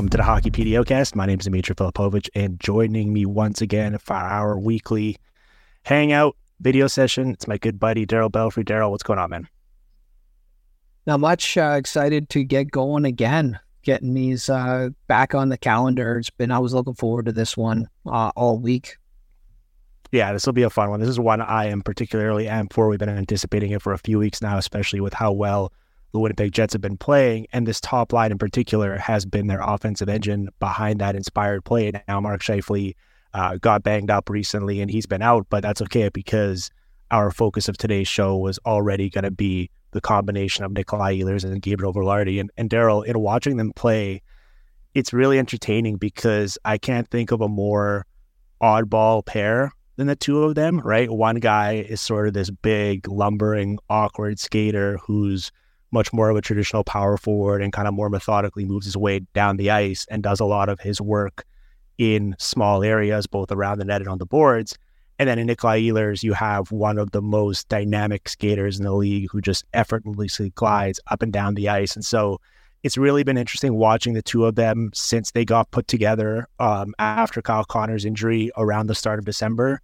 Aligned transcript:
Welcome 0.00 0.08
to 0.08 0.16
the 0.16 0.22
Hockey 0.22 0.50
PDOcast. 0.50 1.14
My 1.14 1.26
name 1.26 1.40
is 1.40 1.44
Dimitri 1.44 1.74
Filipovic, 1.74 2.30
and 2.34 2.58
joining 2.58 3.12
me 3.12 3.26
once 3.26 3.60
again 3.60 3.98
for 3.98 4.14
our 4.14 4.58
weekly 4.58 5.18
hangout 5.84 6.38
video 6.58 6.86
session, 6.86 7.32
it's 7.32 7.46
my 7.46 7.58
good 7.58 7.78
buddy 7.78 8.06
Darryl 8.06 8.32
Belfry. 8.32 8.64
Darryl, 8.64 8.90
what's 8.90 9.02
going 9.02 9.18
on, 9.18 9.28
man? 9.28 9.46
Not 11.04 11.20
much. 11.20 11.54
Uh, 11.58 11.74
excited 11.76 12.30
to 12.30 12.44
get 12.44 12.70
going 12.70 13.04
again. 13.04 13.60
Getting 13.82 14.14
these 14.14 14.48
uh, 14.48 14.88
back 15.06 15.34
on 15.34 15.50
the 15.50 15.58
calendar. 15.58 16.16
It's 16.16 16.30
been. 16.30 16.50
I 16.50 16.60
was 16.60 16.72
looking 16.72 16.94
forward 16.94 17.26
to 17.26 17.32
this 17.32 17.54
one 17.54 17.86
uh, 18.06 18.32
all 18.34 18.58
week. 18.58 18.96
Yeah, 20.12 20.32
this 20.32 20.46
will 20.46 20.54
be 20.54 20.62
a 20.62 20.70
fun 20.70 20.88
one. 20.88 21.00
This 21.00 21.10
is 21.10 21.20
one 21.20 21.42
I 21.42 21.66
am 21.66 21.82
particularly 21.82 22.46
amped 22.46 22.72
for. 22.72 22.88
We've 22.88 22.98
been 22.98 23.10
anticipating 23.10 23.72
it 23.72 23.82
for 23.82 23.92
a 23.92 23.98
few 23.98 24.18
weeks 24.18 24.40
now, 24.40 24.56
especially 24.56 25.00
with 25.00 25.12
how 25.12 25.32
well 25.32 25.74
the 26.12 26.18
Winnipeg 26.18 26.52
Jets 26.52 26.72
have 26.72 26.82
been 26.82 26.96
playing. 26.96 27.46
And 27.52 27.66
this 27.66 27.80
top 27.80 28.12
line 28.12 28.32
in 28.32 28.38
particular 28.38 28.96
has 28.96 29.24
been 29.24 29.46
their 29.46 29.60
offensive 29.62 30.08
engine 30.08 30.48
behind 30.58 31.00
that 31.00 31.16
inspired 31.16 31.64
play. 31.64 31.92
Now, 32.08 32.20
Mark 32.20 32.42
Scheifele 32.42 32.94
uh, 33.34 33.56
got 33.56 33.82
banged 33.82 34.10
up 34.10 34.28
recently 34.28 34.80
and 34.80 34.90
he's 34.90 35.06
been 35.06 35.22
out, 35.22 35.46
but 35.50 35.62
that's 35.62 35.82
okay 35.82 36.08
because 36.08 36.70
our 37.10 37.30
focus 37.30 37.68
of 37.68 37.76
today's 37.76 38.08
show 38.08 38.36
was 38.36 38.58
already 38.66 39.10
going 39.10 39.24
to 39.24 39.30
be 39.30 39.70
the 39.92 40.00
combination 40.00 40.64
of 40.64 40.72
Nikolaj 40.72 41.20
Ehlers 41.20 41.44
and 41.44 41.60
Gabriel 41.60 41.92
Vilardi. 41.92 42.40
And, 42.40 42.50
and 42.56 42.70
Darryl, 42.70 43.04
in 43.04 43.18
watching 43.18 43.56
them 43.56 43.72
play, 43.72 44.22
it's 44.94 45.12
really 45.12 45.38
entertaining 45.38 45.96
because 45.96 46.58
I 46.64 46.78
can't 46.78 47.08
think 47.08 47.30
of 47.30 47.40
a 47.40 47.48
more 47.48 48.06
oddball 48.60 49.24
pair 49.24 49.72
than 49.96 50.06
the 50.06 50.16
two 50.16 50.42
of 50.44 50.54
them, 50.54 50.80
right? 50.80 51.10
One 51.10 51.36
guy 51.36 51.74
is 51.74 52.00
sort 52.00 52.26
of 52.26 52.34
this 52.34 52.50
big, 52.50 53.08
lumbering, 53.08 53.78
awkward 53.88 54.38
skater 54.38 54.98
who's 55.04 55.50
much 55.90 56.12
more 56.12 56.30
of 56.30 56.36
a 56.36 56.40
traditional 56.40 56.84
power 56.84 57.16
forward 57.16 57.62
and 57.62 57.72
kind 57.72 57.88
of 57.88 57.94
more 57.94 58.08
methodically 58.08 58.64
moves 58.64 58.86
his 58.86 58.96
way 58.96 59.20
down 59.34 59.56
the 59.56 59.70
ice 59.70 60.06
and 60.10 60.22
does 60.22 60.40
a 60.40 60.44
lot 60.44 60.68
of 60.68 60.80
his 60.80 61.00
work 61.00 61.44
in 61.98 62.34
small 62.38 62.82
areas, 62.82 63.26
both 63.26 63.52
around 63.52 63.78
the 63.78 63.84
net 63.84 64.00
and 64.00 64.08
on 64.08 64.18
the 64.18 64.26
boards. 64.26 64.76
And 65.18 65.28
then 65.28 65.38
in 65.38 65.48
Nikolaj 65.48 65.86
Ehlers, 65.86 66.22
you 66.22 66.32
have 66.32 66.72
one 66.72 66.96
of 66.96 67.10
the 67.10 67.20
most 67.20 67.68
dynamic 67.68 68.28
skaters 68.28 68.78
in 68.78 68.84
the 68.84 68.92
league 68.92 69.28
who 69.30 69.40
just 69.40 69.64
effortlessly 69.74 70.50
glides 70.54 70.98
up 71.08 71.20
and 71.22 71.32
down 71.32 71.54
the 71.54 71.68
ice. 71.68 71.94
And 71.94 72.04
so 72.04 72.40
it's 72.82 72.96
really 72.96 73.22
been 73.22 73.36
interesting 73.36 73.74
watching 73.74 74.14
the 74.14 74.22
two 74.22 74.46
of 74.46 74.54
them 74.54 74.90
since 74.94 75.32
they 75.32 75.44
got 75.44 75.70
put 75.72 75.88
together 75.88 76.46
um, 76.58 76.94
after 76.98 77.42
Kyle 77.42 77.64
Connor's 77.64 78.06
injury 78.06 78.50
around 78.56 78.86
the 78.86 78.94
start 78.94 79.18
of 79.18 79.26
December 79.26 79.82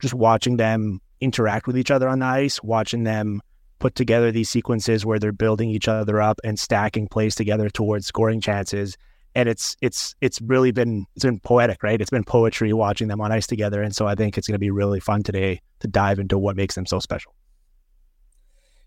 just 0.00 0.14
watching 0.14 0.56
them 0.56 1.00
interact 1.20 1.66
with 1.66 1.76
each 1.78 1.90
other 1.90 2.08
on 2.08 2.18
the 2.18 2.26
ice, 2.26 2.62
watching 2.62 3.04
them 3.04 3.40
put 3.80 3.94
together 3.94 4.30
these 4.30 4.48
sequences 4.48 5.04
where 5.04 5.18
they're 5.18 5.32
building 5.32 5.70
each 5.70 5.88
other 5.88 6.20
up 6.20 6.38
and 6.44 6.58
stacking 6.58 7.08
plays 7.08 7.34
together 7.34 7.68
towards 7.68 8.06
scoring 8.06 8.40
chances. 8.40 8.96
And 9.34 9.48
it's 9.48 9.76
it's 9.80 10.14
it's 10.20 10.40
really 10.40 10.70
been 10.70 11.06
it's 11.16 11.24
been 11.24 11.40
poetic, 11.40 11.82
right? 11.82 12.00
It's 12.00 12.10
been 12.10 12.24
poetry 12.24 12.72
watching 12.72 13.08
them 13.08 13.20
on 13.20 13.32
ice 13.32 13.46
together. 13.46 13.82
And 13.82 13.94
so 13.94 14.06
I 14.06 14.14
think 14.14 14.36
it's 14.36 14.46
going 14.46 14.54
to 14.54 14.60
be 14.60 14.70
really 14.70 15.00
fun 15.00 15.22
today 15.22 15.60
to 15.80 15.88
dive 15.88 16.18
into 16.18 16.38
what 16.38 16.56
makes 16.56 16.74
them 16.74 16.86
so 16.86 16.98
special. 16.98 17.34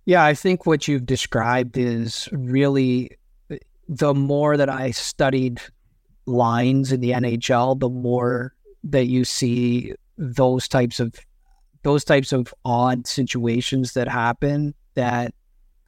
Yeah, 0.06 0.24
I 0.24 0.34
think 0.34 0.66
what 0.66 0.88
you've 0.88 1.06
described 1.06 1.78
is 1.78 2.28
really 2.32 3.12
the 3.88 4.14
more 4.14 4.58
that 4.58 4.70
I 4.70 4.92
studied 4.92 5.62
lines 6.26 6.92
in 6.92 7.00
the 7.00 7.12
NHL, 7.12 7.80
the 7.80 7.90
more 7.90 8.54
that 8.84 9.06
you 9.06 9.24
see 9.24 9.94
those 10.18 10.68
types 10.68 11.00
of 11.00 11.16
those 11.84 12.04
types 12.04 12.32
of 12.32 12.54
odd 12.66 13.08
situations 13.08 13.94
that 13.94 14.08
happen 14.08 14.74
that 14.96 15.34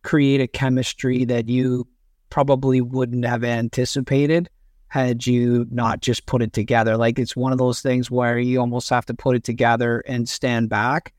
create 0.03 0.41
a 0.41 0.47
chemistry 0.47 1.25
that 1.25 1.49
you 1.49 1.87
probably 2.29 2.81
wouldn't 2.81 3.25
have 3.25 3.43
anticipated 3.43 4.49
had 4.87 5.25
you 5.25 5.65
not 5.71 6.01
just 6.01 6.25
put 6.25 6.41
it 6.41 6.53
together. 6.53 6.95
Like 6.95 7.19
it's 7.19 7.35
one 7.35 7.51
of 7.51 7.57
those 7.57 7.81
things 7.81 8.09
where 8.09 8.37
you 8.37 8.59
almost 8.59 8.89
have 8.89 9.05
to 9.07 9.13
put 9.13 9.35
it 9.35 9.43
together 9.43 10.01
and 10.07 10.27
stand 10.29 10.69
back. 10.69 11.13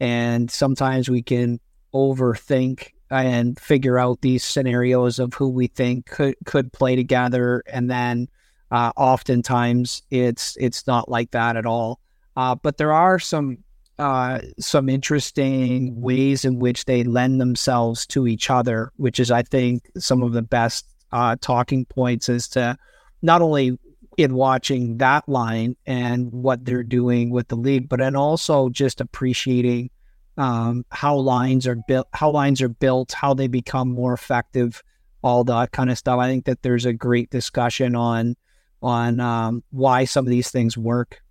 And 0.00 0.50
sometimes 0.50 1.08
we 1.08 1.22
can 1.22 1.60
overthink 1.94 2.90
and 3.10 3.60
figure 3.60 3.98
out 3.98 4.22
these 4.22 4.42
scenarios 4.42 5.18
of 5.18 5.34
who 5.34 5.48
we 5.48 5.66
think 5.66 6.06
could 6.06 6.34
could 6.46 6.72
play 6.72 6.96
together, 6.96 7.62
and 7.66 7.90
then 7.90 8.28
uh, 8.70 8.90
oftentimes 8.96 10.02
it's 10.10 10.56
it's 10.58 10.86
not 10.86 11.10
like 11.10 11.30
that 11.32 11.56
at 11.56 11.66
all. 11.66 12.00
Uh, 12.36 12.54
but 12.54 12.78
there 12.78 12.92
are 12.92 13.18
some 13.18 13.58
uh, 14.02 14.40
some 14.58 14.88
interesting 14.88 16.00
ways 16.00 16.44
in 16.44 16.58
which 16.58 16.86
they 16.86 17.04
lend 17.04 17.40
themselves 17.40 18.04
to 18.08 18.26
each 18.26 18.50
other, 18.50 18.90
which 18.96 19.20
is, 19.20 19.30
I 19.30 19.42
think, 19.42 19.88
some 19.96 20.22
of 20.22 20.32
the 20.32 20.42
best 20.42 20.86
uh, 21.12 21.36
talking 21.40 21.84
points 21.84 22.28
as 22.28 22.48
to 22.48 22.76
not 23.22 23.42
only 23.42 23.78
in 24.16 24.34
watching 24.34 24.98
that 24.98 25.28
line 25.28 25.76
and 25.86 26.32
what 26.32 26.64
they're 26.64 26.82
doing 26.82 27.30
with 27.30 27.46
the 27.46 27.56
league, 27.56 27.88
but 27.88 28.00
and 28.00 28.16
also 28.16 28.68
just 28.68 29.00
appreciating 29.00 29.88
um, 30.36 30.84
how 30.90 31.16
lines 31.16 31.66
are 31.68 31.76
built, 31.86 32.08
how 32.12 32.30
lines 32.30 32.60
are 32.60 32.68
built, 32.68 33.12
how 33.12 33.32
they 33.32 33.46
become 33.46 33.88
more 33.88 34.12
effective, 34.12 34.82
all 35.22 35.44
that 35.44 35.70
kind 35.70 35.90
of 35.90 35.96
stuff. 35.96 36.18
I 36.18 36.28
think 36.28 36.46
that 36.46 36.62
there's 36.62 36.86
a 36.86 36.92
great 36.92 37.30
discussion 37.30 37.94
on 37.94 38.34
on 38.82 39.20
um, 39.20 39.62
why 39.70 40.06
some 40.06 40.26
of 40.26 40.30
these 40.30 40.50
things 40.50 40.76
work 40.76 41.22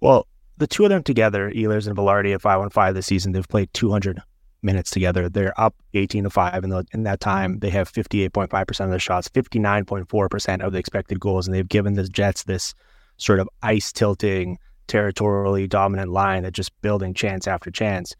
well, 0.00 0.26
the 0.58 0.66
two 0.66 0.84
of 0.84 0.90
them 0.90 1.02
together, 1.02 1.50
Ehlers 1.50 1.86
and 1.86 1.96
Vilardi 1.96 2.34
at 2.34 2.42
5 2.42 2.60
on 2.60 2.70
5 2.70 2.94
this 2.94 3.06
season, 3.06 3.32
they've 3.32 3.48
played 3.48 3.72
200 3.74 4.20
minutes 4.62 4.90
together. 4.90 5.28
They're 5.28 5.58
up 5.58 5.74
18 5.94 6.24
to 6.24 6.30
5 6.30 6.64
in, 6.64 6.70
the, 6.70 6.84
in 6.92 7.04
that 7.04 7.20
time. 7.20 7.60
They 7.60 7.70
have 7.70 7.90
58.5% 7.90 8.84
of 8.84 8.90
the 8.90 8.98
shots, 8.98 9.28
59.4% 9.28 10.60
of 10.60 10.72
the 10.72 10.78
expected 10.78 11.20
goals, 11.20 11.46
and 11.46 11.54
they've 11.54 11.68
given 11.68 11.94
the 11.94 12.08
Jets 12.08 12.44
this 12.44 12.74
sort 13.16 13.40
of 13.40 13.48
ice 13.62 13.92
tilting, 13.92 14.58
territorially 14.88 15.66
dominant 15.68 16.10
line 16.10 16.42
that 16.42 16.52
just 16.52 16.78
building 16.82 17.14
chance 17.14 17.46
after 17.46 17.70
chance. 17.70 18.14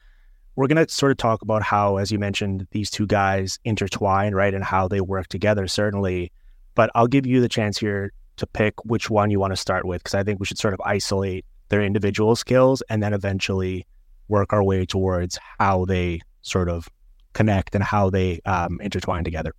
We're 0.54 0.66
going 0.66 0.84
to 0.84 0.92
sort 0.92 1.12
of 1.12 1.18
talk 1.18 1.42
about 1.42 1.62
how, 1.62 1.98
as 1.98 2.10
you 2.10 2.18
mentioned, 2.18 2.66
these 2.72 2.90
two 2.90 3.06
guys 3.06 3.58
intertwine, 3.64 4.34
right, 4.34 4.54
and 4.54 4.64
how 4.64 4.88
they 4.88 5.00
work 5.00 5.28
together, 5.28 5.68
certainly. 5.68 6.32
But 6.74 6.90
I'll 6.94 7.06
give 7.06 7.26
you 7.26 7.40
the 7.40 7.48
chance 7.48 7.78
here 7.78 8.12
to 8.36 8.46
pick 8.46 8.74
which 8.84 9.10
one 9.10 9.30
you 9.30 9.40
want 9.40 9.52
to 9.52 9.56
start 9.56 9.84
with 9.84 10.02
because 10.02 10.14
I 10.14 10.22
think 10.24 10.40
we 10.40 10.46
should 10.46 10.58
sort 10.58 10.74
of 10.74 10.80
isolate 10.84 11.44
their 11.68 11.82
individual 11.82 12.36
skills 12.36 12.82
and 12.88 13.02
then 13.02 13.12
eventually 13.12 13.86
work 14.28 14.52
our 14.52 14.62
way 14.62 14.84
towards 14.84 15.38
how 15.58 15.84
they 15.84 16.20
sort 16.42 16.68
of 16.68 16.88
connect 17.32 17.74
and 17.74 17.84
how 17.84 18.10
they 18.10 18.40
um, 18.44 18.80
intertwine 18.80 19.24
together. 19.24 19.52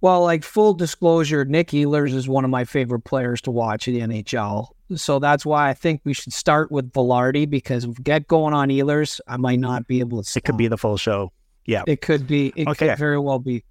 Well, 0.00 0.22
like 0.22 0.44
full 0.44 0.74
disclosure, 0.74 1.46
Nick 1.46 1.68
Ehlers 1.68 2.12
is 2.12 2.28
one 2.28 2.44
of 2.44 2.50
my 2.50 2.64
favorite 2.64 3.04
players 3.04 3.40
to 3.42 3.50
watch 3.50 3.88
in 3.88 3.94
the 3.94 4.00
NHL. 4.00 4.68
So 4.96 5.18
that's 5.18 5.46
why 5.46 5.70
I 5.70 5.74
think 5.74 6.02
we 6.04 6.12
should 6.12 6.34
start 6.34 6.70
with 6.70 6.92
Vilardi 6.92 7.48
because 7.48 7.84
if 7.84 7.96
we 7.96 8.02
get 8.02 8.28
going 8.28 8.52
on 8.52 8.68
Ehlers, 8.68 9.18
I 9.26 9.38
might 9.38 9.60
not 9.60 9.86
be 9.86 10.00
able 10.00 10.22
to. 10.22 10.28
Stop. 10.28 10.36
It 10.36 10.44
could 10.44 10.56
be 10.58 10.68
the 10.68 10.76
full 10.76 10.98
show. 10.98 11.32
Yeah, 11.64 11.84
it 11.86 12.02
could 12.02 12.26
be. 12.26 12.52
It 12.54 12.68
okay. 12.68 12.88
could 12.88 12.98
very 12.98 13.18
well 13.18 13.38
be. 13.38 13.64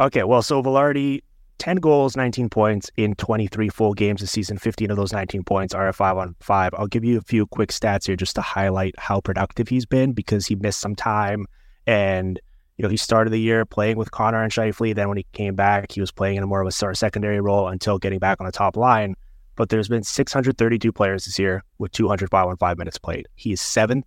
Okay, 0.00 0.24
well, 0.24 0.42
so 0.42 0.60
Vilardi 0.60 1.22
10 1.58 1.76
goals, 1.76 2.16
19 2.16 2.48
points 2.48 2.90
in 2.96 3.14
23 3.14 3.68
full 3.68 3.94
games 3.94 4.20
this 4.20 4.30
season. 4.30 4.58
15 4.58 4.90
of 4.90 4.96
those 4.96 5.12
19 5.12 5.44
points 5.44 5.74
are 5.74 5.88
a 5.88 5.92
five 5.92 6.16
on 6.16 6.34
five. 6.40 6.72
I'll 6.74 6.86
give 6.86 7.04
you 7.04 7.18
a 7.18 7.22
few 7.22 7.46
quick 7.46 7.70
stats 7.70 8.06
here 8.06 8.16
just 8.16 8.34
to 8.36 8.40
highlight 8.40 8.94
how 8.98 9.20
productive 9.20 9.68
he's 9.68 9.86
been 9.86 10.12
because 10.12 10.46
he 10.46 10.56
missed 10.56 10.80
some 10.80 10.94
time. 10.94 11.46
And, 11.86 12.40
you 12.76 12.82
know, 12.82 12.88
he 12.88 12.96
started 12.96 13.30
the 13.30 13.40
year 13.40 13.64
playing 13.64 13.96
with 13.96 14.10
Connor 14.10 14.42
and 14.42 14.52
Scheifele. 14.52 14.94
Then 14.94 15.08
when 15.08 15.16
he 15.16 15.26
came 15.32 15.54
back, 15.54 15.92
he 15.92 16.00
was 16.00 16.10
playing 16.10 16.36
in 16.36 16.42
a 16.42 16.46
more 16.46 16.60
of 16.60 16.66
a 16.66 16.72
sort 16.72 16.92
of 16.92 16.98
secondary 16.98 17.40
role 17.40 17.68
until 17.68 17.98
getting 17.98 18.18
back 18.18 18.40
on 18.40 18.46
the 18.46 18.52
top 18.52 18.76
line. 18.76 19.14
But 19.56 19.68
there's 19.68 19.88
been 19.88 20.02
632 20.02 20.92
players 20.92 21.26
this 21.26 21.38
year 21.38 21.62
with 21.78 21.92
200 21.92 22.30
five 22.30 22.48
on 22.48 22.56
five 22.56 22.76
minutes 22.78 22.98
played. 22.98 23.28
He 23.36 23.52
is 23.52 23.60
seventh 23.60 24.04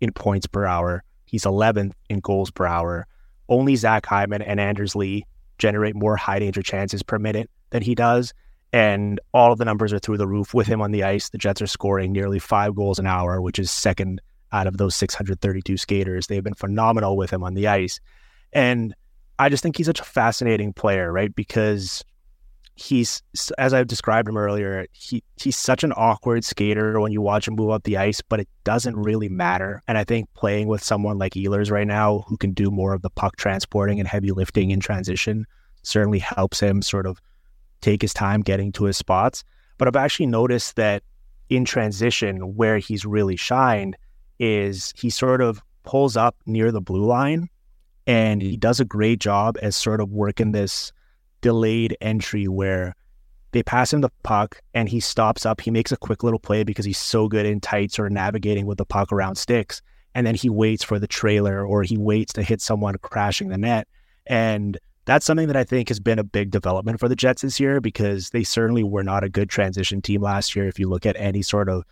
in 0.00 0.12
points 0.12 0.46
per 0.46 0.66
hour. 0.66 1.02
He's 1.24 1.44
11th 1.44 1.92
in 2.08 2.20
goals 2.20 2.50
per 2.50 2.66
hour. 2.66 3.06
Only 3.48 3.76
Zach 3.76 4.04
Hyman 4.04 4.42
and 4.42 4.60
Anders 4.60 4.94
Lee 4.94 5.24
generate 5.60 5.94
more 5.94 6.16
high 6.16 6.40
danger 6.40 6.62
chances 6.62 7.02
per 7.02 7.18
minute 7.18 7.48
than 7.70 7.82
he 7.82 7.94
does. 7.94 8.32
And 8.72 9.20
all 9.34 9.52
of 9.52 9.58
the 9.58 9.64
numbers 9.64 9.92
are 9.92 9.98
through 9.98 10.18
the 10.18 10.26
roof 10.26 10.54
with 10.54 10.66
him 10.66 10.80
on 10.80 10.90
the 10.90 11.04
ice. 11.04 11.28
The 11.28 11.38
Jets 11.38 11.60
are 11.60 11.66
scoring 11.66 12.12
nearly 12.12 12.38
five 12.38 12.74
goals 12.74 12.98
an 12.98 13.06
hour, 13.06 13.40
which 13.40 13.58
is 13.58 13.70
second 13.70 14.20
out 14.52 14.66
of 14.66 14.76
those 14.76 14.96
632 14.96 15.76
skaters. 15.76 16.26
They've 16.26 16.42
been 16.42 16.54
phenomenal 16.54 17.16
with 17.16 17.30
him 17.30 17.42
on 17.42 17.54
the 17.54 17.68
ice. 17.68 18.00
And 18.52 18.94
I 19.38 19.48
just 19.48 19.62
think 19.62 19.76
he's 19.76 19.86
such 19.86 20.00
a 20.00 20.04
fascinating 20.04 20.72
player, 20.72 21.12
right? 21.12 21.34
Because 21.34 22.04
he's 22.80 23.22
as 23.58 23.74
I've 23.74 23.86
described 23.86 24.28
him 24.28 24.36
earlier, 24.36 24.86
he 24.92 25.22
he's 25.36 25.56
such 25.56 25.84
an 25.84 25.92
awkward 25.96 26.44
skater 26.44 26.98
when 26.98 27.12
you 27.12 27.20
watch 27.20 27.46
him 27.46 27.54
move 27.54 27.70
up 27.70 27.84
the 27.84 27.98
ice, 27.98 28.22
but 28.22 28.40
it 28.40 28.48
doesn't 28.64 28.96
really 28.96 29.28
matter. 29.28 29.82
And 29.86 29.98
I 29.98 30.04
think 30.04 30.32
playing 30.34 30.66
with 30.66 30.82
someone 30.82 31.18
like 31.18 31.34
Ehlers 31.34 31.70
right 31.70 31.86
now, 31.86 32.24
who 32.28 32.36
can 32.36 32.52
do 32.52 32.70
more 32.70 32.94
of 32.94 33.02
the 33.02 33.10
puck 33.10 33.36
transporting 33.36 33.98
and 34.00 34.08
heavy 34.08 34.30
lifting 34.30 34.70
in 34.70 34.80
transition, 34.80 35.46
certainly 35.82 36.18
helps 36.18 36.60
him 36.60 36.80
sort 36.80 37.06
of 37.06 37.20
take 37.82 38.02
his 38.02 38.14
time 38.14 38.40
getting 38.40 38.72
to 38.72 38.84
his 38.84 38.96
spots. 38.96 39.44
But 39.76 39.88
I've 39.88 39.96
actually 39.96 40.26
noticed 40.26 40.76
that 40.76 41.02
in 41.50 41.64
transition, 41.64 42.56
where 42.56 42.78
he's 42.78 43.04
really 43.04 43.36
shined 43.36 43.96
is 44.38 44.94
he 44.96 45.10
sort 45.10 45.42
of 45.42 45.60
pulls 45.82 46.16
up 46.16 46.36
near 46.46 46.72
the 46.72 46.80
blue 46.80 47.04
line 47.04 47.48
and 48.06 48.40
he 48.40 48.56
does 48.56 48.80
a 48.80 48.84
great 48.84 49.18
job 49.18 49.58
as 49.60 49.76
sort 49.76 50.00
of 50.00 50.10
working 50.10 50.52
this 50.52 50.92
delayed 51.40 51.96
entry 52.00 52.48
where 52.48 52.94
they 53.52 53.62
pass 53.62 53.92
him 53.92 54.00
the 54.00 54.10
puck 54.22 54.60
and 54.74 54.88
he 54.88 55.00
stops 55.00 55.44
up. 55.44 55.60
He 55.60 55.70
makes 55.70 55.92
a 55.92 55.96
quick 55.96 56.22
little 56.22 56.38
play 56.38 56.62
because 56.62 56.84
he's 56.84 56.98
so 56.98 57.28
good 57.28 57.46
in 57.46 57.60
tight, 57.60 57.92
sort 57.92 58.08
of 58.08 58.12
navigating 58.12 58.66
with 58.66 58.78
the 58.78 58.84
puck 58.84 59.12
around 59.12 59.36
sticks. 59.36 59.82
And 60.14 60.26
then 60.26 60.34
he 60.34 60.48
waits 60.48 60.84
for 60.84 60.98
the 60.98 61.06
trailer 61.06 61.64
or 61.64 61.82
he 61.82 61.96
waits 61.96 62.32
to 62.34 62.42
hit 62.42 62.60
someone 62.60 62.96
crashing 62.98 63.48
the 63.48 63.58
net. 63.58 63.88
And 64.26 64.78
that's 65.04 65.26
something 65.26 65.48
that 65.48 65.56
I 65.56 65.64
think 65.64 65.88
has 65.88 65.98
been 65.98 66.18
a 66.18 66.24
big 66.24 66.50
development 66.50 67.00
for 67.00 67.08
the 67.08 67.16
Jets 67.16 67.42
this 67.42 67.58
year 67.58 67.80
because 67.80 68.30
they 68.30 68.44
certainly 68.44 68.84
were 68.84 69.02
not 69.02 69.24
a 69.24 69.28
good 69.28 69.48
transition 69.48 70.02
team 70.02 70.20
last 70.20 70.54
year. 70.54 70.68
If 70.68 70.78
you 70.78 70.88
look 70.88 71.06
at 71.06 71.16
any 71.16 71.42
sort 71.42 71.68
of 71.68 71.84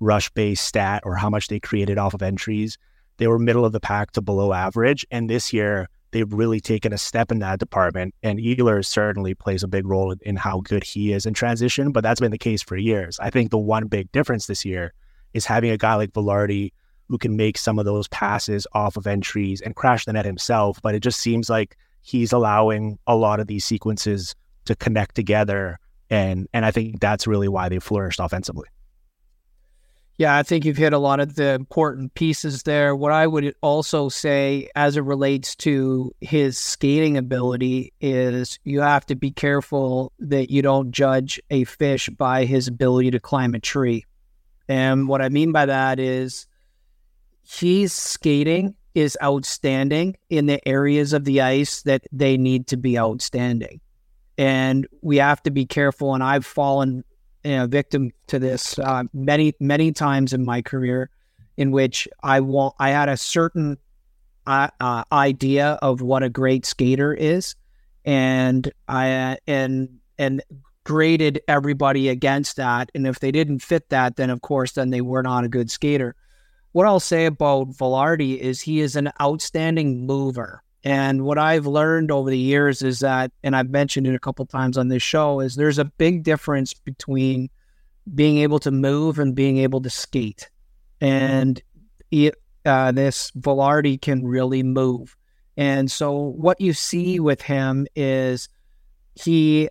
rush 0.00 0.30
based 0.30 0.64
stat 0.64 1.02
or 1.04 1.14
how 1.14 1.30
much 1.30 1.48
they 1.48 1.60
created 1.60 1.98
off 1.98 2.14
of 2.14 2.22
entries, 2.22 2.78
they 3.18 3.28
were 3.28 3.38
middle 3.38 3.64
of 3.64 3.72
the 3.72 3.80
pack 3.80 4.12
to 4.12 4.20
below 4.20 4.52
average. 4.52 5.06
And 5.10 5.30
this 5.30 5.52
year, 5.52 5.88
they've 6.14 6.32
really 6.32 6.60
taken 6.60 6.92
a 6.92 6.98
step 6.98 7.32
in 7.32 7.40
that 7.40 7.58
department. 7.58 8.14
And 8.22 8.38
Ehlers 8.38 8.86
certainly 8.86 9.34
plays 9.34 9.64
a 9.64 9.68
big 9.68 9.84
role 9.84 10.14
in, 10.22 10.36
how 10.36 10.60
good 10.60 10.84
he 10.84 11.12
is 11.12 11.26
in 11.26 11.34
transition, 11.34 11.90
but 11.90 12.04
that's 12.04 12.20
been 12.20 12.30
the 12.30 12.38
case 12.38 12.62
for 12.62 12.76
years. 12.76 13.18
I 13.18 13.30
think 13.30 13.50
the 13.50 13.58
one 13.58 13.88
big 13.88 14.10
difference 14.12 14.46
this 14.46 14.64
year 14.64 14.94
is 15.32 15.44
having 15.44 15.70
a 15.70 15.76
guy 15.76 15.96
like 15.96 16.12
Vilardi 16.12 16.72
who 17.08 17.18
can 17.18 17.36
make 17.36 17.58
some 17.58 17.80
of 17.80 17.84
those 17.84 18.06
passes 18.08 18.64
off 18.74 18.96
of 18.96 19.08
entries 19.08 19.60
and 19.60 19.74
crash 19.74 20.04
the 20.04 20.12
net 20.12 20.24
himself. 20.24 20.80
But 20.80 20.94
it 20.94 21.00
just 21.00 21.20
seems 21.20 21.50
like 21.50 21.76
he's 22.02 22.32
allowing 22.32 22.96
a 23.08 23.16
lot 23.16 23.40
of 23.40 23.48
these 23.48 23.64
sequences 23.64 24.36
to 24.66 24.76
connect 24.76 25.16
together. 25.16 25.80
And 26.10 26.46
and 26.52 26.64
I 26.64 26.70
think 26.70 27.00
that's 27.00 27.26
really 27.26 27.48
why 27.48 27.68
they 27.68 27.80
flourished 27.80 28.20
offensively. 28.20 28.68
Yeah, 30.16 30.36
I 30.36 30.44
think 30.44 30.64
you've 30.64 30.76
hit 30.76 30.92
a 30.92 30.98
lot 30.98 31.18
of 31.18 31.34
the 31.34 31.54
important 31.54 32.14
pieces 32.14 32.62
there. 32.62 32.94
What 32.94 33.10
I 33.10 33.26
would 33.26 33.52
also 33.62 34.08
say 34.08 34.68
as 34.76 34.96
it 34.96 35.02
relates 35.02 35.56
to 35.56 36.14
his 36.20 36.56
skating 36.56 37.16
ability 37.16 37.92
is 38.00 38.60
you 38.62 38.80
have 38.80 39.04
to 39.06 39.16
be 39.16 39.32
careful 39.32 40.12
that 40.20 40.50
you 40.50 40.62
don't 40.62 40.92
judge 40.92 41.40
a 41.50 41.64
fish 41.64 42.08
by 42.10 42.44
his 42.44 42.68
ability 42.68 43.10
to 43.10 43.18
climb 43.18 43.54
a 43.54 43.60
tree. 43.60 44.04
And 44.68 45.08
what 45.08 45.20
I 45.20 45.30
mean 45.30 45.50
by 45.50 45.66
that 45.66 45.98
is 45.98 46.46
he's 47.42 47.92
skating 47.92 48.76
is 48.94 49.18
outstanding 49.20 50.16
in 50.30 50.46
the 50.46 50.66
areas 50.66 51.12
of 51.12 51.24
the 51.24 51.40
ice 51.40 51.82
that 51.82 52.04
they 52.12 52.36
need 52.36 52.68
to 52.68 52.76
be 52.76 52.96
outstanding. 52.96 53.80
And 54.38 54.86
we 55.02 55.16
have 55.16 55.42
to 55.42 55.50
be 55.50 55.66
careful. 55.66 56.14
And 56.14 56.22
I've 56.22 56.46
fallen 56.46 57.04
you 57.44 57.56
know, 57.56 57.66
victim 57.66 58.10
to 58.28 58.38
this 58.38 58.78
uh, 58.78 59.04
many 59.12 59.54
many 59.60 59.92
times 59.92 60.32
in 60.32 60.44
my 60.44 60.62
career, 60.62 61.10
in 61.56 61.70
which 61.70 62.08
I 62.22 62.40
want 62.40 62.74
I 62.78 62.90
had 62.90 63.08
a 63.08 63.16
certain 63.16 63.78
uh, 64.46 64.68
uh, 64.80 65.04
idea 65.12 65.78
of 65.82 66.00
what 66.00 66.22
a 66.22 66.28
great 66.28 66.66
skater 66.66 67.14
is, 67.14 67.54
and 68.04 68.70
I 68.88 69.38
and 69.46 69.98
and 70.18 70.42
graded 70.84 71.40
everybody 71.48 72.08
against 72.08 72.56
that. 72.56 72.90
And 72.94 73.06
if 73.06 73.20
they 73.20 73.30
didn't 73.30 73.60
fit 73.60 73.88
that, 73.90 74.16
then 74.16 74.30
of 74.30 74.42
course, 74.42 74.72
then 74.72 74.90
they 74.90 75.00
were 75.00 75.22
not 75.22 75.44
a 75.44 75.48
good 75.48 75.70
skater. 75.70 76.14
What 76.72 76.86
I'll 76.86 77.00
say 77.00 77.26
about 77.26 77.70
Vilardi 77.70 78.36
is 78.36 78.60
he 78.60 78.80
is 78.80 78.96
an 78.96 79.10
outstanding 79.20 80.06
mover. 80.06 80.63
And 80.84 81.24
what 81.24 81.38
I've 81.38 81.66
learned 81.66 82.10
over 82.10 82.28
the 82.28 82.38
years 82.38 82.82
is 82.82 83.00
that, 83.00 83.32
and 83.42 83.56
I've 83.56 83.70
mentioned 83.70 84.06
it 84.06 84.14
a 84.14 84.18
couple 84.18 84.44
times 84.44 84.76
on 84.76 84.88
this 84.88 85.02
show, 85.02 85.40
is 85.40 85.56
there's 85.56 85.78
a 85.78 85.86
big 85.86 86.22
difference 86.22 86.74
between 86.74 87.48
being 88.14 88.38
able 88.38 88.58
to 88.60 88.70
move 88.70 89.18
and 89.18 89.34
being 89.34 89.56
able 89.58 89.80
to 89.80 89.88
skate. 89.88 90.50
And 91.00 91.60
it, 92.10 92.34
uh, 92.66 92.92
this 92.92 93.30
Vilardi 93.30 94.00
can 94.00 94.26
really 94.26 94.62
move. 94.62 95.16
And 95.56 95.90
so 95.90 96.12
what 96.12 96.60
you 96.60 96.74
see 96.74 97.18
with 97.18 97.40
him 97.40 97.86
is 97.96 98.48
he 99.14 99.70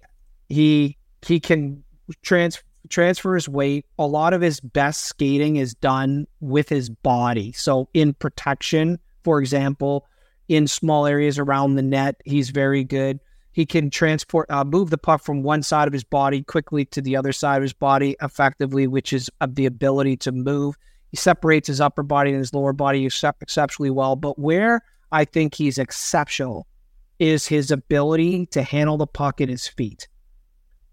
he 0.50 0.98
he 1.22 1.40
can 1.40 1.84
trans, 2.22 2.62
transfer 2.90 3.36
his 3.36 3.48
weight. 3.48 3.86
A 4.00 4.08
lot 4.08 4.34
of 4.34 4.42
his 4.42 4.60
best 4.60 5.02
skating 5.02 5.58
is 5.58 5.74
done 5.76 6.28
with 6.40 6.70
his 6.70 6.90
body. 6.90 7.52
So 7.52 7.90
in 7.94 8.14
protection, 8.14 9.00
for 9.24 9.40
example, 9.40 10.08
in 10.48 10.68
small 10.68 11.06
areas 11.06 11.40
around 11.40 11.76
the 11.76 11.82
net. 11.82 12.16
He's 12.26 12.50
very 12.50 12.84
good. 12.84 13.20
He 13.52 13.66
can 13.66 13.90
transport, 13.90 14.50
uh, 14.50 14.64
move 14.64 14.90
the 14.90 14.98
puck 14.98 15.24
from 15.24 15.44
one 15.44 15.62
side 15.62 15.88
of 15.88 15.94
his 15.94 16.04
body 16.04 16.42
quickly 16.42 16.86
to 16.86 17.02
the 17.02 17.16
other 17.16 17.32
side 17.32 17.58
of 17.58 17.62
his 17.62 17.74
body 17.74 18.16
effectively, 18.22 18.88
which 18.88 19.14
is 19.14 19.30
uh, 19.42 19.48
the 19.50 19.68
ability 19.68 20.18
to 20.18 20.32
move. 20.32 20.76
He 21.12 21.18
separates 21.18 21.68
his 21.68 21.80
upper 21.80 22.02
body 22.02 22.32
and 22.32 22.40
his 22.40 22.54
lower 22.54 22.74
body 22.74 23.06
exceptionally 23.06 23.92
well. 23.92 24.16
But 24.16 24.40
where 24.40 24.82
I 25.12 25.26
think 25.26 25.54
he's 25.54 25.78
exceptional 25.78 26.66
is 27.20 27.46
his 27.46 27.70
ability 27.70 28.48
to 28.48 28.64
handle 28.64 28.98
the 28.98 29.06
puck 29.06 29.40
at 29.40 29.50
his 29.50 29.68
feet. 29.68 30.08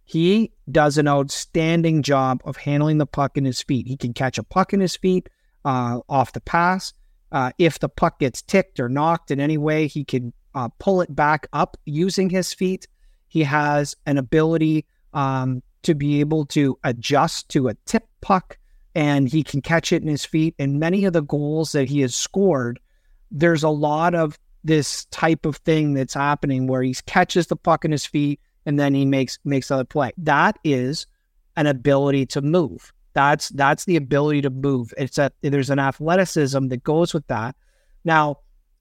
He 0.04 0.52
does 0.70 0.98
an 0.98 1.08
outstanding 1.08 2.02
job 2.02 2.42
of 2.44 2.58
handling 2.58 2.98
the 2.98 3.06
puck 3.06 3.38
in 3.38 3.44
his 3.46 3.62
feet. 3.62 3.86
He 3.86 3.96
can 3.96 4.12
catch 4.12 4.36
a 4.36 4.42
puck 4.42 4.74
in 4.74 4.80
his 4.80 4.96
feet 4.96 5.30
uh, 5.64 6.00
off 6.08 6.32
the 6.32 6.40
pass. 6.40 6.92
Uh, 7.32 7.52
if 7.58 7.78
the 7.78 7.88
puck 7.88 8.18
gets 8.18 8.42
ticked 8.42 8.80
or 8.80 8.88
knocked 8.88 9.30
in 9.30 9.40
any 9.40 9.58
way, 9.58 9.86
he 9.86 10.04
can 10.04 10.32
uh, 10.54 10.68
pull 10.78 11.00
it 11.00 11.14
back 11.14 11.46
up 11.52 11.76
using 11.84 12.28
his 12.28 12.52
feet. 12.52 12.88
He 13.28 13.44
has 13.44 13.96
an 14.06 14.18
ability 14.18 14.86
um, 15.12 15.62
to 15.82 15.94
be 15.94 16.20
able 16.20 16.46
to 16.46 16.78
adjust 16.84 17.48
to 17.50 17.68
a 17.68 17.74
tip 17.86 18.08
puck 18.20 18.58
and 18.94 19.28
he 19.28 19.42
can 19.42 19.62
catch 19.62 19.92
it 19.92 20.02
in 20.02 20.08
his 20.08 20.24
feet. 20.24 20.54
And 20.58 20.80
many 20.80 21.04
of 21.04 21.12
the 21.12 21.22
goals 21.22 21.72
that 21.72 21.88
he 21.88 22.00
has 22.00 22.14
scored, 22.14 22.80
there's 23.30 23.62
a 23.62 23.68
lot 23.68 24.14
of 24.14 24.38
this 24.64 25.06
type 25.06 25.46
of 25.46 25.56
thing 25.56 25.94
that's 25.94 26.14
happening 26.14 26.66
where 26.66 26.82
he 26.82 26.94
catches 27.06 27.46
the 27.46 27.56
puck 27.56 27.84
in 27.84 27.92
his 27.92 28.04
feet 28.04 28.40
and 28.66 28.78
then 28.78 28.94
he 28.94 29.06
makes 29.06 29.38
makes 29.44 29.70
other 29.70 29.84
play. 29.84 30.12
That 30.18 30.58
is 30.64 31.06
an 31.56 31.66
ability 31.66 32.26
to 32.26 32.42
move. 32.42 32.92
That's 33.12 33.48
that's 33.50 33.84
the 33.84 33.96
ability 33.96 34.42
to 34.42 34.50
move. 34.50 34.94
It's 34.96 35.18
a 35.18 35.32
there's 35.42 35.70
an 35.70 35.78
athleticism 35.78 36.68
that 36.68 36.84
goes 36.84 37.12
with 37.12 37.26
that. 37.26 37.56
Now, 38.04 38.38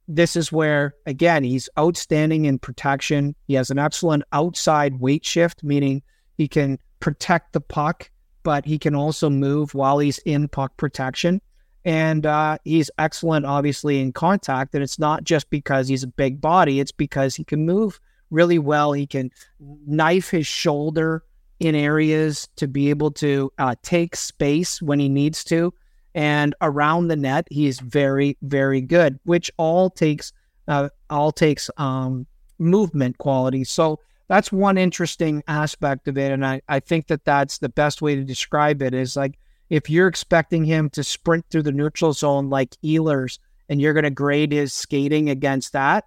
this 0.07 0.35
is 0.35 0.51
where 0.51 0.95
again 1.05 1.43
he's 1.43 1.69
outstanding 1.77 2.45
in 2.45 2.59
protection. 2.59 3.35
He 3.47 3.55
has 3.55 3.71
an 3.71 3.79
excellent 3.79 4.23
outside 4.31 4.99
weight 4.99 5.25
shift, 5.25 5.63
meaning 5.63 6.03
he 6.37 6.47
can 6.47 6.79
protect 6.99 7.53
the 7.53 7.61
puck, 7.61 8.09
but 8.43 8.65
he 8.65 8.77
can 8.77 8.95
also 8.95 9.29
move 9.29 9.73
while 9.73 9.99
he's 9.99 10.19
in 10.19 10.47
puck 10.47 10.75
protection. 10.77 11.41
And 11.85 12.25
uh, 12.25 12.57
he's 12.65 12.91
excellent, 12.99 13.45
obviously, 13.45 14.01
in 14.01 14.11
contact. 14.11 14.75
And 14.75 14.83
it's 14.83 14.99
not 14.99 15.23
just 15.23 15.49
because 15.49 15.87
he's 15.87 16.03
a 16.03 16.07
big 16.07 16.39
body; 16.39 16.79
it's 16.79 16.91
because 16.91 17.35
he 17.35 17.43
can 17.43 17.65
move 17.65 17.99
really 18.29 18.59
well. 18.59 18.93
He 18.93 19.07
can 19.07 19.31
knife 19.59 20.29
his 20.29 20.45
shoulder 20.45 21.23
in 21.59 21.75
areas 21.75 22.47
to 22.55 22.67
be 22.67 22.89
able 22.89 23.11
to 23.11 23.51
uh, 23.57 23.75
take 23.83 24.15
space 24.15 24.81
when 24.81 24.99
he 24.99 25.09
needs 25.09 25.43
to. 25.45 25.73
And 26.15 26.55
around 26.61 27.07
the 27.07 27.15
net, 27.15 27.47
he's 27.51 27.79
very, 27.79 28.37
very 28.41 28.81
good, 28.81 29.19
which 29.25 29.51
all 29.57 29.89
takes 29.89 30.33
uh, 30.67 30.89
all 31.09 31.31
takes 31.31 31.69
um, 31.77 32.27
movement 32.59 33.17
quality. 33.17 33.63
So 33.63 33.99
that's 34.27 34.51
one 34.51 34.77
interesting 34.77 35.43
aspect 35.47 36.07
of 36.07 36.17
it, 36.17 36.31
and 36.31 36.45
I, 36.45 36.61
I 36.67 36.79
think 36.79 37.07
that 37.07 37.25
that's 37.25 37.57
the 37.57 37.69
best 37.69 38.01
way 38.01 38.15
to 38.15 38.23
describe 38.23 38.81
it. 38.81 38.93
Is 38.93 39.15
like 39.15 39.39
if 39.69 39.89
you're 39.89 40.07
expecting 40.07 40.63
him 40.63 40.89
to 40.91 41.03
sprint 41.03 41.45
through 41.49 41.63
the 41.63 41.71
neutral 41.71 42.13
zone 42.13 42.49
like 42.49 42.75
Ehlers, 42.83 43.39
and 43.69 43.81
you're 43.81 43.93
going 43.93 44.03
to 44.03 44.11
grade 44.11 44.51
his 44.51 44.73
skating 44.73 45.29
against 45.29 45.73
that, 45.73 46.05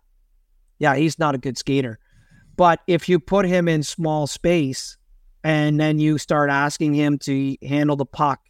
yeah, 0.78 0.94
he's 0.94 1.18
not 1.18 1.34
a 1.34 1.38
good 1.38 1.58
skater. 1.58 1.98
But 2.56 2.80
if 2.86 3.08
you 3.08 3.18
put 3.18 3.46
him 3.46 3.66
in 3.66 3.82
small 3.82 4.26
space 4.26 4.96
and 5.44 5.80
then 5.80 5.98
you 5.98 6.18
start 6.18 6.50
asking 6.50 6.94
him 6.94 7.18
to 7.18 7.56
handle 7.62 7.96
the 7.96 8.06
puck 8.06 8.40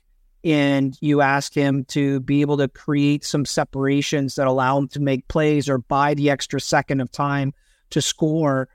and 0.44 0.96
you 1.00 1.20
ask 1.20 1.54
him 1.54 1.84
to 1.84 2.20
be 2.20 2.40
able 2.40 2.56
to 2.56 2.68
create 2.68 3.24
some 3.24 3.44
separations 3.44 4.34
that 4.34 4.46
allow 4.46 4.78
him 4.78 4.88
to 4.88 5.00
make 5.00 5.28
plays 5.28 5.68
or 5.68 5.78
buy 5.78 6.14
the 6.14 6.30
extra 6.30 6.60
second 6.60 7.00
of 7.00 7.10
time 7.10 7.54
to 7.90 8.02
score 8.02 8.68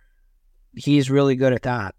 he's 0.75 1.09
really 1.09 1.36
good 1.36 1.53
at 1.53 1.63
that. 1.63 1.95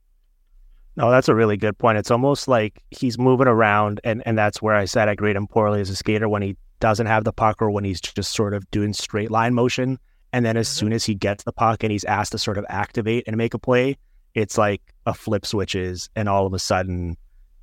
No 0.97 1.11
that's 1.11 1.29
a 1.29 1.35
really 1.35 1.57
good 1.57 1.79
point. 1.79 1.99
It's 1.99 2.11
almost 2.11 2.49
like 2.49 2.83
he's 2.91 3.19
moving 3.19 3.47
around 3.47 4.01
and 4.05 4.23
and 4.27 4.37
that's 4.37 4.61
where 4.63 4.75
i 4.75 4.85
said 4.85 5.09
i 5.09 5.15
grade 5.15 5.37
him 5.37 5.47
poorly 5.47 5.81
as 5.81 5.91
a 5.91 5.97
skater 5.97 6.29
when 6.29 6.43
he 6.43 6.57
doesn't 6.81 7.07
have 7.07 7.25
the 7.25 7.33
puck 7.33 7.61
or 7.61 7.71
when 7.71 7.85
he's 7.85 8.01
just 8.01 8.33
sort 8.33 8.55
of 8.55 8.69
doing 8.71 8.93
straight 8.93 9.31
line 9.31 9.55
motion. 9.55 9.99
And 10.33 10.45
then 10.45 10.57
as 10.57 10.69
mm-hmm. 10.69 10.79
soon 10.79 10.93
as 10.93 11.05
he 11.05 11.15
gets 11.15 11.45
the 11.45 11.53
puck 11.53 11.83
and 11.83 11.91
he's 11.91 12.05
asked 12.05 12.33
to 12.33 12.39
sort 12.39 12.59
of 12.59 12.67
activate 12.69 13.25
and 13.27 13.37
make 13.37 13.55
a 13.55 13.59
play 13.59 13.99
it's 14.39 14.57
like 14.57 14.81
a 15.07 15.15
flip 15.15 15.45
switches 15.45 16.09
and 16.15 16.29
all 16.29 16.47
of 16.47 16.55
a 16.55 16.59
sudden 16.59 17.17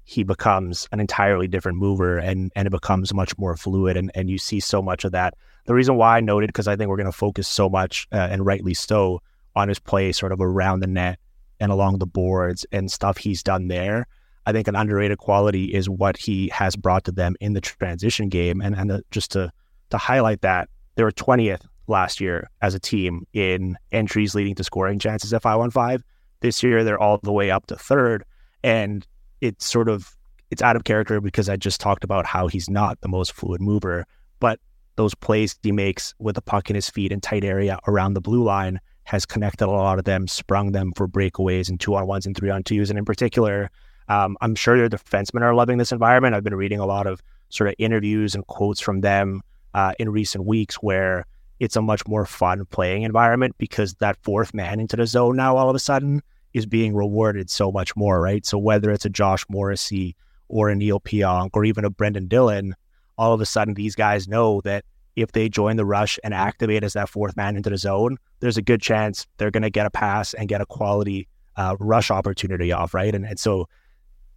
he 0.03 0.23
becomes 0.23 0.87
an 0.91 0.99
entirely 0.99 1.47
different 1.47 1.77
mover 1.77 2.17
and 2.17 2.51
and 2.55 2.67
it 2.67 2.71
becomes 2.71 3.13
much 3.13 3.37
more 3.37 3.55
fluid 3.55 3.97
and 3.97 4.11
and 4.13 4.29
you 4.29 4.37
see 4.37 4.59
so 4.59 4.81
much 4.81 5.03
of 5.03 5.11
that 5.11 5.33
the 5.65 5.73
reason 5.73 5.95
why 5.95 6.17
i 6.17 6.19
noted 6.19 6.47
because 6.47 6.67
i 6.67 6.75
think 6.75 6.89
we're 6.89 6.97
going 6.97 7.05
to 7.05 7.11
focus 7.11 7.47
so 7.47 7.69
much 7.69 8.07
uh, 8.11 8.27
and 8.29 8.45
rightly 8.45 8.73
so 8.73 9.21
on 9.55 9.67
his 9.69 9.79
play 9.79 10.11
sort 10.11 10.31
of 10.31 10.41
around 10.41 10.81
the 10.81 10.87
net 10.87 11.17
and 11.59 11.71
along 11.71 11.97
the 11.97 12.05
boards 12.05 12.65
and 12.71 12.91
stuff 12.91 13.17
he's 13.17 13.41
done 13.41 13.67
there 13.67 14.05
i 14.45 14.51
think 14.51 14.67
an 14.67 14.75
underrated 14.75 15.17
quality 15.17 15.73
is 15.73 15.89
what 15.89 16.17
he 16.17 16.49
has 16.49 16.75
brought 16.75 17.05
to 17.05 17.11
them 17.11 17.35
in 17.39 17.53
the 17.53 17.61
transition 17.61 18.29
game 18.29 18.61
and 18.61 18.75
and 18.75 18.89
the, 18.89 19.03
just 19.11 19.31
to 19.31 19.51
to 19.89 19.97
highlight 19.97 20.41
that 20.41 20.69
they 20.95 21.03
were 21.03 21.11
20th 21.11 21.61
last 21.87 22.19
year 22.19 22.49
as 22.61 22.73
a 22.73 22.79
team 22.79 23.25
in 23.33 23.77
entries 23.91 24.35
leading 24.35 24.55
to 24.55 24.63
scoring 24.63 24.99
chances 24.99 25.33
at 25.33 25.41
515. 25.41 26.03
This 26.45 26.61
year, 26.61 26.83
they're 26.83 26.99
all 26.99 27.17
the 27.23 27.31
way 27.31 27.49
up 27.49 27.65
to 27.67 27.75
third. 27.75 28.23
And 28.63 29.03
it's 29.41 29.65
sort 29.65 29.89
of 29.89 30.15
it's 30.51 30.61
out 30.61 30.75
of 30.75 30.83
character 30.83 31.19
because 31.19 31.49
I 31.49 31.55
just 31.55 31.81
talked 31.81 32.03
about 32.03 32.27
how 32.27 32.45
he's 32.47 32.69
not 32.69 33.01
the 33.01 33.07
most 33.07 33.33
fluid 33.33 33.61
mover, 33.61 34.05
but 34.39 34.59
those 34.95 35.15
plays 35.15 35.57
he 35.63 35.71
makes 35.71 36.13
with 36.19 36.35
the 36.35 36.43
puck 36.43 36.69
in 36.69 36.75
his 36.75 36.87
feet 36.87 37.11
in 37.11 37.19
tight 37.19 37.43
area 37.43 37.79
around 37.87 38.13
the 38.13 38.21
blue 38.21 38.43
line 38.43 38.79
has 39.05 39.25
connected 39.25 39.65
a 39.65 39.71
lot 39.71 39.97
of 39.97 40.05
them, 40.05 40.27
sprung 40.27 40.71
them 40.71 40.93
for 40.95 41.07
breakaways 41.07 41.67
and 41.67 41.79
two 41.79 41.95
on 41.95 42.05
ones 42.05 42.27
and 42.27 42.37
three 42.37 42.51
on 42.51 42.61
twos. 42.61 42.91
And 42.91 42.99
in 42.99 43.05
particular, 43.05 43.71
um, 44.07 44.37
I'm 44.41 44.53
sure 44.53 44.77
their 44.77 44.87
defensemen 44.87 45.41
are 45.41 45.55
loving 45.55 45.79
this 45.79 45.91
environment. 45.91 46.35
I've 46.35 46.43
been 46.43 46.53
reading 46.53 46.79
a 46.79 46.85
lot 46.85 47.07
of 47.07 47.23
sort 47.49 47.69
of 47.69 47.75
interviews 47.79 48.35
and 48.35 48.45
quotes 48.45 48.79
from 48.79 49.01
them 49.01 49.41
uh, 49.73 49.93
in 49.97 50.09
recent 50.09 50.45
weeks 50.45 50.75
where 50.75 51.25
it's 51.59 51.75
a 51.75 51.81
much 51.81 52.07
more 52.07 52.27
fun 52.27 52.65
playing 52.65 53.01
environment 53.01 53.55
because 53.57 53.95
that 53.95 54.15
fourth 54.21 54.53
man 54.53 54.79
into 54.79 54.95
the 54.95 55.07
zone 55.07 55.35
now 55.35 55.57
all 55.57 55.69
of 55.69 55.75
a 55.75 55.79
sudden 55.79 56.21
is 56.55 56.65
being 56.65 56.95
rewarded 56.95 57.49
so 57.49 57.69
much 57.69 57.97
more, 57.97 58.21
right? 58.21 58.45
So 58.45 58.57
whether 58.57 58.89
it's 58.89 59.03
a 59.03 59.09
Josh 59.09 59.43
Morrissey 59.49 60.15
or 60.47 60.69
a 60.69 60.75
Neal 60.75 61.01
Pionk 61.01 61.49
or 61.53 61.65
even 61.65 61.83
a 61.83 61.89
Brendan 61.89 62.29
Dillon, 62.29 62.75
all 63.17 63.33
of 63.33 63.41
a 63.41 63.45
sudden 63.45 63.73
these 63.73 63.93
guys 63.93 64.25
know 64.25 64.61
that 64.61 64.85
if 65.17 65.33
they 65.33 65.49
join 65.49 65.75
the 65.75 65.85
rush 65.85 66.17
and 66.23 66.33
activate 66.33 66.81
as 66.81 66.93
that 66.93 67.09
fourth 67.09 67.35
man 67.35 67.57
into 67.57 67.69
the 67.69 67.77
zone, 67.77 68.17
there's 68.39 68.55
a 68.55 68.61
good 68.61 68.81
chance 68.81 69.27
they're 69.35 69.51
going 69.51 69.63
to 69.63 69.69
get 69.69 69.85
a 69.85 69.89
pass 69.89 70.33
and 70.33 70.47
get 70.47 70.61
a 70.61 70.65
quality 70.65 71.27
uh, 71.57 71.75
rush 71.77 72.09
opportunity 72.09 72.71
off, 72.71 72.93
right? 72.93 73.13
And, 73.13 73.25
and 73.25 73.37
so 73.37 73.67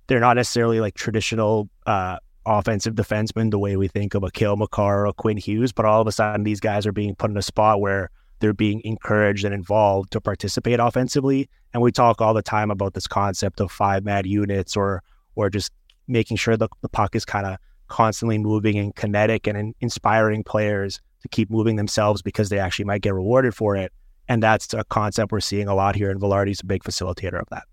they're 0.08 0.18
not 0.18 0.34
necessarily 0.34 0.80
like 0.80 0.94
traditional 0.94 1.70
uh, 1.86 2.16
offensive 2.46 2.96
defensemen 2.96 3.52
the 3.52 3.60
way 3.60 3.76
we 3.76 3.86
think 3.86 4.14
of 4.14 4.24
a 4.24 4.30
Cale 4.32 4.56
Makar 4.56 5.02
or 5.02 5.06
a 5.06 5.12
Quinn 5.12 5.36
Hughes, 5.36 5.70
but 5.72 5.84
all 5.84 6.00
of 6.00 6.08
a 6.08 6.12
sudden 6.12 6.42
these 6.42 6.58
guys 6.58 6.84
are 6.84 6.92
being 6.92 7.14
put 7.14 7.30
in 7.30 7.36
a 7.36 7.42
spot 7.42 7.80
where 7.80 8.10
they're 8.40 8.52
being 8.52 8.80
encouraged 8.84 9.44
and 9.44 9.54
involved 9.54 10.12
to 10.12 10.20
participate 10.20 10.80
offensively. 10.80 11.48
And 11.72 11.82
we 11.82 11.92
talk 11.92 12.20
all 12.20 12.34
the 12.34 12.42
time 12.42 12.70
about 12.70 12.94
this 12.94 13.06
concept 13.06 13.60
of 13.60 13.70
five 13.70 14.04
mad 14.04 14.26
units 14.26 14.76
or 14.76 15.02
or 15.34 15.50
just 15.50 15.72
making 16.08 16.36
sure 16.36 16.56
the, 16.56 16.68
the 16.80 16.88
puck 16.88 17.14
is 17.14 17.24
kind 17.24 17.46
of 17.46 17.58
constantly 17.88 18.38
moving 18.38 18.78
and 18.78 18.94
kinetic 18.96 19.46
and 19.46 19.56
in, 19.56 19.74
inspiring 19.80 20.42
players 20.42 21.00
to 21.22 21.28
keep 21.28 21.50
moving 21.50 21.76
themselves 21.76 22.22
because 22.22 22.48
they 22.48 22.58
actually 22.58 22.84
might 22.84 23.02
get 23.02 23.14
rewarded 23.14 23.54
for 23.54 23.76
it. 23.76 23.92
And 24.28 24.42
that's 24.42 24.74
a 24.74 24.84
concept 24.84 25.32
we're 25.32 25.40
seeing 25.40 25.68
a 25.68 25.74
lot 25.74 25.96
here, 25.96 26.10
and 26.10 26.20
Vilardi's 26.20 26.60
a 26.60 26.66
big 26.66 26.82
facilitator 26.82 27.40
of 27.40 27.48
that. 27.50 27.64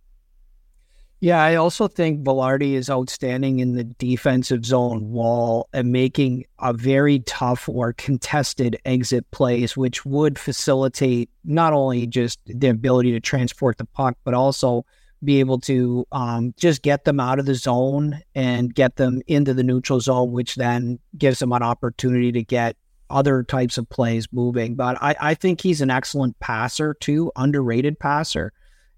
Yeah, 1.22 1.42
I 1.42 1.56
also 1.56 1.88
think 1.88 2.24
Vilardi 2.24 2.74
is 2.74 2.90
outstanding 2.90 3.60
in 3.60 3.74
the 3.74 3.86
defensive 3.86 4.66
zone 4.66 5.10
wall 5.12 5.70
and 5.74 5.92
making 5.92 6.46
a 6.60 6.74
very 6.74 7.20
tough 7.20 7.70
or 7.70 7.94
contested 7.94 8.78
exit 8.86 9.30
plays, 9.32 9.78
which 9.78 10.06
would 10.06 10.38
facilitate 10.38 11.30
not 11.44 11.74
only 11.74 12.06
just 12.06 12.40
the 12.46 12.68
ability 12.68 13.12
to 13.14 13.20
transport 13.20 13.78
the 13.78 13.86
puck, 13.86 14.18
but 14.24 14.34
also 14.34 14.86
be 15.24 15.40
able 15.40 15.60
to 15.60 16.06
um, 16.12 16.54
just 16.58 16.82
get 16.82 17.06
them 17.06 17.20
out 17.20 17.40
of 17.40 17.46
the 17.46 17.56
zone 17.56 18.22
and 18.36 18.76
get 18.76 18.98
them 18.98 19.22
into 19.28 19.54
the 19.54 19.64
neutral 19.64 20.02
zone, 20.02 20.32
which 20.32 20.56
then 20.56 21.00
gives 21.18 21.40
them 21.40 21.54
an 21.54 21.64
opportunity 21.64 22.32
to 22.34 22.44
get 22.44 22.76
other 23.10 23.42
types 23.44 23.78
of 23.78 23.90
plays 23.90 24.28
moving. 24.32 24.76
But 24.76 25.02
I, 25.02 25.16
I 25.20 25.34
think 25.34 25.62
he's 25.62 25.82
an 25.82 25.90
excellent 25.90 26.40
passer 26.40 26.94
too, 26.94 27.32
underrated 27.36 28.00
passer, 28.00 28.52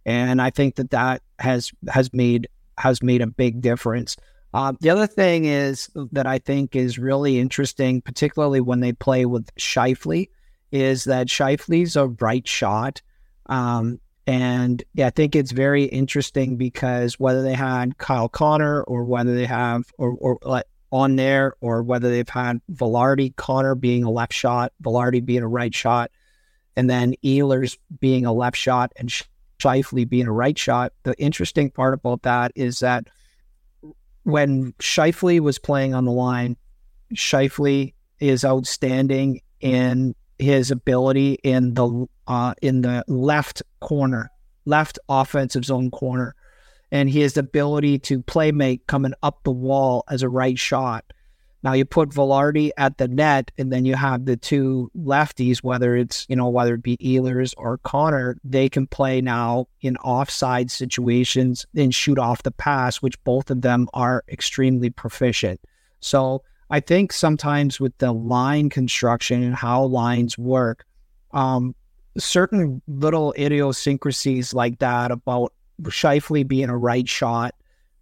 and 0.07 0.41
I 0.41 0.49
think 0.49 0.75
that 0.75 0.91
that 0.91 1.21
has 1.37 1.71
has 1.89 2.11
made 2.13 2.47
has 2.77 3.03
made 3.03 3.21
a 3.21 3.27
big 3.27 3.61
difference. 3.61 4.15
Uh, 4.53 4.73
the 4.79 4.89
other 4.89 5.05
thing 5.05 5.45
is 5.45 5.89
that 6.13 6.25
I 6.25 6.39
think 6.39 6.75
is 6.75 6.97
really 6.97 7.37
interesting, 7.37 8.01
particularly 8.01 8.61
when 8.61 8.79
they 8.79 8.93
play 8.93 9.25
with 9.25 9.53
Scheifele, 9.55 10.29
is 10.71 11.03
that 11.03 11.27
Scheifele's 11.27 11.97
a 11.97 12.07
right 12.07 12.47
shot. 12.47 13.01
Um, 13.47 13.99
and 14.25 14.81
yeah, 14.93 15.07
I 15.07 15.09
think 15.09 15.35
it's 15.35 15.51
very 15.51 15.83
interesting 15.83 16.55
because 16.55 17.19
whether 17.19 17.41
they 17.41 17.53
had 17.53 17.97
Kyle 17.97 18.29
Connor 18.29 18.83
or 18.83 19.03
whether 19.03 19.35
they 19.35 19.45
have 19.45 19.91
or, 19.97 20.11
or 20.11 20.39
like 20.43 20.65
on 20.91 21.17
there 21.17 21.53
or 21.59 21.83
whether 21.83 22.09
they've 22.09 22.27
had 22.27 22.61
Vilardi, 22.71 23.35
Connor 23.35 23.75
being 23.75 24.05
a 24.05 24.11
left 24.11 24.33
shot, 24.33 24.71
Vilardi 24.81 25.23
being 25.23 25.43
a 25.43 25.47
right 25.47 25.75
shot, 25.75 26.11
and 26.77 26.89
then 26.89 27.15
Ehlers 27.23 27.77
being 27.99 28.25
a 28.25 28.31
left 28.31 28.55
shot 28.55 28.93
and 28.95 29.11
Scheifele 29.59 30.07
being 30.07 30.27
a 30.27 30.31
right 30.31 30.57
shot. 30.57 30.93
The 31.03 31.19
interesting 31.19 31.71
part 31.71 31.93
about 31.93 32.23
that 32.23 32.51
is 32.55 32.79
that 32.79 33.07
when 34.23 34.73
Scheifele 34.73 35.39
was 35.39 35.57
playing 35.59 35.93
on 35.93 36.05
the 36.05 36.11
line, 36.11 36.57
Scheifele 37.15 37.93
is 38.19 38.43
outstanding 38.43 39.41
in 39.59 40.15
his 40.39 40.69
ability 40.71 41.39
in 41.43 41.73
the 41.73 42.05
uh, 42.27 42.53
in 42.61 42.81
the 42.81 43.03
left 43.07 43.63
corner, 43.79 44.29
left 44.65 44.99
offensive 45.09 45.65
zone 45.65 45.89
corner, 45.89 46.35
and 46.91 47.09
his 47.09 47.37
ability 47.37 47.99
to 47.99 48.21
play 48.21 48.51
make 48.51 48.85
coming 48.87 49.13
up 49.23 49.43
the 49.43 49.51
wall 49.51 50.03
as 50.09 50.21
a 50.21 50.29
right 50.29 50.59
shot. 50.59 51.05
Now 51.63 51.73
you 51.73 51.85
put 51.85 52.09
Vilardi 52.09 52.71
at 52.77 52.97
the 52.97 53.07
net, 53.07 53.51
and 53.57 53.71
then 53.71 53.83
you 53.83 53.95
have 53.95 54.25
the 54.25 54.37
two 54.37 54.91
lefties, 54.95 55.63
whether 55.63 55.95
it's 55.95 56.25
you 56.29 56.35
know 56.35 56.49
whether 56.49 56.75
it 56.75 56.83
be 56.83 56.97
Ehlers 56.97 57.53
or 57.57 57.79
Connor, 57.79 58.37
they 58.43 58.69
can 58.69 58.87
play 58.87 59.21
now 59.21 59.67
in 59.81 59.97
offside 59.97 60.69
situations 60.69 61.65
and 61.75 61.93
shoot 61.93 62.19
off 62.19 62.43
the 62.43 62.51
pass, 62.51 62.97
which 62.97 63.21
both 63.23 63.49
of 63.49 63.61
them 63.61 63.89
are 63.93 64.23
extremely 64.29 64.89
proficient. 64.89 65.59
So 65.99 66.43
I 66.69 66.79
think 66.79 67.11
sometimes 67.11 67.79
with 67.79 67.97
the 67.97 68.11
line 68.11 68.69
construction 68.69 69.41
and 69.41 69.55
how 69.55 69.83
lines 69.85 70.37
work, 70.37 70.85
um, 71.31 71.75
certain 72.17 72.81
little 72.87 73.33
idiosyncrasies 73.37 74.53
like 74.53 74.79
that 74.79 75.11
about 75.11 75.53
Scheifele 75.81 76.47
being 76.47 76.69
a 76.69 76.77
right 76.77 77.07
shot 77.07 77.55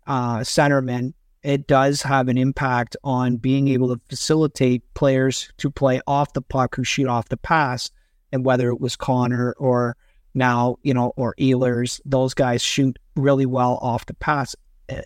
uh, 0.07 0.39
centerman, 0.39 1.13
it 1.45 1.67
does 1.67 2.01
have 2.01 2.27
an 2.27 2.39
impact 2.39 2.97
on 3.03 3.37
being 3.37 3.67
able 3.67 3.95
to 3.95 4.01
facilitate 4.09 4.81
players 4.95 5.51
to 5.57 5.69
play 5.69 6.01
off 6.07 6.33
the 6.33 6.41
puck 6.41 6.75
who 6.75 6.83
shoot 6.83 7.07
off 7.07 7.29
the 7.29 7.37
pass. 7.37 7.91
And 8.31 8.43
whether 8.43 8.69
it 8.69 8.81
was 8.81 8.95
Connor 8.95 9.53
or 9.59 9.95
now, 10.33 10.77
you 10.81 10.93
know, 10.93 11.13
or 11.15 11.35
Ehlers, 11.39 12.01
those 12.03 12.33
guys 12.33 12.63
shoot 12.63 12.97
really 13.15 13.45
well 13.45 13.77
off 13.81 14.07
the 14.07 14.15
pass. 14.15 14.55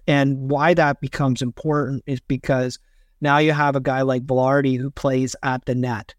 And 0.07 0.49
why 0.49 0.73
that 0.73 1.01
becomes 1.01 1.41
important 1.41 2.03
is 2.07 2.21
because 2.21 2.79
now 3.19 3.39
you 3.39 3.51
have 3.51 3.75
a 3.75 3.81
guy 3.81 4.01
like 4.01 4.25
Vilardi 4.25 4.77
who 4.77 4.89
plays 4.89 5.35
at 5.43 5.65
the 5.65 5.75
net. 5.75 6.15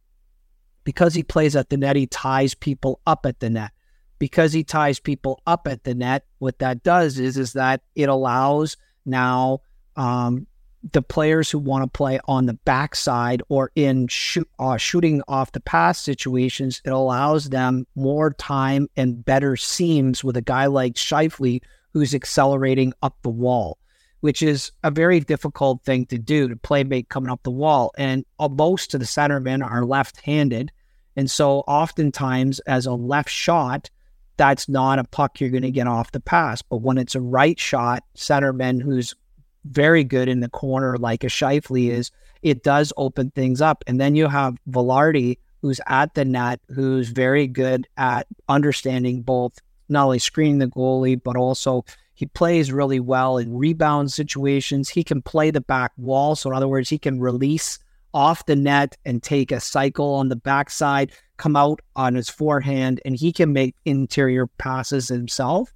Because 0.84 1.14
he 1.14 1.22
plays 1.22 1.56
at 1.56 1.70
the 1.70 1.78
net, 1.78 1.96
he 1.96 2.06
ties 2.06 2.54
people 2.54 3.00
up 3.06 3.24
at 3.24 3.40
the 3.40 3.48
net. 3.48 3.70
Because 4.18 4.52
he 4.52 4.64
ties 4.64 5.00
people 5.00 5.40
up 5.46 5.66
at 5.66 5.84
the 5.84 5.94
net, 5.94 6.26
what 6.40 6.58
that 6.58 6.82
does 6.82 7.18
is 7.18 7.38
is 7.38 7.54
that 7.54 7.80
it 7.94 8.10
allows 8.10 8.76
now 9.06 9.60
um, 9.96 10.46
the 10.92 11.02
players 11.02 11.50
who 11.50 11.58
want 11.58 11.84
to 11.84 11.88
play 11.88 12.20
on 12.26 12.46
the 12.46 12.54
backside 12.54 13.42
or 13.48 13.70
in 13.74 14.08
shoot, 14.08 14.48
uh, 14.58 14.76
shooting 14.76 15.22
off 15.28 15.52
the 15.52 15.60
pass 15.60 15.98
situations, 15.98 16.80
it 16.84 16.90
allows 16.90 17.50
them 17.50 17.86
more 17.94 18.32
time 18.32 18.88
and 18.96 19.24
better 19.24 19.56
seams 19.56 20.24
with 20.24 20.36
a 20.36 20.42
guy 20.42 20.66
like 20.66 20.94
Scheifele 20.94 21.60
who's 21.92 22.14
accelerating 22.14 22.92
up 23.02 23.16
the 23.22 23.30
wall 23.30 23.78
which 24.20 24.42
is 24.42 24.72
a 24.84 24.90
very 24.90 25.20
difficult 25.20 25.82
thing 25.82 26.06
to 26.06 26.18
do 26.18 26.48
to 26.48 26.56
play 26.56 26.84
make 26.84 27.08
coming 27.08 27.30
up 27.30 27.42
the 27.42 27.50
wall. 27.50 27.92
And 27.96 28.24
most 28.38 28.94
of 28.94 29.00
the 29.00 29.06
centermen 29.06 29.64
are 29.64 29.84
left 29.84 30.20
handed. 30.20 30.70
And 31.16 31.30
so 31.30 31.60
oftentimes, 31.60 32.60
as 32.60 32.86
a 32.86 32.92
left 32.92 33.30
shot, 33.30 33.90
that's 34.36 34.68
not 34.68 34.98
a 34.98 35.04
puck 35.04 35.40
you're 35.40 35.50
going 35.50 35.62
to 35.62 35.70
get 35.70 35.86
off 35.86 36.12
the 36.12 36.20
pass. 36.20 36.62
But 36.62 36.78
when 36.78 36.98
it's 36.98 37.14
a 37.14 37.20
right 37.20 37.58
shot, 37.58 38.04
centerman 38.16 38.80
who's 38.80 39.14
very 39.64 40.04
good 40.04 40.28
in 40.28 40.40
the 40.40 40.48
corner, 40.48 40.96
like 40.96 41.24
a 41.24 41.28
Scheifele 41.28 41.90
is, 41.90 42.10
it 42.42 42.62
does 42.62 42.92
open 42.96 43.30
things 43.30 43.60
up. 43.60 43.84
And 43.86 44.00
then 44.00 44.14
you 44.14 44.28
have 44.28 44.56
Vilardi, 44.68 45.38
who's 45.60 45.80
at 45.86 46.14
the 46.14 46.24
net, 46.24 46.60
who's 46.68 47.10
very 47.10 47.46
good 47.46 47.86
at 47.96 48.26
understanding 48.48 49.22
both 49.22 49.58
not 49.88 50.04
only 50.04 50.18
screening 50.18 50.58
the 50.58 50.68
goalie, 50.68 51.20
but 51.22 51.36
also 51.36 51.84
he 52.14 52.26
plays 52.26 52.72
really 52.72 53.00
well 53.00 53.38
in 53.38 53.56
rebound 53.56 54.12
situations. 54.12 54.88
He 54.88 55.02
can 55.02 55.22
play 55.22 55.50
the 55.50 55.60
back 55.60 55.92
wall. 55.96 56.36
So, 56.36 56.50
in 56.50 56.56
other 56.56 56.68
words, 56.68 56.88
he 56.88 56.98
can 56.98 57.20
release 57.20 57.78
off 58.12 58.46
the 58.46 58.56
net 58.56 58.96
and 59.04 59.22
take 59.22 59.52
a 59.52 59.60
cycle 59.60 60.14
on 60.14 60.28
the 60.28 60.36
backside, 60.36 61.12
come 61.36 61.56
out 61.56 61.80
on 61.96 62.14
his 62.14 62.28
forehand, 62.28 63.00
and 63.04 63.16
he 63.16 63.32
can 63.32 63.52
make 63.52 63.74
interior 63.84 64.46
passes 64.46 65.08
himself. 65.08 65.72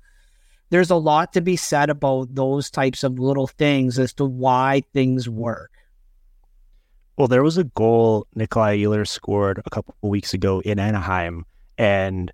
There's 0.70 0.90
a 0.90 0.96
lot 0.96 1.32
to 1.34 1.40
be 1.40 1.56
said 1.56 1.90
about 1.90 2.34
those 2.34 2.70
types 2.70 3.04
of 3.04 3.18
little 3.18 3.46
things 3.46 3.98
as 3.98 4.12
to 4.14 4.24
why 4.24 4.82
things 4.92 5.28
work. 5.28 5.70
Well, 7.16 7.28
there 7.28 7.44
was 7.44 7.58
a 7.58 7.64
goal 7.64 8.26
Nikolaj 8.36 8.82
Ehlers 8.82 9.08
scored 9.08 9.62
a 9.64 9.70
couple 9.70 9.94
weeks 10.02 10.34
ago 10.34 10.60
in 10.60 10.80
Anaheim, 10.80 11.44
and 11.78 12.32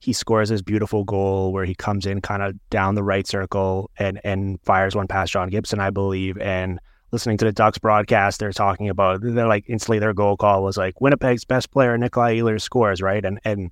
he 0.00 0.12
scores 0.12 0.50
his 0.50 0.62
beautiful 0.62 1.04
goal 1.04 1.52
where 1.52 1.64
he 1.64 1.74
comes 1.74 2.04
in 2.04 2.20
kind 2.20 2.42
of 2.42 2.54
down 2.68 2.94
the 2.94 3.02
right 3.02 3.26
circle 3.26 3.90
and 3.98 4.20
and 4.24 4.60
fires 4.62 4.94
one 4.94 5.08
past 5.08 5.32
John 5.32 5.48
Gibson, 5.48 5.80
I 5.80 5.90
believe, 5.90 6.36
and 6.38 6.78
listening 7.10 7.38
to 7.38 7.44
the 7.44 7.52
Ducks 7.52 7.78
broadcast, 7.78 8.38
they're 8.38 8.52
talking 8.52 8.88
about 8.88 9.20
they're 9.22 9.48
like 9.48 9.64
instantly 9.66 9.98
their 9.98 10.14
goal 10.14 10.36
call 10.36 10.62
was 10.62 10.76
like 10.76 11.00
Winnipeg's 11.00 11.44
best 11.44 11.70
player, 11.70 11.96
Nikolaj 11.96 12.38
Ehlers 12.38 12.62
scores, 12.62 13.00
right? 13.00 13.24
And 13.24 13.40
and 13.44 13.70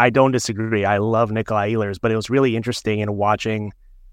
I 0.00 0.08
don't 0.08 0.32
disagree. 0.32 0.86
I 0.86 0.96
love 0.96 1.28
Nikolaj 1.28 1.72
Ehlers, 1.72 1.98
but 2.00 2.10
it 2.10 2.16
was 2.16 2.30
really 2.30 2.56
interesting 2.56 3.00
in 3.00 3.18
watching 3.18 3.70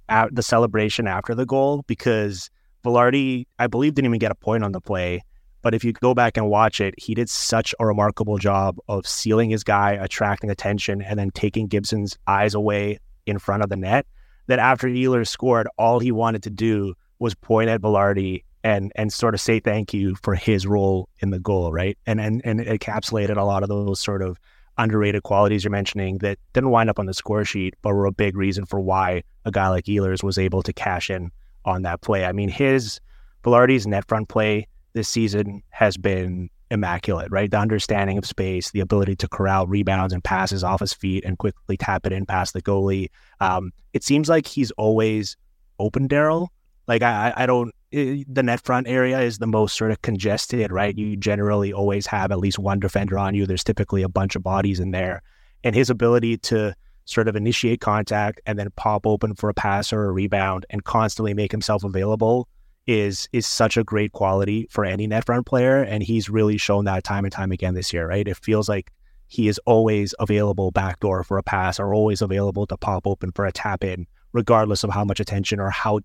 the 0.10 0.44
celebration 0.44 1.08
after 1.08 1.34
the 1.34 1.46
goal 1.46 1.86
because 1.88 2.50
Vilardi, 2.84 3.46
I 3.58 3.68
believe, 3.68 3.94
didn't 3.96 4.08
even 4.08 4.20
get 4.20 4.30
a 4.30 4.36
point 4.36 4.66
on 4.66 4.74
the 4.74 4.82
play. 4.82 5.24
But 5.62 5.74
if 5.74 5.86
you 5.86 5.94
go 5.94 6.14
back 6.14 6.36
and 6.36 6.50
watch 6.50 6.82
it, 6.82 6.94
he 6.98 7.16
did 7.16 7.30
such 7.30 7.74
a 7.80 7.86
remarkable 7.86 8.38
job 8.38 8.78
of 8.90 9.08
sealing 9.08 9.50
his 9.50 9.64
guy, 9.64 9.94
attracting 9.94 10.50
attention, 10.50 11.02
and 11.02 11.18
then 11.18 11.32
taking 11.32 11.68
Gibson's 11.68 12.18
eyes 12.28 12.54
away 12.54 13.00
in 13.26 13.40
front 13.40 13.64
of 13.64 13.70
the 13.70 13.78
net. 13.78 14.06
That 14.48 14.60
after 14.60 14.90
Ehlers 14.90 15.30
scored, 15.30 15.70
all 15.78 16.02
he 16.02 16.12
wanted 16.12 16.44
to 16.44 16.50
do 16.50 16.96
was 17.20 17.34
point 17.34 17.70
at 17.70 17.80
Vilardi 17.80 18.44
and 18.62 18.92
and 18.98 19.14
sort 19.14 19.36
of 19.36 19.40
say 19.40 19.62
thank 19.62 19.94
you 19.94 20.16
for 20.22 20.36
his 20.36 20.68
role 20.68 21.08
in 21.20 21.30
the 21.30 21.40
goal, 21.40 21.72
right? 21.72 21.98
And 22.06 22.20
and 22.20 22.42
and 22.44 22.60
it 22.60 22.68
encapsulated 22.68 23.38
a 23.38 23.44
lot 23.46 23.64
of 23.64 23.70
those 23.70 24.02
sort 24.02 24.22
of 24.22 24.38
underrated 24.78 25.24
qualities 25.24 25.64
you're 25.64 25.72
mentioning 25.72 26.20
that 26.20 26.38
didn't 26.54 26.70
wind 26.70 26.90
up 26.90 27.00
on 27.00 27.06
the 27.06 27.14
score 27.14 27.46
sheet, 27.46 27.76
but 27.82 27.94
were 27.94 28.06
a 28.06 28.12
big 28.12 28.36
reason 28.38 28.66
for 28.66 28.80
why 28.80 29.24
a 29.46 29.52
guy 29.52 29.70
like 29.70 29.86
Ehlers 29.86 30.24
was 30.24 30.38
able 30.38 30.62
to 30.64 30.74
cash 30.74 31.10
in 31.10 31.32
on 31.66 31.82
that 31.84 32.02
play. 32.02 32.26
I 32.26 32.32
mean, 32.32 32.50
his 32.50 33.00
Vilardi's 33.44 33.88
net 33.88 34.08
front 34.08 34.30
play 34.30 34.68
this 34.94 35.10
season 35.10 35.64
has 35.70 35.98
been 35.98 36.50
immaculate, 36.70 37.32
right? 37.32 37.50
The 37.50 37.60
understanding 37.60 38.18
of 38.18 38.26
space, 38.26 38.72
the 38.72 38.80
ability 38.80 39.16
to 39.18 39.28
corral 39.28 39.68
rebounds 39.68 40.14
and 40.14 40.24
passes 40.24 40.64
off 40.64 40.82
his 40.82 40.94
feet 40.94 41.24
and 41.26 41.38
quickly 41.38 41.78
tap 41.78 42.06
it 42.06 42.12
in 42.12 42.26
past 42.26 42.54
the 42.54 42.62
goalie. 42.62 43.10
Um, 43.40 43.72
it 43.94 44.04
seems 44.04 44.30
like 44.30 44.48
he's 44.48 44.72
always 44.72 45.38
open, 45.80 46.08
Darryl. 46.08 46.48
Like 46.88 47.02
I, 47.02 47.34
I 47.36 47.46
don't. 47.46 47.74
The 47.92 48.44
net 48.44 48.62
front 48.62 48.88
area 48.88 49.22
is 49.22 49.38
the 49.38 49.48
most 49.48 49.78
sort 49.78 49.92
of 49.92 50.02
congested, 50.02 50.72
right? 50.72 50.98
You 50.98 51.16
generally 51.16 51.72
always 51.72 52.06
have 52.08 52.32
at 52.32 52.40
least 52.40 52.60
one 52.60 52.80
defender 52.80 53.18
on 53.18 53.34
you. 53.34 53.46
There's 53.46 53.64
typically 53.64 54.04
a 54.04 54.10
bunch 54.10 54.36
of 54.36 54.44
bodies 54.44 54.80
in 54.80 54.92
there, 54.92 55.22
and 55.64 55.74
his 55.74 55.90
ability 55.90 56.38
to 56.38 56.76
sort 57.08 57.30
of 57.30 57.36
initiate 57.36 57.80
contact 57.80 58.42
and 58.46 58.60
then 58.60 58.70
pop 58.76 59.08
open 59.08 59.34
for 59.34 59.50
a 59.50 59.54
pass 59.54 59.94
or 59.94 60.06
a 60.06 60.12
rebound 60.12 60.66
and 60.70 60.84
constantly 60.84 61.34
make 61.34 61.52
himself 61.52 61.84
available 61.84 62.50
is 62.86 63.28
is 63.32 63.48
such 63.48 63.78
a 63.78 63.84
great 63.84 64.12
quality 64.12 64.68
for 64.70 64.84
any 64.86 65.08
net 65.08 65.26
front 65.26 65.46
player 65.46 65.82
and 65.84 66.04
he's 66.04 66.30
really 66.30 66.58
shown 66.58 66.86
that 66.86 67.04
time 67.04 67.24
and 67.24 67.32
time 67.32 67.52
again 67.52 67.74
this 67.74 67.94
year 67.94 68.08
right 68.08 68.28
it 68.28 68.38
feels 68.38 68.68
like 68.68 68.92
he 69.28 69.48
is 69.48 69.60
always 69.66 70.14
available 70.20 70.72
backdoor 70.72 71.24
for 71.24 71.38
a 71.38 71.44
pass 71.44 71.80
or 71.80 71.94
always 71.94 72.22
available 72.22 72.66
to 72.66 72.78
pop 72.78 73.08
open 73.08 73.32
for 73.32 73.46
a 73.46 73.52
tap 73.52 73.84
in 73.84 74.06
regardless 74.34 74.84
of 74.84 74.90
how 74.90 75.04
much 75.04 75.20
attention 75.20 75.60
or 75.60 75.70
how 75.70 76.00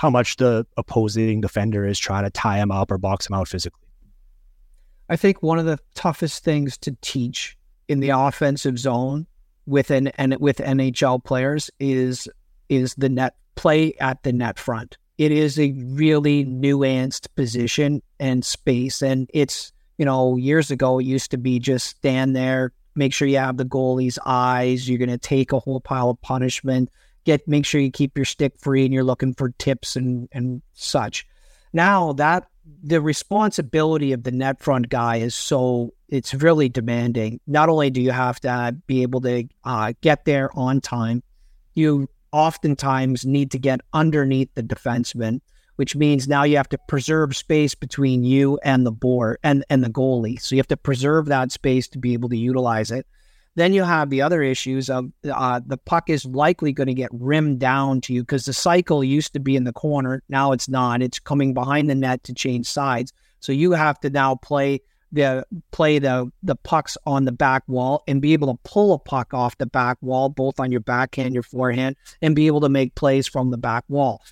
how 0.00 0.10
much 0.10 0.36
the 0.36 0.66
opposing 0.76 1.40
defender 1.40 1.86
is 1.86 1.98
trying 1.98 2.24
to 2.24 2.30
tie 2.30 2.58
him 2.58 2.70
up 2.70 2.90
or 2.90 2.98
box 2.98 3.26
him 3.26 3.34
out 3.34 3.48
physically 3.48 3.86
i 5.08 5.16
think 5.16 5.42
one 5.42 5.58
of 5.58 5.66
the 5.66 5.78
toughest 5.94 6.42
things 6.44 6.78
to 6.78 6.96
teach 7.02 7.56
in 7.88 8.00
the 8.00 8.10
offensive 8.10 8.78
zone 8.78 9.26
with 9.66 9.90
an 9.90 10.08
and 10.08 10.36
with 10.40 10.58
NHL 10.58 11.24
players 11.24 11.70
is 11.78 12.28
is 12.68 12.94
the 12.94 13.08
net 13.08 13.34
play 13.54 13.94
at 14.00 14.22
the 14.22 14.32
net 14.32 14.58
front. 14.58 14.96
It 15.18 15.32
is 15.32 15.58
a 15.58 15.72
really 15.72 16.44
nuanced 16.44 17.26
position 17.36 18.02
and 18.18 18.44
space, 18.44 19.02
and 19.02 19.28
it's 19.34 19.72
you 19.98 20.04
know 20.04 20.36
years 20.36 20.70
ago 20.70 20.98
it 20.98 21.04
used 21.04 21.30
to 21.30 21.38
be 21.38 21.58
just 21.58 21.86
stand 21.86 22.34
there, 22.34 22.72
make 22.94 23.12
sure 23.12 23.28
you 23.28 23.38
have 23.38 23.56
the 23.56 23.64
goalie's 23.64 24.18
eyes. 24.24 24.88
You're 24.88 24.98
going 24.98 25.10
to 25.10 25.18
take 25.18 25.52
a 25.52 25.58
whole 25.58 25.80
pile 25.80 26.10
of 26.10 26.20
punishment. 26.20 26.90
Get 27.24 27.46
make 27.46 27.66
sure 27.66 27.80
you 27.80 27.90
keep 27.90 28.16
your 28.16 28.24
stick 28.24 28.54
free, 28.58 28.84
and 28.84 28.94
you're 28.94 29.04
looking 29.04 29.34
for 29.34 29.50
tips 29.50 29.96
and 29.96 30.28
and 30.32 30.62
such. 30.72 31.26
Now 31.72 32.12
that 32.14 32.46
the 32.82 33.00
responsibility 33.00 34.12
of 34.12 34.22
the 34.22 34.30
net 34.30 34.62
front 34.62 34.88
guy 34.88 35.16
is 35.16 35.34
so 35.34 35.92
it's 36.08 36.34
really 36.34 36.68
demanding. 36.68 37.40
Not 37.46 37.68
only 37.68 37.90
do 37.90 38.00
you 38.00 38.10
have 38.10 38.40
to 38.40 38.76
be 38.86 39.02
able 39.02 39.20
to 39.22 39.44
uh, 39.64 39.92
get 40.00 40.24
there 40.24 40.50
on 40.54 40.80
time, 40.80 41.22
you 41.74 42.08
oftentimes 42.32 43.24
need 43.24 43.50
to 43.52 43.58
get 43.58 43.80
underneath 43.92 44.50
the 44.54 44.62
defenseman, 44.62 45.40
which 45.76 45.96
means 45.96 46.28
now 46.28 46.42
you 46.42 46.56
have 46.56 46.68
to 46.68 46.78
preserve 46.88 47.36
space 47.36 47.74
between 47.74 48.24
you 48.24 48.58
and 48.62 48.84
the 48.84 48.92
board 48.92 49.38
and 49.42 49.64
and 49.70 49.82
the 49.84 49.90
goalie. 49.90 50.40
So 50.40 50.54
you 50.54 50.60
have 50.60 50.68
to 50.68 50.76
preserve 50.76 51.26
that 51.26 51.52
space 51.52 51.88
to 51.88 51.98
be 51.98 52.12
able 52.12 52.28
to 52.30 52.36
utilize 52.36 52.90
it. 52.90 53.06
Then 53.60 53.74
you 53.74 53.82
have 53.82 54.08
the 54.08 54.22
other 54.22 54.42
issues 54.42 54.88
of 54.88 55.10
uh, 55.30 55.60
the 55.66 55.76
puck 55.76 56.08
is 56.08 56.24
likely 56.24 56.72
going 56.72 56.86
to 56.86 56.94
get 56.94 57.10
rimmed 57.12 57.60
down 57.60 58.00
to 58.02 58.14
you 58.14 58.22
because 58.22 58.46
the 58.46 58.54
cycle 58.54 59.04
used 59.04 59.34
to 59.34 59.38
be 59.38 59.54
in 59.54 59.64
the 59.64 59.72
corner. 59.72 60.22
Now 60.30 60.52
it's 60.52 60.66
not. 60.66 61.02
It's 61.02 61.18
coming 61.18 61.52
behind 61.52 61.90
the 61.90 61.94
net 61.94 62.24
to 62.24 62.32
change 62.32 62.66
sides. 62.66 63.12
So 63.40 63.52
you 63.52 63.72
have 63.72 64.00
to 64.00 64.08
now 64.08 64.36
play 64.36 64.80
the 65.12 65.44
play 65.72 65.98
the 65.98 66.32
the 66.42 66.56
pucks 66.56 66.96
on 67.04 67.26
the 67.26 67.32
back 67.32 67.62
wall 67.66 68.02
and 68.08 68.22
be 68.22 68.32
able 68.32 68.50
to 68.54 68.58
pull 68.64 68.94
a 68.94 68.98
puck 68.98 69.34
off 69.34 69.58
the 69.58 69.66
back 69.66 69.98
wall, 70.00 70.30
both 70.30 70.58
on 70.58 70.72
your 70.72 70.80
backhand, 70.80 71.34
your 71.34 71.42
forehand, 71.42 71.96
and 72.22 72.34
be 72.34 72.46
able 72.46 72.62
to 72.62 72.70
make 72.70 72.94
plays 72.94 73.28
from 73.28 73.50
the 73.50 73.58
back 73.58 73.84
wall. 73.88 74.22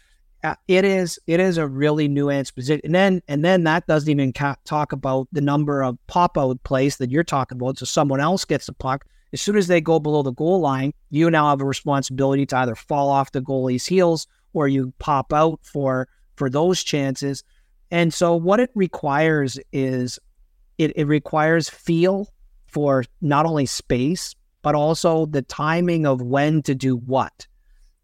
Uh, 0.42 0.54
it 0.68 0.86
is 0.86 1.18
it 1.26 1.38
is 1.38 1.58
a 1.58 1.66
really 1.66 2.08
nuanced 2.08 2.54
position, 2.54 2.80
and 2.84 2.94
then 2.94 3.22
and 3.28 3.44
then 3.44 3.64
that 3.64 3.86
doesn't 3.86 4.08
even 4.08 4.32
ca- 4.32 4.56
talk 4.64 4.92
about 4.92 5.28
the 5.32 5.42
number 5.42 5.82
of 5.82 5.98
pop 6.06 6.38
out 6.38 6.62
plays 6.62 6.96
that 6.96 7.10
you're 7.10 7.24
talking 7.24 7.58
about. 7.58 7.76
So 7.76 7.84
someone 7.84 8.20
else 8.20 8.46
gets 8.46 8.64
the 8.66 8.72
puck. 8.72 9.04
As 9.32 9.40
soon 9.40 9.56
as 9.56 9.66
they 9.66 9.80
go 9.80 10.00
below 10.00 10.22
the 10.22 10.32
goal 10.32 10.60
line, 10.60 10.92
you 11.10 11.30
now 11.30 11.50
have 11.50 11.60
a 11.60 11.64
responsibility 11.64 12.46
to 12.46 12.56
either 12.56 12.74
fall 12.74 13.10
off 13.10 13.32
the 13.32 13.42
goalie's 13.42 13.86
heels 13.86 14.26
or 14.52 14.68
you 14.68 14.92
pop 14.98 15.32
out 15.32 15.60
for 15.62 16.08
for 16.36 16.48
those 16.48 16.82
chances. 16.82 17.44
And 17.90 18.12
so 18.14 18.34
what 18.36 18.60
it 18.60 18.70
requires 18.74 19.58
is 19.72 20.18
it, 20.78 20.92
it 20.96 21.06
requires 21.06 21.68
feel 21.68 22.28
for 22.66 23.04
not 23.20 23.44
only 23.44 23.66
space, 23.66 24.34
but 24.62 24.74
also 24.74 25.26
the 25.26 25.42
timing 25.42 26.06
of 26.06 26.22
when 26.22 26.62
to 26.62 26.74
do 26.74 26.96
what 26.96 27.46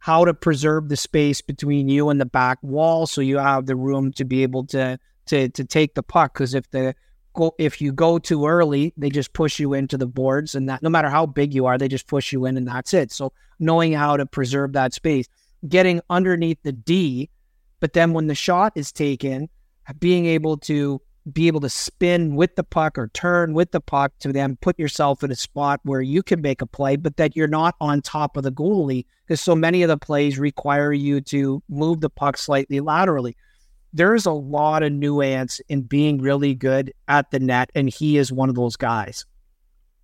how 0.04 0.22
to 0.22 0.34
preserve 0.34 0.90
the 0.90 0.98
space 0.98 1.40
between 1.40 1.88
you 1.88 2.10
and 2.10 2.20
the 2.20 2.26
back 2.26 2.58
wall 2.60 3.06
so 3.06 3.22
you 3.22 3.38
have 3.38 3.64
the 3.64 3.74
room 3.74 4.12
to 4.12 4.22
be 4.22 4.42
able 4.42 4.66
to 4.66 4.98
to 5.24 5.48
to 5.48 5.64
take 5.64 5.94
the 5.94 6.02
puck 6.02 6.34
because 6.34 6.52
if 6.52 6.70
the 6.72 6.94
go 7.34 7.54
if 7.58 7.80
you 7.80 7.92
go 7.92 8.18
too 8.18 8.46
early 8.46 8.92
they 8.96 9.10
just 9.10 9.32
push 9.32 9.58
you 9.58 9.74
into 9.74 9.96
the 9.98 10.06
boards 10.06 10.54
and 10.54 10.68
that 10.68 10.82
no 10.82 10.88
matter 10.88 11.10
how 11.10 11.26
big 11.26 11.54
you 11.54 11.66
are 11.66 11.78
they 11.78 11.88
just 11.88 12.06
push 12.06 12.32
you 12.32 12.46
in 12.46 12.56
and 12.56 12.66
that's 12.66 12.94
it 12.94 13.12
so 13.12 13.32
knowing 13.58 13.92
how 13.92 14.16
to 14.16 14.26
preserve 14.26 14.72
that 14.72 14.92
space 14.92 15.26
getting 15.68 16.00
underneath 16.10 16.58
the 16.62 16.72
D 16.72 17.30
but 17.80 17.92
then 17.92 18.12
when 18.12 18.26
the 18.26 18.34
shot 18.34 18.72
is 18.76 18.92
taken 18.92 19.48
being 19.98 20.26
able 20.26 20.56
to 20.56 21.00
be 21.32 21.46
able 21.46 21.60
to 21.60 21.70
spin 21.70 22.36
with 22.36 22.54
the 22.56 22.64
puck 22.64 22.98
or 22.98 23.08
turn 23.08 23.54
with 23.54 23.70
the 23.70 23.80
puck 23.80 24.12
to 24.20 24.32
then 24.32 24.56
put 24.56 24.78
yourself 24.78 25.22
in 25.22 25.30
a 25.30 25.34
spot 25.34 25.80
where 25.82 26.02
you 26.02 26.22
can 26.22 26.42
make 26.42 26.60
a 26.60 26.66
play, 26.66 26.96
but 26.96 27.16
that 27.16 27.34
you're 27.34 27.48
not 27.48 27.74
on 27.80 28.02
top 28.02 28.36
of 28.36 28.42
the 28.42 28.52
goalie 28.52 29.06
because 29.26 29.40
so 29.40 29.54
many 29.54 29.82
of 29.82 29.88
the 29.88 29.96
plays 29.96 30.38
require 30.38 30.92
you 30.92 31.20
to 31.22 31.62
move 31.68 32.00
the 32.00 32.10
puck 32.10 32.36
slightly 32.36 32.80
laterally. 32.80 33.36
There's 33.94 34.26
a 34.26 34.32
lot 34.32 34.82
of 34.82 34.92
nuance 34.92 35.60
in 35.68 35.82
being 35.82 36.18
really 36.18 36.54
good 36.54 36.92
at 37.08 37.30
the 37.30 37.38
net, 37.38 37.70
and 37.74 37.88
he 37.88 38.18
is 38.18 38.32
one 38.32 38.48
of 38.48 38.56
those 38.56 38.76
guys. 38.76 39.24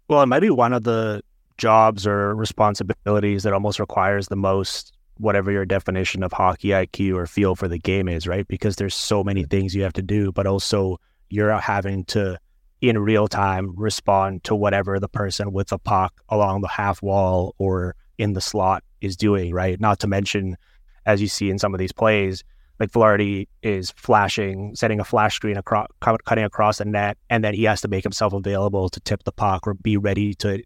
Well, 0.09 0.23
it 0.23 0.27
might 0.27 0.41
be 0.41 0.51
one 0.51 0.73
of 0.73 0.85
the 0.85 1.23
jobs 1.59 2.07
or 2.07 2.35
responsibilities 2.35 3.43
that 3.43 3.53
almost 3.53 3.79
requires 3.79 4.29
the 4.29 4.37
most 4.37 4.93
whatever 5.19 5.51
your 5.51 5.67
definition 5.67 6.23
of 6.23 6.33
hockey 6.33 6.69
IQ 6.69 7.15
or 7.15 7.27
feel 7.27 7.55
for 7.55 7.69
the 7.69 7.79
game 7.79 8.09
is, 8.09 8.27
right? 8.27 8.49
Because 8.49 8.77
there's 8.77 8.95
so 8.95 9.23
many 9.23 9.45
things 9.45 9.75
you 9.75 9.83
have 9.83 9.93
to 9.93 10.03
do, 10.03 10.33
but 10.33 10.47
also 10.47 10.99
you're 11.29 11.53
having 11.59 12.05
to 12.05 12.39
in 12.81 12.99
real 12.99 13.29
time 13.29 13.75
respond 13.77 14.43
to 14.45 14.55
whatever 14.55 14.99
the 14.99 15.09
person 15.09 15.53
with 15.53 15.69
the 15.69 15.79
puck 15.79 16.23
along 16.31 16.63
the 16.63 16.69
half 16.69 17.03
wall 17.03 17.55
or 17.59 17.95
in 18.17 18.33
the 18.33 18.41
slot 18.41 18.83
is 19.01 19.17
doing, 19.17 19.53
right? 19.53 19.79
Not 19.81 19.99
to 20.01 20.07
mention, 20.07 20.57
as 21.05 21.21
you 21.21 21.29
see 21.29 21.51
in 21.51 21.59
some 21.59 21.75
of 21.75 21.79
these 21.79 21.93
plays, 21.93 22.43
like 22.81 22.91
Vilardi 22.91 23.47
is 23.63 23.91
flashing, 23.91 24.75
setting 24.75 25.01
a 25.01 25.05
flash 25.05 25.37
screen 25.37 25.59
across, 25.59 25.87
cutting 26.01 26.45
across 26.45 26.79
the 26.79 26.87
net, 26.87 27.19
and 27.29 27.45
then 27.45 27.53
he 27.53 27.65
has 27.65 27.83
to 27.83 27.89
make 27.89 28.03
himself 28.03 28.33
available 28.33 28.89
to 28.89 28.99
tip 29.01 29.23
the 29.25 29.33
puck 29.33 29.67
or 29.67 29.75
be 29.75 29.99
ready 29.99 30.33
to 30.35 30.63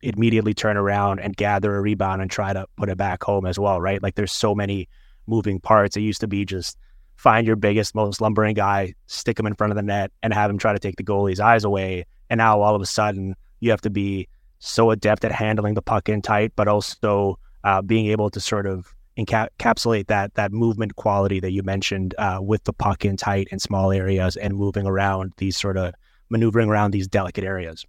immediately 0.00 0.54
turn 0.54 0.78
around 0.78 1.20
and 1.20 1.36
gather 1.36 1.76
a 1.76 1.80
rebound 1.82 2.22
and 2.22 2.30
try 2.30 2.54
to 2.54 2.66
put 2.76 2.88
it 2.88 2.96
back 2.96 3.22
home 3.22 3.44
as 3.44 3.58
well, 3.58 3.80
right? 3.80 4.02
Like 4.02 4.14
there's 4.14 4.32
so 4.32 4.54
many 4.54 4.88
moving 5.26 5.60
parts. 5.60 5.96
It 5.96 6.00
used 6.00 6.22
to 6.22 6.26
be 6.26 6.46
just 6.46 6.78
find 7.16 7.46
your 7.46 7.56
biggest, 7.56 7.94
most 7.94 8.20
lumbering 8.20 8.54
guy, 8.54 8.94
stick 9.06 9.38
him 9.38 9.46
in 9.46 9.54
front 9.54 9.70
of 9.70 9.76
the 9.76 9.82
net, 9.82 10.10
and 10.22 10.32
have 10.32 10.50
him 10.50 10.56
try 10.56 10.72
to 10.72 10.78
take 10.78 10.96
the 10.96 11.04
goalie's 11.04 11.40
eyes 11.40 11.64
away. 11.64 12.06
And 12.30 12.38
now 12.38 12.62
all 12.62 12.74
of 12.74 12.80
a 12.80 12.86
sudden, 12.86 13.36
you 13.60 13.70
have 13.70 13.82
to 13.82 13.90
be 13.90 14.28
so 14.58 14.90
adept 14.90 15.24
at 15.24 15.32
handling 15.32 15.74
the 15.74 15.82
puck 15.82 16.08
in 16.08 16.22
tight, 16.22 16.52
but 16.56 16.66
also 16.66 17.38
uh, 17.62 17.82
being 17.82 18.06
able 18.06 18.30
to 18.30 18.40
sort 18.40 18.66
of 18.66 18.94
encapsulate 19.18 20.06
that 20.06 20.34
that 20.34 20.52
movement 20.52 20.96
quality 20.96 21.40
that 21.40 21.50
you 21.50 21.62
mentioned 21.62 22.14
uh, 22.18 22.38
with 22.40 22.64
the 22.64 22.72
puck 22.72 23.04
in 23.04 23.16
tight 23.16 23.48
and 23.50 23.60
small 23.60 23.92
areas 23.92 24.36
and 24.36 24.54
moving 24.54 24.86
around 24.86 25.32
these 25.38 25.56
sort 25.56 25.76
of 25.76 25.94
maneuvering 26.30 26.68
around 26.68 26.92
these 26.92 27.08
delicate 27.08 27.44
areas. 27.44 27.84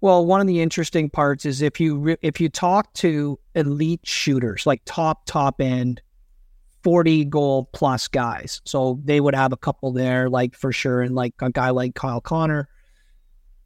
Well, 0.00 0.26
one 0.26 0.40
of 0.40 0.46
the 0.46 0.60
interesting 0.60 1.08
parts 1.08 1.46
is 1.46 1.62
if 1.62 1.80
you 1.80 1.96
re- 1.96 2.18
if 2.20 2.40
you 2.40 2.48
talk 2.48 2.92
to 2.94 3.38
elite 3.54 4.00
shooters, 4.04 4.66
like 4.66 4.82
top 4.84 5.24
top 5.24 5.60
end 5.60 6.02
40 6.84 7.24
goal 7.24 7.70
plus 7.72 8.06
guys. 8.08 8.60
So 8.66 9.00
they 9.02 9.18
would 9.18 9.34
have 9.34 9.54
a 9.54 9.56
couple 9.56 9.92
there, 9.92 10.28
like 10.28 10.54
for 10.54 10.70
sure, 10.70 11.00
and 11.00 11.14
like 11.14 11.32
a 11.40 11.50
guy 11.50 11.70
like 11.70 11.94
Kyle 11.94 12.20
Connor. 12.20 12.68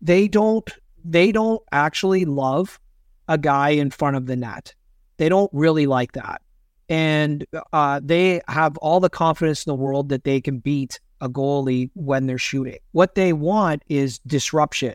They 0.00 0.28
don't 0.28 0.70
they 1.04 1.32
don't 1.32 1.60
actually 1.72 2.24
love 2.24 2.78
a 3.26 3.36
guy 3.36 3.70
in 3.70 3.90
front 3.90 4.16
of 4.16 4.26
the 4.26 4.36
net. 4.36 4.74
They 5.16 5.28
don't 5.28 5.50
really 5.52 5.86
like 5.86 6.12
that. 6.12 6.40
And 6.88 7.46
uh, 7.72 8.00
they 8.02 8.40
have 8.48 8.76
all 8.78 9.00
the 9.00 9.10
confidence 9.10 9.66
in 9.66 9.70
the 9.70 9.74
world 9.74 10.08
that 10.08 10.24
they 10.24 10.40
can 10.40 10.58
beat 10.58 11.00
a 11.20 11.28
goalie 11.28 11.90
when 11.94 12.26
they're 12.26 12.38
shooting. 12.38 12.78
What 12.92 13.14
they 13.14 13.32
want 13.32 13.82
is 13.88 14.20
disruption. 14.20 14.94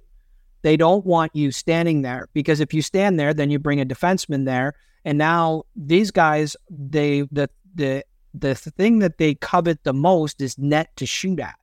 They 0.63 0.77
don't 0.77 1.06
want 1.06 1.36
you 1.36 1.51
standing 1.51 2.01
there 2.01 2.29
because 2.34 2.62
if 2.62 2.73
you 2.73 2.82
stand 2.82 3.19
there, 3.19 3.34
then 3.34 3.49
you 3.49 3.60
bring 3.60 3.82
a 3.82 3.86
defenseman 3.86 4.45
there, 4.45 4.73
and 5.03 5.17
now 5.17 5.63
these 5.75 6.10
guys, 6.10 6.56
they 6.69 7.23
the 7.32 7.49
the 7.75 8.03
the 8.34 8.56
thing 8.56 8.99
that 8.99 9.17
they 9.17 9.36
covet 9.36 9.84
the 9.84 9.93
most 9.93 10.41
is 10.41 10.58
net 10.58 10.95
to 10.95 11.06
shoot 11.06 11.39
at. 11.39 11.56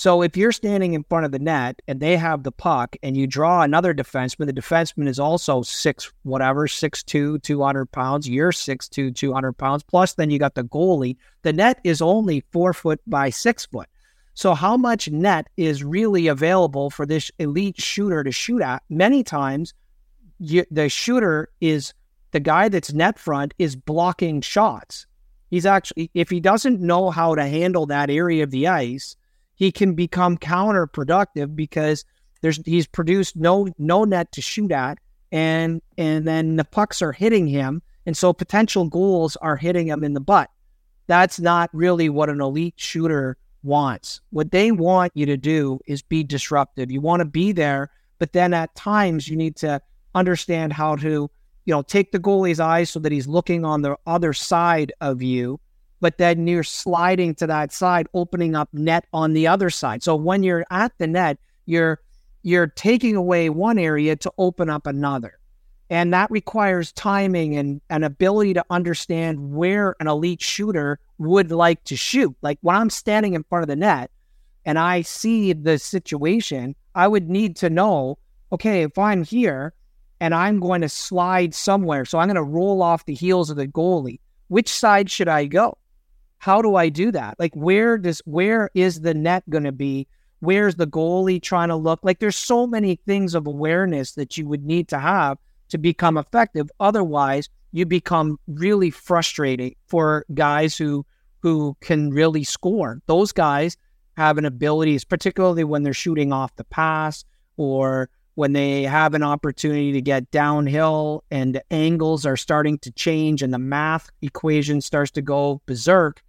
So 0.00 0.22
if 0.22 0.34
you're 0.34 0.50
standing 0.50 0.94
in 0.94 1.04
front 1.04 1.26
of 1.26 1.30
the 1.30 1.38
net 1.38 1.82
and 1.86 2.00
they 2.00 2.16
have 2.16 2.42
the 2.42 2.52
puck 2.52 2.96
and 3.02 3.18
you 3.18 3.26
draw 3.26 3.60
another 3.60 3.92
defenseman, 3.92 4.46
the 4.46 4.52
defenseman 4.54 5.06
is 5.06 5.20
also 5.20 5.60
six, 5.60 6.10
whatever, 6.22 6.66
six 6.66 7.02
two, 7.02 7.38
200 7.40 7.84
pounds. 7.92 8.26
You're 8.26 8.50
six 8.50 8.88
two, 8.88 9.10
200 9.10 9.52
pounds. 9.58 9.82
Plus, 9.82 10.14
then 10.14 10.30
you 10.30 10.38
got 10.38 10.54
the 10.54 10.64
goalie. 10.64 11.18
The 11.42 11.52
net 11.52 11.80
is 11.84 12.00
only 12.00 12.42
four 12.50 12.72
foot 12.72 12.98
by 13.06 13.28
six 13.28 13.66
foot. 13.66 13.90
So 14.32 14.54
how 14.54 14.78
much 14.78 15.10
net 15.10 15.48
is 15.58 15.84
really 15.84 16.28
available 16.28 16.88
for 16.88 17.04
this 17.04 17.30
elite 17.38 17.78
shooter 17.78 18.24
to 18.24 18.32
shoot 18.32 18.62
at? 18.62 18.82
Many 18.88 19.22
times, 19.22 19.74
you, 20.38 20.64
the 20.70 20.88
shooter 20.88 21.50
is 21.60 21.92
the 22.30 22.40
guy 22.40 22.70
that's 22.70 22.94
net 22.94 23.18
front 23.18 23.52
is 23.58 23.76
blocking 23.76 24.40
shots. 24.40 25.06
He's 25.50 25.66
actually, 25.66 26.10
if 26.14 26.30
he 26.30 26.40
doesn't 26.40 26.80
know 26.80 27.10
how 27.10 27.34
to 27.34 27.44
handle 27.44 27.84
that 27.84 28.08
area 28.08 28.44
of 28.44 28.50
the 28.50 28.66
ice, 28.66 29.14
he 29.60 29.70
can 29.70 29.94
become 29.94 30.36
counterproductive 30.36 31.54
because 31.54 32.04
there's 32.40 32.60
he's 32.64 32.88
produced 32.88 33.36
no 33.36 33.68
no 33.78 34.02
net 34.02 34.32
to 34.32 34.42
shoot 34.42 34.72
at. 34.72 34.98
And 35.30 35.80
and 35.96 36.26
then 36.26 36.56
the 36.56 36.64
pucks 36.64 37.00
are 37.00 37.12
hitting 37.12 37.46
him. 37.46 37.82
And 38.06 38.16
so 38.16 38.32
potential 38.32 38.88
goals 38.88 39.36
are 39.36 39.56
hitting 39.56 39.86
him 39.86 40.02
in 40.02 40.14
the 40.14 40.20
butt. 40.20 40.50
That's 41.06 41.38
not 41.38 41.70
really 41.72 42.08
what 42.08 42.28
an 42.28 42.40
elite 42.40 42.74
shooter 42.76 43.36
wants. 43.62 44.20
What 44.30 44.50
they 44.50 44.72
want 44.72 45.12
you 45.14 45.26
to 45.26 45.36
do 45.36 45.78
is 45.86 46.02
be 46.02 46.24
disruptive. 46.24 46.90
You 46.90 47.00
want 47.00 47.20
to 47.20 47.26
be 47.26 47.52
there 47.52 47.90
but 48.20 48.32
then 48.32 48.54
at 48.54 48.72
times 48.76 49.26
you 49.26 49.36
need 49.36 49.56
to 49.56 49.80
understand 50.14 50.72
how 50.72 50.94
to 50.94 51.28
you 51.64 51.74
know 51.74 51.82
take 51.82 52.12
the 52.12 52.20
goalie's 52.20 52.60
eyes 52.60 52.90
so 52.90 53.00
that 53.00 53.10
he's 53.10 53.26
looking 53.26 53.64
on 53.64 53.82
the 53.82 53.96
other 54.06 54.32
side 54.32 54.92
of 55.00 55.20
you 55.20 55.58
but 56.00 56.18
then 56.18 56.46
you're 56.46 56.64
sliding 56.64 57.34
to 57.36 57.46
that 57.46 57.72
side, 57.72 58.08
opening 58.14 58.54
up 58.54 58.68
net 58.72 59.06
on 59.12 59.32
the 59.32 59.46
other 59.46 59.70
side. 59.70 60.02
So 60.02 60.16
when 60.16 60.42
you're 60.42 60.64
at 60.70 60.92
the 60.98 61.06
net, 61.06 61.38
you're 61.66 62.00
you're 62.42 62.68
taking 62.68 63.16
away 63.16 63.50
one 63.50 63.78
area 63.78 64.16
to 64.16 64.32
open 64.38 64.70
up 64.70 64.86
another. 64.86 65.38
And 65.90 66.12
that 66.14 66.30
requires 66.30 66.92
timing 66.92 67.56
and 67.56 67.80
an 67.90 68.04
ability 68.04 68.54
to 68.54 68.64
understand 68.70 69.52
where 69.52 69.96
an 70.00 70.06
elite 70.06 70.40
shooter 70.40 71.00
would 71.18 71.50
like 71.50 71.84
to 71.84 71.96
shoot. 71.96 72.34
Like 72.40 72.58
when 72.62 72.76
I'm 72.76 72.90
standing 72.90 73.34
in 73.34 73.42
front 73.44 73.64
of 73.64 73.68
the 73.68 73.76
net 73.76 74.10
and 74.64 74.78
I 74.78 75.02
see 75.02 75.52
the 75.52 75.78
situation, 75.78 76.76
I 76.94 77.08
would 77.08 77.28
need 77.28 77.56
to 77.56 77.68
know, 77.68 78.18
okay, 78.52 78.82
if 78.82 78.96
I'm 78.98 79.24
here 79.24 79.74
and 80.20 80.34
I'm 80.34 80.60
going 80.60 80.80
to 80.82 80.88
slide 80.88 81.54
somewhere, 81.54 82.04
so 82.04 82.18
I'm 82.18 82.28
going 82.28 82.36
to 82.36 82.42
roll 82.42 82.82
off 82.82 83.04
the 83.04 83.14
heels 83.14 83.50
of 83.50 83.56
the 83.56 83.68
goalie, 83.68 84.20
which 84.48 84.72
side 84.72 85.10
should 85.10 85.28
I 85.28 85.46
go? 85.46 85.76
How 86.40 86.62
do 86.62 86.74
I 86.74 86.88
do 86.88 87.12
that? 87.12 87.38
Like 87.38 87.54
where 87.54 87.98
does 87.98 88.22
where 88.24 88.70
is 88.74 89.02
the 89.02 89.12
net 89.12 89.48
going 89.50 89.64
to 89.64 89.72
be? 89.72 90.08
Where's 90.40 90.74
the 90.74 90.86
goalie 90.86 91.40
trying 91.40 91.68
to 91.68 91.76
look? 91.76 92.00
Like 92.02 92.18
there's 92.18 92.36
so 92.36 92.66
many 92.66 92.96
things 92.96 93.34
of 93.34 93.46
awareness 93.46 94.12
that 94.12 94.38
you 94.38 94.48
would 94.48 94.64
need 94.64 94.88
to 94.88 94.98
have 94.98 95.36
to 95.68 95.76
become 95.76 96.16
effective. 96.16 96.70
Otherwise, 96.80 97.50
you 97.72 97.84
become 97.84 98.38
really 98.46 98.90
frustrating 98.90 99.74
for 99.86 100.24
guys 100.32 100.78
who 100.78 101.04
who 101.40 101.76
can 101.82 102.08
really 102.10 102.44
score. 102.44 103.02
Those 103.06 103.32
guys 103.32 103.76
have 104.16 104.38
an 104.38 104.46
ability, 104.46 104.98
particularly 105.06 105.64
when 105.64 105.82
they're 105.82 105.92
shooting 105.92 106.32
off 106.32 106.56
the 106.56 106.64
pass 106.64 107.22
or 107.58 108.08
when 108.34 108.54
they 108.54 108.84
have 108.84 109.12
an 109.12 109.22
opportunity 109.22 109.92
to 109.92 110.00
get 110.00 110.30
downhill 110.30 111.22
and 111.30 111.54
the 111.54 111.62
angles 111.70 112.24
are 112.24 112.36
starting 112.36 112.78
to 112.78 112.90
change 112.92 113.42
and 113.42 113.52
the 113.52 113.58
math 113.58 114.08
equation 114.22 114.80
starts 114.80 115.10
to 115.10 115.20
go 115.20 115.60
berserk 115.66 116.22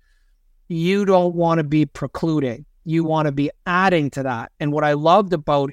you 0.71 1.03
don't 1.03 1.35
want 1.35 1.57
to 1.57 1.65
be 1.65 1.85
precluding. 1.85 2.65
You 2.85 3.03
want 3.03 3.25
to 3.25 3.33
be 3.33 3.51
adding 3.65 4.09
to 4.11 4.23
that. 4.23 4.53
And 4.59 4.71
what 4.71 4.85
I 4.85 4.93
loved 4.93 5.33
about 5.33 5.71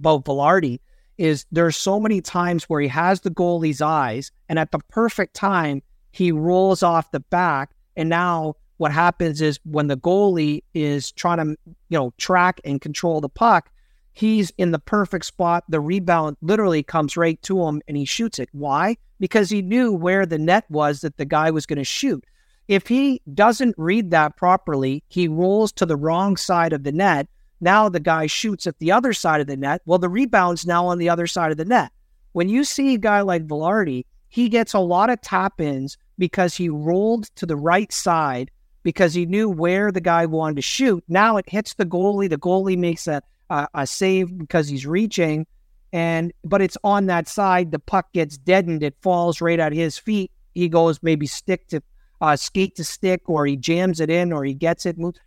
about 0.00 0.24
Vilardi 0.24 0.80
is 1.18 1.44
there's 1.52 1.76
so 1.76 2.00
many 2.00 2.20
times 2.20 2.64
where 2.64 2.80
he 2.80 2.88
has 2.88 3.20
the 3.20 3.30
goalie's 3.30 3.82
eyes, 3.82 4.32
and 4.48 4.58
at 4.58 4.72
the 4.72 4.78
perfect 4.88 5.34
time 5.34 5.82
he 6.10 6.32
rolls 6.32 6.82
off 6.82 7.10
the 7.10 7.20
back. 7.20 7.72
And 7.96 8.08
now 8.08 8.54
what 8.78 8.92
happens 8.92 9.42
is 9.42 9.60
when 9.64 9.88
the 9.88 9.96
goalie 9.96 10.64
is 10.72 11.12
trying 11.12 11.38
to 11.38 11.56
you 11.90 11.98
know 11.98 12.14
track 12.16 12.62
and 12.64 12.80
control 12.80 13.20
the 13.20 13.28
puck, 13.28 13.70
he's 14.14 14.50
in 14.56 14.70
the 14.70 14.78
perfect 14.78 15.26
spot. 15.26 15.64
The 15.68 15.80
rebound 15.80 16.38
literally 16.40 16.82
comes 16.82 17.16
right 17.16 17.40
to 17.42 17.62
him, 17.66 17.82
and 17.86 17.96
he 17.98 18.06
shoots 18.06 18.38
it. 18.38 18.48
Why? 18.52 18.96
Because 19.20 19.50
he 19.50 19.60
knew 19.60 19.92
where 19.92 20.24
the 20.24 20.38
net 20.38 20.64
was 20.70 21.02
that 21.02 21.18
the 21.18 21.26
guy 21.26 21.50
was 21.50 21.66
going 21.66 21.76
to 21.76 21.84
shoot. 21.84 22.24
If 22.68 22.86
he 22.86 23.20
doesn't 23.34 23.74
read 23.76 24.10
that 24.10 24.36
properly, 24.36 25.02
he 25.08 25.28
rolls 25.28 25.72
to 25.72 25.86
the 25.86 25.96
wrong 25.96 26.36
side 26.36 26.72
of 26.72 26.82
the 26.82 26.92
net. 26.92 27.28
Now 27.60 27.88
the 27.88 28.00
guy 28.00 28.26
shoots 28.26 28.66
at 28.66 28.78
the 28.78 28.92
other 28.92 29.12
side 29.12 29.40
of 29.40 29.46
the 29.46 29.56
net. 29.56 29.82
Well, 29.86 29.98
the 29.98 30.08
rebound's 30.08 30.66
now 30.66 30.86
on 30.86 30.98
the 30.98 31.08
other 31.08 31.26
side 31.26 31.50
of 31.50 31.58
the 31.58 31.64
net. 31.64 31.92
When 32.32 32.48
you 32.48 32.64
see 32.64 32.94
a 32.94 32.98
guy 32.98 33.20
like 33.20 33.46
Vilardi, 33.46 34.06
he 34.28 34.48
gets 34.48 34.72
a 34.72 34.80
lot 34.80 35.10
of 35.10 35.20
tap 35.20 35.60
ins 35.60 35.96
because 36.18 36.54
he 36.56 36.68
rolled 36.68 37.24
to 37.36 37.46
the 37.46 37.56
right 37.56 37.92
side 37.92 38.50
because 38.82 39.14
he 39.14 39.26
knew 39.26 39.48
where 39.48 39.92
the 39.92 40.00
guy 40.00 40.26
wanted 40.26 40.56
to 40.56 40.62
shoot. 40.62 41.04
Now 41.08 41.36
it 41.36 41.48
hits 41.48 41.74
the 41.74 41.86
goalie. 41.86 42.28
The 42.28 42.38
goalie 42.38 42.78
makes 42.78 43.06
a, 43.06 43.22
a, 43.50 43.68
a 43.74 43.86
save 43.86 44.36
because 44.36 44.68
he's 44.68 44.86
reaching, 44.86 45.46
and 45.92 46.32
but 46.44 46.60
it's 46.60 46.76
on 46.82 47.06
that 47.06 47.28
side. 47.28 47.72
The 47.72 47.78
puck 47.78 48.12
gets 48.12 48.36
deadened. 48.36 48.82
It 48.82 48.96
falls 49.00 49.40
right 49.40 49.60
at 49.60 49.72
his 49.72 49.98
feet. 49.98 50.30
He 50.54 50.68
goes 50.68 50.98
maybe 51.02 51.26
stick 51.26 51.68
to 51.68 51.82
uh, 52.20 52.36
skate 52.36 52.76
to 52.76 52.84
stick 52.84 53.22
or 53.26 53.46
he 53.46 53.56
jams 53.56 54.00
it 54.00 54.10
in 54.10 54.32
or 54.32 54.44
he 54.44 54.54
gets 54.54 54.86
it 54.86 54.98
moved. 54.98 55.20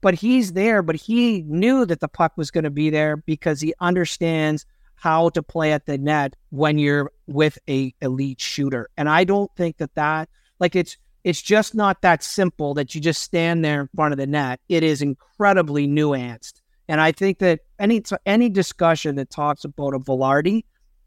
But 0.00 0.14
he's 0.14 0.54
there, 0.54 0.82
but 0.82 0.96
he 0.96 1.42
knew 1.42 1.84
that 1.86 2.00
the 2.00 2.08
puck 2.08 2.32
was 2.36 2.50
going 2.50 2.64
to 2.64 2.70
be 2.70 2.90
there 2.90 3.18
because 3.18 3.60
he 3.60 3.74
understands 3.80 4.64
how 4.94 5.28
to 5.30 5.42
play 5.42 5.72
at 5.72 5.86
the 5.86 5.98
net 5.98 6.34
when 6.50 6.78
you're 6.78 7.10
with 7.26 7.58
a 7.68 7.94
elite 8.00 8.40
shooter. 8.40 8.88
And 8.96 9.08
I 9.08 9.24
don't 9.24 9.50
think 9.56 9.76
that 9.78 9.94
that 9.94 10.28
like 10.58 10.74
it's 10.74 10.96
it's 11.24 11.42
just 11.42 11.74
not 11.74 12.02
that 12.02 12.22
simple 12.22 12.74
that 12.74 12.94
you 12.94 13.00
just 13.00 13.22
stand 13.22 13.64
there 13.64 13.82
in 13.82 13.88
front 13.94 14.12
of 14.12 14.18
the 14.18 14.26
net. 14.26 14.60
It 14.68 14.82
is 14.82 15.02
incredibly 15.02 15.86
nuanced. 15.86 16.60
And 16.88 17.00
I 17.00 17.12
think 17.12 17.38
that 17.38 17.60
any 17.78 18.02
any 18.26 18.48
discussion 18.48 19.16
that 19.16 19.30
talks 19.30 19.64
about 19.64 19.94
a 19.94 19.98
Vilardi 19.98 20.64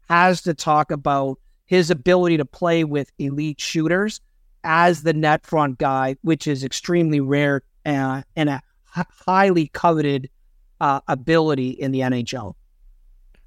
has 0.08 0.42
to 0.42 0.54
talk 0.54 0.90
about 0.90 1.38
his 1.66 1.90
ability 1.90 2.36
to 2.38 2.44
play 2.44 2.82
with 2.82 3.10
elite 3.18 3.60
shooters 3.60 4.20
as 4.64 5.02
the 5.02 5.12
net 5.12 5.46
front 5.46 5.78
guy, 5.78 6.16
which 6.22 6.46
is 6.46 6.64
extremely 6.64 7.20
rare 7.20 7.62
uh, 7.86 8.22
and 8.36 8.48
a 8.48 8.62
highly 8.84 9.68
coveted 9.68 10.28
uh, 10.80 11.00
ability 11.08 11.70
in 11.70 11.92
the 11.92 12.00
NHL. 12.00 12.54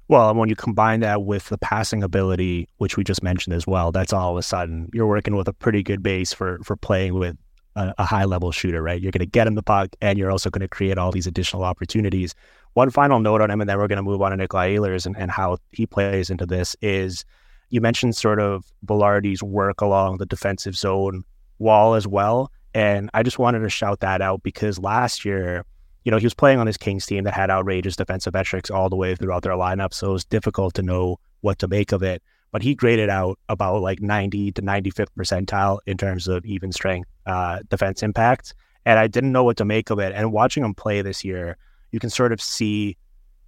Well, 0.08 0.28
and 0.28 0.38
when 0.38 0.48
you 0.48 0.56
combine 0.56 1.00
that 1.00 1.22
with 1.22 1.48
the 1.48 1.58
passing 1.58 2.02
ability, 2.02 2.68
which 2.78 2.96
we 2.96 3.04
just 3.04 3.22
mentioned 3.22 3.54
as 3.54 3.66
well, 3.66 3.92
that's 3.92 4.12
all 4.12 4.32
of 4.32 4.36
a 4.36 4.42
sudden 4.42 4.90
you're 4.92 5.06
working 5.06 5.36
with 5.36 5.48
a 5.48 5.52
pretty 5.52 5.82
good 5.82 6.02
base 6.02 6.32
for 6.32 6.58
for 6.64 6.76
playing 6.76 7.14
with 7.14 7.36
a, 7.76 7.94
a 7.98 8.04
high 8.04 8.24
level 8.24 8.52
shooter, 8.52 8.82
right? 8.82 9.00
You're 9.00 9.12
going 9.12 9.20
to 9.20 9.26
get 9.26 9.46
him 9.46 9.54
the 9.54 9.62
puck, 9.62 9.90
and 10.00 10.18
you're 10.18 10.30
also 10.30 10.50
going 10.50 10.60
to 10.60 10.68
create 10.68 10.98
all 10.98 11.12
these 11.12 11.26
additional 11.26 11.64
opportunities. 11.64 12.34
One 12.74 12.90
final 12.90 13.20
note 13.20 13.40
on 13.40 13.50
him, 13.50 13.60
and 13.60 13.70
then 13.70 13.78
we're 13.78 13.88
going 13.88 13.96
to 13.96 14.02
move 14.02 14.20
on 14.22 14.36
to 14.36 14.48
Nikolaj 14.48 14.76
Ehlers 14.76 15.06
and, 15.06 15.16
and 15.16 15.30
how 15.30 15.58
he 15.70 15.86
plays 15.86 16.30
into 16.30 16.46
this 16.46 16.76
is 16.82 17.24
you 17.72 17.80
mentioned 17.80 18.14
sort 18.14 18.38
of 18.38 18.70
Vilardi's 18.86 19.42
work 19.42 19.80
along 19.80 20.18
the 20.18 20.26
defensive 20.26 20.76
zone 20.76 21.24
wall 21.58 21.94
as 21.94 22.06
well. 22.06 22.52
And 22.74 23.08
I 23.14 23.22
just 23.22 23.38
wanted 23.38 23.60
to 23.60 23.70
shout 23.70 24.00
that 24.00 24.20
out 24.20 24.42
because 24.42 24.78
last 24.78 25.24
year, 25.24 25.64
you 26.04 26.10
know, 26.10 26.18
he 26.18 26.26
was 26.26 26.34
playing 26.34 26.58
on 26.58 26.66
this 26.66 26.76
Kings 26.76 27.06
team 27.06 27.24
that 27.24 27.32
had 27.32 27.50
outrageous 27.50 27.96
defensive 27.96 28.34
metrics 28.34 28.70
all 28.70 28.90
the 28.90 28.96
way 28.96 29.14
throughout 29.14 29.42
their 29.42 29.54
lineup. 29.54 29.94
So 29.94 30.10
it 30.10 30.12
was 30.12 30.24
difficult 30.26 30.74
to 30.74 30.82
know 30.82 31.18
what 31.40 31.58
to 31.60 31.68
make 31.68 31.92
of 31.92 32.02
it. 32.02 32.22
But 32.50 32.60
he 32.60 32.74
graded 32.74 33.08
out 33.08 33.38
about 33.48 33.80
like 33.80 34.02
90 34.02 34.52
to 34.52 34.60
95th 34.60 35.08
percentile 35.18 35.78
in 35.86 35.96
terms 35.96 36.28
of 36.28 36.44
even 36.44 36.72
strength 36.72 37.08
uh, 37.24 37.60
defense 37.70 38.02
impact. 38.02 38.54
And 38.84 38.98
I 38.98 39.06
didn't 39.06 39.32
know 39.32 39.44
what 39.44 39.56
to 39.56 39.64
make 39.64 39.88
of 39.88 39.98
it. 39.98 40.12
And 40.14 40.30
watching 40.30 40.62
him 40.62 40.74
play 40.74 41.00
this 41.00 41.24
year, 41.24 41.56
you 41.90 42.00
can 42.00 42.10
sort 42.10 42.32
of 42.32 42.42
see 42.42 42.98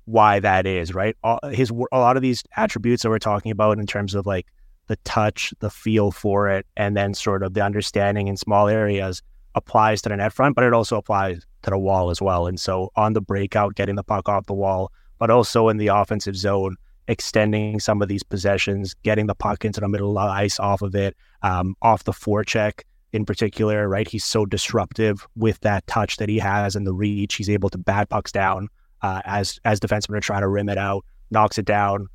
why 0.07 0.41
that 0.41 0.67
is, 0.67 0.95
right? 0.95 1.17
All, 1.23 1.39
his 1.51 1.71
a 1.71 1.99
lot 1.99 2.17
of 2.17 2.23
these 2.23 2.43
attributes 2.57 3.03
that 3.03 3.09
we're 3.09 3.19
talking 3.19 3.51
about 3.51 3.79
in 3.79 3.87
terms 3.87 4.15
of 4.15 4.27
like 4.27 4.47
the 4.87 4.97
touch, 5.05 5.53
the 5.61 5.71
feel 5.71 6.11
for 6.11 6.49
it, 6.49 6.67
and 6.77 6.97
then 6.97 7.15
sort 7.15 7.43
of 7.43 7.55
the 7.55 7.65
understanding 7.65 8.29
in 8.29 8.37
small 8.37 8.69
areas 8.69 9.23
applies 9.55 10.03
to 10.03 10.09
the 10.09 10.17
net 10.17 10.33
front, 10.33 10.55
but 10.55 10.65
it 10.65 10.73
also 10.73 10.97
applies 10.97 11.47
to 11.63 11.71
the 11.71 11.79
wall 11.79 12.11
as 12.11 12.21
well. 12.21 12.47
And 12.47 12.61
so 12.61 12.91
on 12.97 13.13
the 13.13 13.21
breakout, 13.21 13.77
getting 13.77 13.95
the 13.95 14.03
puck 14.03 14.29
off 14.29 14.47
the 14.47 14.55
wall, 14.55 14.93
but 15.19 15.31
also 15.31 15.69
in 15.69 15.79
the 15.79 15.87
offensive 15.87 16.37
zone, 16.37 16.77
extending 17.09 17.81
some 17.81 18.03
of 18.03 18.09
these 18.09 18.23
possessions, 18.23 18.95
getting 19.03 19.27
the 19.27 19.35
puck 19.35 19.65
into 19.65 19.81
the 19.81 19.89
middle 19.89 20.19
of 20.19 20.27
the 20.27 20.33
ice 20.33 20.59
off 20.59 20.83
of 20.83 20.95
it, 20.95 21.17
um, 21.43 21.77
off 21.83 22.05
the 22.05 22.13
forecheck 22.13 22.83
in 23.13 23.25
particular, 23.25 23.89
right? 23.89 24.09
He's 24.09 24.25
so 24.25 24.45
disruptive 24.45 25.27
with 25.37 25.61
that 25.61 25.87
touch 25.87 26.17
that 26.17 26.29
he 26.29 26.39
has 26.39 26.75
and 26.75 26.87
the 26.87 26.93
reach. 26.93 27.37
He's 27.37 27.49
able 27.49 27.71
to 27.71 27.79
bat 27.79 28.09
pucks 28.09 28.33
down 28.33 28.69
uh, 29.05 29.21
as 29.27 29.61
as 29.67 29.81
defensemen 29.81 30.17
are 30.17 30.21
trying 30.21 30.41
to 30.41 30.49
rim 30.49 30.71
it 30.71 30.79
out, 30.79 31.05
knocks 31.31 31.59
it 31.59 31.67
down, 31.67 32.09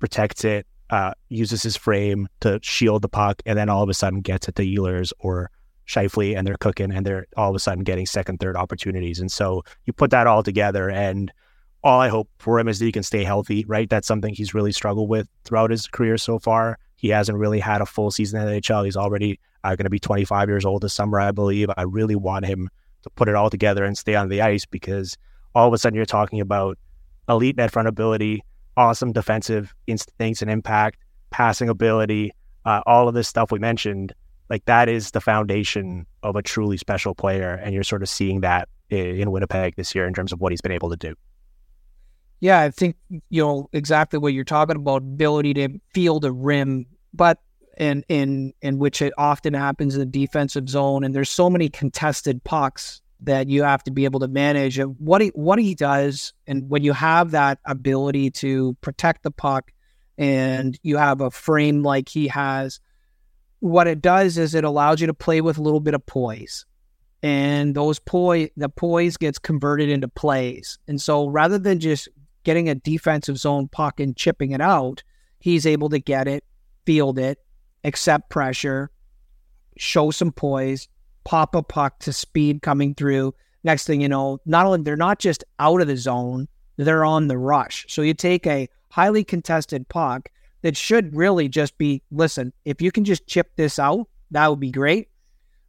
protects 0.00 0.44
it, 0.44 0.66
uh, 0.90 1.12
uses 1.28 1.62
his 1.62 1.76
frame 1.76 2.26
to 2.40 2.58
shield 2.62 3.00
the 3.00 3.08
puck, 3.08 3.40
and 3.46 3.56
then 3.56 3.68
all 3.68 3.84
of 3.84 3.88
a 3.88 3.94
sudden 3.94 4.20
gets 4.20 4.48
it 4.48 4.56
to 4.56 4.66
Ehlers 4.66 5.12
or 5.20 5.52
Scheifele, 5.86 6.36
and 6.36 6.44
they're 6.44 6.56
cooking, 6.56 6.90
and 6.90 7.06
they're 7.06 7.28
all 7.36 7.50
of 7.50 7.54
a 7.54 7.60
sudden 7.60 7.84
getting 7.84 8.06
second, 8.06 8.40
third 8.40 8.56
opportunities. 8.56 9.20
And 9.20 9.30
so 9.30 9.62
you 9.84 9.92
put 9.92 10.10
that 10.10 10.26
all 10.26 10.42
together, 10.42 10.90
and 10.90 11.32
all 11.84 12.00
I 12.00 12.08
hope 12.08 12.28
for 12.40 12.58
him 12.58 12.66
is 12.66 12.80
that 12.80 12.86
he 12.86 12.92
can 12.92 13.04
stay 13.04 13.22
healthy. 13.22 13.64
Right, 13.68 13.88
that's 13.88 14.08
something 14.08 14.34
he's 14.34 14.52
really 14.52 14.72
struggled 14.72 15.08
with 15.08 15.28
throughout 15.44 15.70
his 15.70 15.86
career 15.86 16.18
so 16.18 16.40
far. 16.40 16.76
He 16.96 17.10
hasn't 17.10 17.38
really 17.38 17.60
had 17.60 17.80
a 17.80 17.86
full 17.86 18.10
season 18.10 18.40
in 18.40 18.48
the 18.48 18.60
NHL. 18.60 18.84
He's 18.84 18.96
already 18.96 19.38
uh, 19.62 19.76
going 19.76 19.84
to 19.84 19.90
be 19.90 20.00
25 20.00 20.48
years 20.48 20.64
old 20.64 20.82
this 20.82 20.92
summer, 20.92 21.20
I 21.20 21.30
believe. 21.30 21.70
I 21.76 21.82
really 21.82 22.16
want 22.16 22.46
him 22.46 22.68
to 23.04 23.10
put 23.10 23.28
it 23.28 23.36
all 23.36 23.48
together 23.48 23.84
and 23.84 23.96
stay 23.96 24.16
on 24.16 24.28
the 24.28 24.40
ice 24.40 24.66
because 24.66 25.16
all 25.54 25.68
of 25.68 25.74
a 25.74 25.78
sudden 25.78 25.96
you're 25.96 26.06
talking 26.06 26.40
about 26.40 26.78
elite 27.28 27.56
net 27.56 27.70
front 27.70 27.88
ability, 27.88 28.42
awesome 28.76 29.12
defensive 29.12 29.74
instincts 29.86 30.42
and 30.42 30.50
impact, 30.50 30.98
passing 31.30 31.68
ability, 31.68 32.32
uh, 32.64 32.80
all 32.86 33.08
of 33.08 33.14
this 33.14 33.28
stuff 33.28 33.50
we 33.50 33.58
mentioned. 33.58 34.12
Like 34.50 34.64
that 34.66 34.88
is 34.88 35.12
the 35.12 35.20
foundation 35.20 36.06
of 36.22 36.36
a 36.36 36.42
truly 36.42 36.76
special 36.76 37.14
player, 37.14 37.54
and 37.54 37.74
you're 37.74 37.84
sort 37.84 38.02
of 38.02 38.08
seeing 38.08 38.40
that 38.40 38.68
in 38.90 39.30
Winnipeg 39.30 39.76
this 39.76 39.94
year 39.94 40.06
in 40.06 40.12
terms 40.12 40.32
of 40.32 40.40
what 40.40 40.52
he's 40.52 40.60
been 40.60 40.72
able 40.72 40.90
to 40.90 40.96
do. 40.96 41.14
Yeah, 42.40 42.60
I 42.60 42.70
think 42.70 42.96
you 43.30 43.42
know 43.42 43.68
exactly 43.72 44.18
what 44.18 44.32
you're 44.32 44.44
talking 44.44 44.76
about. 44.76 45.02
Ability 45.02 45.54
to 45.54 45.80
field 45.94 46.24
a 46.24 46.32
rim, 46.32 46.86
but 47.14 47.38
in 47.78 48.04
in 48.08 48.52
in 48.62 48.78
which 48.78 49.00
it 49.00 49.12
often 49.16 49.54
happens 49.54 49.94
in 49.94 50.00
the 50.00 50.06
defensive 50.06 50.68
zone, 50.68 51.04
and 51.04 51.14
there's 51.14 51.30
so 51.30 51.48
many 51.48 51.68
contested 51.68 52.42
pucks 52.44 53.01
that 53.24 53.48
you 53.48 53.62
have 53.62 53.82
to 53.84 53.90
be 53.90 54.04
able 54.04 54.20
to 54.20 54.28
manage. 54.28 54.78
And 54.78 54.96
what 54.98 55.20
he 55.20 55.28
what 55.34 55.58
he 55.58 55.74
does, 55.74 56.32
and 56.46 56.68
when 56.68 56.82
you 56.82 56.92
have 56.92 57.30
that 57.32 57.58
ability 57.64 58.30
to 58.30 58.76
protect 58.80 59.22
the 59.22 59.30
puck, 59.30 59.72
and 60.18 60.78
you 60.82 60.96
have 60.96 61.20
a 61.20 61.30
frame 61.30 61.82
like 61.82 62.08
he 62.08 62.28
has, 62.28 62.80
what 63.60 63.86
it 63.86 64.02
does 64.02 64.38
is 64.38 64.54
it 64.54 64.64
allows 64.64 65.00
you 65.00 65.06
to 65.06 65.14
play 65.14 65.40
with 65.40 65.58
a 65.58 65.62
little 65.62 65.80
bit 65.80 65.94
of 65.94 66.04
poise, 66.04 66.66
and 67.22 67.74
those 67.74 67.98
poise 67.98 68.50
the 68.56 68.68
poise 68.68 69.16
gets 69.16 69.38
converted 69.38 69.88
into 69.88 70.08
plays. 70.08 70.78
And 70.88 71.00
so 71.00 71.28
rather 71.28 71.58
than 71.58 71.80
just 71.80 72.08
getting 72.44 72.68
a 72.68 72.74
defensive 72.74 73.38
zone 73.38 73.68
puck 73.68 74.00
and 74.00 74.16
chipping 74.16 74.50
it 74.50 74.60
out, 74.60 75.02
he's 75.38 75.64
able 75.64 75.88
to 75.90 76.00
get 76.00 76.26
it, 76.26 76.44
field 76.86 77.18
it, 77.18 77.38
accept 77.84 78.30
pressure, 78.30 78.90
show 79.76 80.10
some 80.10 80.32
poise, 80.32 80.88
pop 81.24 81.54
a 81.54 81.62
puck 81.62 81.98
to 82.00 82.12
speed 82.12 82.62
coming 82.62 82.94
through. 82.94 83.34
Next 83.64 83.86
thing 83.86 84.00
you 84.00 84.08
know, 84.08 84.40
not 84.44 84.66
only 84.66 84.82
they're 84.82 84.96
not 84.96 85.18
just 85.18 85.44
out 85.58 85.80
of 85.80 85.86
the 85.86 85.96
zone, 85.96 86.48
they're 86.76 87.04
on 87.04 87.28
the 87.28 87.38
rush. 87.38 87.86
So 87.88 88.02
you 88.02 88.14
take 88.14 88.46
a 88.46 88.68
highly 88.90 89.24
contested 89.24 89.88
puck 89.88 90.30
that 90.62 90.76
should 90.76 91.14
really 91.14 91.48
just 91.48 91.76
be 91.78 92.02
listen, 92.10 92.52
if 92.64 92.80
you 92.80 92.90
can 92.90 93.04
just 93.04 93.26
chip 93.26 93.56
this 93.56 93.78
out, 93.78 94.08
that 94.30 94.48
would 94.48 94.60
be 94.60 94.70
great. 94.70 95.08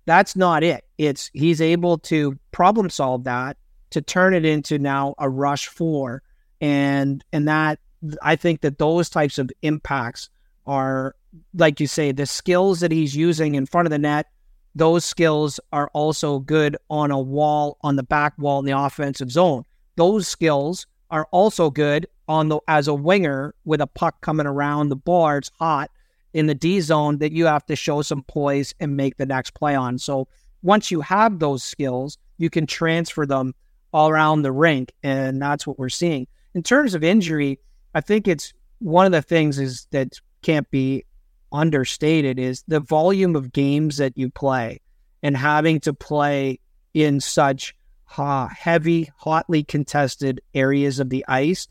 That's 0.06 0.36
not 0.36 0.64
it. 0.64 0.84
It's 0.98 1.30
he's 1.34 1.62
able 1.62 1.98
to 2.00 2.38
problem 2.52 2.90
solve 2.90 3.24
that 3.26 3.58
to 3.92 4.02
turn 4.02 4.34
it 4.34 4.46
into 4.46 4.80
now 4.80 5.16
a 5.18 5.30
rush 5.30 5.68
four. 5.68 6.24
And 6.62 7.24
and 7.32 7.48
that 7.48 7.80
I 8.22 8.36
think 8.36 8.62
that 8.62 8.78
those 8.78 9.10
types 9.10 9.38
of 9.38 9.52
impacts 9.62 10.30
are 10.66 11.16
like 11.56 11.80
you 11.80 11.88
say, 11.88 12.12
the 12.12 12.26
skills 12.26 12.80
that 12.82 12.92
he's 12.92 13.16
using 13.16 13.56
in 13.56 13.66
front 13.66 13.88
of 13.88 13.92
the 13.92 14.00
net 14.00 14.28
those 14.76 15.06
skills 15.06 15.60
are 15.72 15.90
also 15.94 16.40
good 16.40 16.78
on 16.90 17.12
a 17.12 17.20
wall 17.20 17.78
on 17.82 17.96
the 17.96 18.04
back 18.04 18.34
wall 18.38 18.60
in 18.60 18.66
the 18.66 18.78
offensive 18.78 19.32
zone. 19.32 19.64
Those 19.96 20.28
skills 20.28 20.88
are 21.12 21.28
also 21.32 21.70
good 21.70 22.08
on 22.28 22.50
the 22.50 22.60
as 22.68 22.88
a 22.88 22.94
winger 22.94 23.54
with 23.66 23.82
a 23.82 23.88
puck 23.88 24.22
coming 24.22 24.48
around 24.48 24.90
the 24.90 24.96
boards 24.96 25.52
hot 25.60 25.92
in 26.34 26.48
the 26.48 26.56
D 26.56 26.82
zone 26.82 27.20
that 27.20 27.32
you 27.32 27.46
have 27.46 27.66
to 27.68 27.76
show 27.76 28.02
some 28.02 28.24
poise 28.24 28.74
and 28.80 28.98
make 28.98 29.18
the 29.18 29.26
next 29.26 29.54
play 29.54 29.76
on. 29.76 30.00
So 30.00 30.28
once 30.64 30.90
you 30.90 31.02
have 31.02 31.40
those 31.40 31.64
skills, 31.64 32.18
you 32.38 32.50
can 32.50 32.66
transfer 32.66 33.26
them 33.26 33.54
all 33.92 34.10
around 34.10 34.42
the 34.42 34.52
rink, 34.52 34.92
and 35.04 35.40
that's 35.40 35.68
what 35.68 35.78
we're 35.78 35.90
seeing. 35.90 36.26
In 36.56 36.64
terms 36.64 36.96
of 36.96 37.04
injury, 37.04 37.60
I 37.94 38.02
think 38.02 38.28
it's 38.28 38.54
one 38.80 39.06
of 39.06 39.12
the 39.12 39.22
things 39.22 39.60
is 39.60 39.88
that 39.92 40.20
can't 40.42 40.70
be 40.72 41.06
understated 41.54 42.40
is 42.40 42.64
the 42.68 42.80
volume 42.80 43.36
of 43.36 43.54
games 43.54 43.98
that 43.98 44.18
you 44.18 44.30
play 44.30 44.82
and 45.22 45.38
having 45.38 45.80
to 45.82 45.94
play 45.94 46.60
in 46.94 47.20
such 47.20 47.76
uh, 48.18 48.48
heavy, 48.48 49.10
hotly 49.18 49.64
contested 49.64 50.42
areas 50.54 51.00
of 51.00 51.10
the 51.10 51.24
ice 51.28 51.68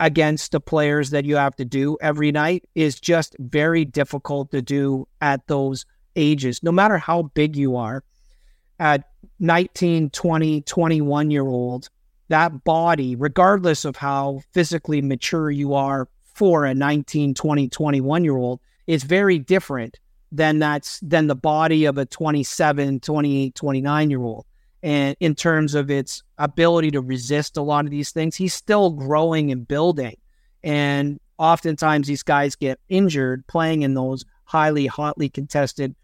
against 0.00 0.52
the 0.52 0.60
players 0.60 1.10
that 1.10 1.24
you 1.24 1.36
have 1.36 1.54
to 1.56 1.64
do 1.64 1.96
every 2.00 2.32
night 2.32 2.64
is 2.74 2.98
just 2.98 3.36
very 3.38 3.84
difficult 3.84 4.50
to 4.50 4.60
do 4.60 5.06
at 5.20 5.46
those 5.46 5.86
ages, 6.16 6.62
no 6.62 6.72
matter 6.72 6.98
how 6.98 7.22
big 7.22 7.56
you 7.56 7.76
are. 7.76 8.02
At 8.80 9.04
19, 9.38 10.10
20, 10.10 10.62
21 10.62 11.30
year 11.30 11.46
old, 11.46 11.88
that 12.28 12.64
body, 12.64 13.14
regardless 13.14 13.84
of 13.84 13.94
how 13.94 14.40
physically 14.52 15.00
mature 15.02 15.50
you 15.50 15.74
are 15.74 16.08
for 16.34 16.64
a 16.64 16.74
19, 16.74 17.34
20, 17.34 17.68
21 17.68 18.24
year 18.24 18.36
old, 18.36 18.60
is 18.86 19.04
very 19.04 19.38
different 19.38 19.98
than 20.30 20.58
that's 20.58 20.98
than 21.00 21.26
the 21.26 21.36
body 21.36 21.84
of 21.84 21.98
a 21.98 22.06
27, 22.06 23.00
28, 23.00 23.54
29 23.54 24.10
year 24.10 24.22
old. 24.22 24.46
And 24.82 25.16
in 25.20 25.34
terms 25.34 25.74
of 25.74 25.90
its 25.90 26.22
ability 26.38 26.90
to 26.92 27.00
resist 27.00 27.56
a 27.56 27.62
lot 27.62 27.84
of 27.84 27.90
these 27.90 28.10
things, 28.10 28.34
he's 28.34 28.54
still 28.54 28.90
growing 28.90 29.52
and 29.52 29.68
building. 29.68 30.16
And 30.64 31.20
oftentimes 31.38 32.08
these 32.08 32.24
guys 32.24 32.56
get 32.56 32.80
injured 32.88 33.46
playing 33.46 33.82
in 33.82 33.94
those 33.94 34.24
highly, 34.44 34.86
hotly 34.86 35.28
contested, 35.28 35.94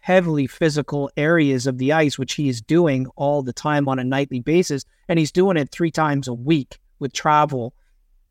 heavily 0.00 0.46
physical 0.46 1.10
areas 1.16 1.66
of 1.66 1.76
the 1.78 1.92
ice, 1.92 2.18
which 2.18 2.34
he 2.34 2.48
is 2.48 2.62
doing 2.62 3.06
all 3.16 3.42
the 3.42 3.52
time 3.52 3.88
on 3.88 3.98
a 3.98 4.04
nightly 4.04 4.40
basis. 4.40 4.84
And 5.08 5.18
he's 5.18 5.32
doing 5.32 5.56
it 5.58 5.70
three 5.70 5.90
times 5.90 6.26
a 6.26 6.34
week 6.34 6.78
with 6.98 7.12
travel. 7.12 7.74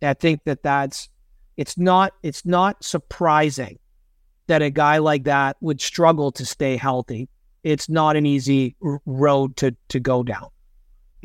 I 0.02 0.14
think 0.14 0.44
that 0.46 0.64
that's 0.64 1.10
it's 1.56 1.78
not 1.78 2.14
it's 2.24 2.46
not 2.46 2.84
surprising 2.84 3.78
that 4.48 4.62
a 4.62 4.70
guy 4.70 4.98
like 4.98 5.24
that 5.24 5.58
would 5.62 5.82
struggle 5.82 6.32
to 6.34 6.46
stay 6.46 6.78
healthy. 6.78 7.30
It's 7.64 7.88
not 7.88 8.16
an 8.16 8.26
easy 8.26 8.76
road 9.06 9.56
to 9.58 9.76
to 9.90 10.00
go 10.00 10.24
down. 10.24 10.50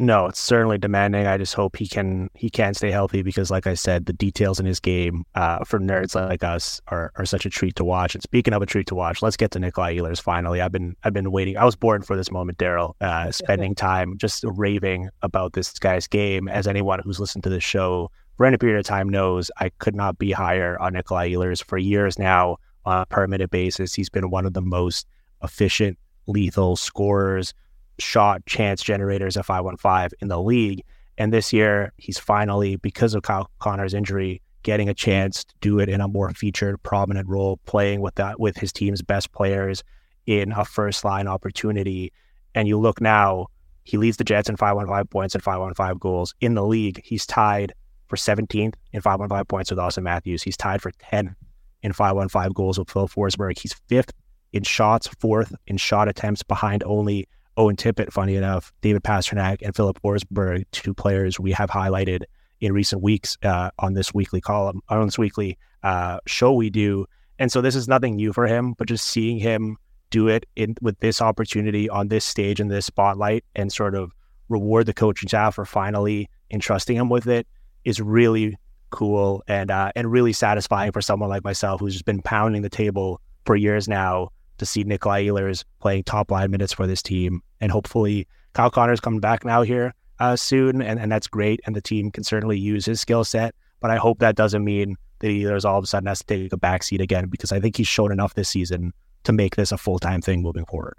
No, 0.01 0.27
it's 0.27 0.39
certainly 0.39 0.79
demanding. 0.79 1.27
I 1.27 1.37
just 1.39 1.55
hope 1.55 1.75
he 1.77 1.89
can 1.89 2.31
he 2.35 2.49
can 2.49 2.73
stay 2.73 2.93
healthy 2.93 3.23
because, 3.23 3.51
like 3.51 3.67
I 3.67 3.75
said, 3.75 4.07
the 4.07 4.13
details 4.13 4.61
in 4.61 4.67
his 4.67 4.79
game 4.79 5.25
uh, 5.35 5.65
for 5.65 5.81
nerds 5.81 6.15
like 6.15 6.45
us 6.45 6.81
are, 6.87 7.11
are 7.17 7.27
such 7.27 7.45
a 7.45 7.51
treat 7.51 7.75
to 7.77 7.85
watch. 7.85 8.15
And 8.15 8.23
speaking 8.23 8.55
of 8.55 8.63
a 8.63 8.67
treat 8.67 8.87
to 8.89 8.95
watch, 8.95 9.23
let's 9.23 9.37
get 9.37 9.51
to 9.53 9.59
Nikolaj 9.59 9.99
Ehlers 9.99 10.23
finally. 10.23 10.61
I've 10.61 10.71
been 10.71 10.95
I've 11.03 11.13
been 11.13 11.33
waiting. 11.33 11.57
I 11.57 11.65
was 11.65 11.75
born 11.75 12.03
for 12.03 12.17
this 12.17 12.31
moment, 12.31 12.59
Darryl. 12.59 12.95
Uh, 13.01 13.33
spending 13.33 13.75
time 13.75 14.17
just 14.19 14.45
raving 14.45 15.09
about 15.23 15.55
this 15.55 15.77
guy's 15.81 16.07
game. 16.07 16.47
As 16.47 16.69
anyone 16.69 17.01
who's 17.01 17.19
listened 17.19 17.43
to 17.43 17.51
this 17.51 17.65
show 17.65 18.09
for 18.37 18.47
any 18.47 18.57
period 18.57 18.79
of 18.79 18.85
time 18.85 19.09
knows, 19.09 19.51
I 19.59 19.71
could 19.81 19.97
not 19.97 20.17
be 20.17 20.31
higher 20.31 20.81
on 20.81 20.93
Nikolaj 20.93 21.33
Ehlers 21.33 21.65
for 21.65 21.77
years 21.77 22.21
now 22.21 22.59
on 22.89 23.03
a 23.03 23.07
permanent 23.07 23.51
basis. 23.51 23.95
He's 23.95 24.09
been 24.09 24.31
one 24.31 24.47
of 24.47 24.55
the 24.55 24.63
most 24.63 25.07
efficient, 25.43 25.99
lethal 26.27 26.77
scorers, 26.77 27.53
shot 27.99 28.45
chance 28.47 28.83
generators 28.83 29.37
of 29.37 29.47
515 29.47 30.19
in 30.21 30.29
the 30.29 30.41
league. 30.41 30.83
And 31.19 31.33
this 31.33 31.53
year, 31.53 31.93
he's 31.97 32.19
finally, 32.19 32.77
because 32.77 33.15
of 33.15 33.23
Kyle 33.23 33.51
Connor's 33.59 33.95
injury, 33.95 34.41
getting 34.63 34.89
a 34.89 34.95
chance 34.95 35.45
to 35.45 35.55
do 35.61 35.79
it 35.81 35.89
in 35.89 36.01
a 36.01 36.09
more 36.09 36.31
featured, 36.31 36.83
prominent 36.83 37.29
role, 37.29 37.59
playing 37.67 38.01
with 38.01 38.15
that 38.17 38.41
with 38.41 38.57
his 38.57 38.73
team's 38.73 39.03
best 39.03 39.33
players 39.33 39.83
in 40.27 40.53
a 40.53 40.65
first 40.65 41.05
line 41.05 41.27
opportunity. 41.27 42.13
And 42.55 42.69
you 42.69 42.79
look 42.79 43.01
now, 43.01 43.47
he 43.85 43.97
leads 43.97 44.17
the 44.17 44.25
Jets 44.25 44.49
in 44.49 44.57
515 44.57 45.07
points 45.09 45.35
and 45.35 45.43
515 45.43 45.99
goals. 45.99 46.35
In 46.41 46.55
the 46.55 46.65
league, 46.65 47.01
he's 47.05 47.27
tied 47.27 47.73
for 48.07 48.17
17th 48.17 48.75
in 48.93 49.01
515 49.01 49.45
points 49.47 49.71
with 49.71 49.79
Auston 49.79 50.03
Matthews. 50.03 50.43
He's 50.43 50.57
tied 50.57 50.83
for 50.83 50.93
10 50.99 51.35
in 51.83 51.93
515 51.93 52.53
goals 52.53 52.79
with 52.79 52.91
Phil 52.91 53.09
Forsberg. 53.09 53.59
He's 53.59 53.75
fifth 53.89 54.13
in 54.53 54.63
shots, 54.63 55.09
fourth 55.21 55.55
in 55.67 55.77
shot 55.77 56.09
attempts 56.09 56.43
behind 56.43 56.83
only 56.85 57.29
Owen 57.57 57.77
Tippett, 57.77 58.13
funny 58.13 58.37
enough, 58.37 58.73
David 58.81 59.03
Pastrnak, 59.03 59.63
and 59.63 59.75
Filip 59.75 60.01
Forsberg, 60.01 60.65
two 60.71 60.95
players 60.95 61.41
we 61.41 61.51
have 61.53 61.71
highlighted 61.71 62.23
in 62.61 62.73
recent 62.73 63.03
weeks 63.03 63.37
uh, 63.43 63.71
on 63.79 63.95
this 63.95 64.15
weekly 64.15 64.41
column, 64.41 64.81
on 64.89 65.07
this 65.07 65.19
weekly 65.19 65.59
uh, 65.83 66.19
show 66.27 66.53
we 66.53 66.71
do. 66.71 67.07
And 67.39 67.51
so 67.51 67.61
this 67.61 67.75
is 67.75 67.89
nothing 67.89 68.17
new 68.17 68.33
for 68.33 68.47
him, 68.47 68.75
but 68.79 68.89
just 68.89 69.07
seeing 69.07 69.39
him 69.39 69.77
do 70.11 70.29
it 70.29 70.47
in 70.57 70.75
with 70.81 70.99
this 71.01 71.21
opportunity 71.21 71.89
on 71.89 72.09
this 72.09 72.25
stage 72.25 72.61
in 72.61 72.69
this 72.69 72.87
spotlight 72.87 73.45
and 73.55 73.73
sort 73.73 73.95
of 73.95 74.13
reward 74.49 74.87
the 74.87 74.95
coaching 74.95 75.29
staff 75.29 75.55
for 75.57 75.65
finally 75.65 76.31
entrusting 76.51 76.97
him 76.97 77.09
with 77.09 77.27
it 77.27 77.47
is 77.85 78.01
really 78.01 78.57
cool 78.91 79.43
and 79.49 79.71
uh, 79.71 79.93
and 79.95 80.11
really 80.11 80.33
satisfying 80.33 80.93
for 80.93 81.01
someone 81.01 81.29
like 81.29 81.45
myself 81.45 81.81
who's 81.81 81.95
just 81.95 82.05
been 82.05 82.23
pounding 82.23 82.63
the 82.63 82.69
table 82.69 83.21
for 83.45 83.57
years 83.57 83.89
now 83.89 84.31
to 84.59 84.67
see 84.67 84.85
Nikolaj 84.85 85.27
Ehlers 85.27 85.65
playing 85.81 86.05
top 86.05 86.31
line 86.31 86.51
minutes 86.51 86.73
for 86.73 86.87
this 86.87 87.03
team. 87.03 87.43
And 87.61 87.73
hopefully 87.73 88.27
Kyle 88.53 88.71
Connor's 88.71 89.01
coming 89.01 89.21
back 89.21 89.45
now 89.45 89.63
here 89.63 89.95
uh, 90.19 90.37
soon, 90.37 90.83
and, 90.83 90.99
and 90.99 91.11
that's 91.11 91.27
great. 91.27 91.61
And 91.65 91.75
the 91.75 91.81
team 91.81 92.11
can 92.11 92.25
certainly 92.25 92.59
use 92.59 92.85
his 92.85 93.01
skill 93.01 93.25
set. 93.25 93.55
But 93.81 93.91
I 93.91 93.97
hope 93.97 94.19
that 94.19 94.35
doesn't 94.35 94.65
mean 94.65 94.97
that 95.21 95.29
Ehlers 95.29 95.65
all 95.65 95.79
of 95.79 95.85
a 95.85 95.87
sudden 95.87 96.09
has 96.09 96.19
to 96.21 96.27
take 96.27 96.53
a 96.53 96.57
backseat 96.57 97.01
again 97.01 97.29
because 97.29 97.53
I 97.53 97.61
think 97.61 97.77
he's 97.77 97.87
shown 97.87 98.13
enough 98.13 98.35
this 98.35 98.49
season 98.49 98.93
to 99.25 99.33
make 99.33 99.57
this 99.57 99.73
a 99.73 99.79
full 99.79 99.99
time 99.99 100.21
thing 100.21 100.43
moving 100.43 100.65
forward. 100.65 100.99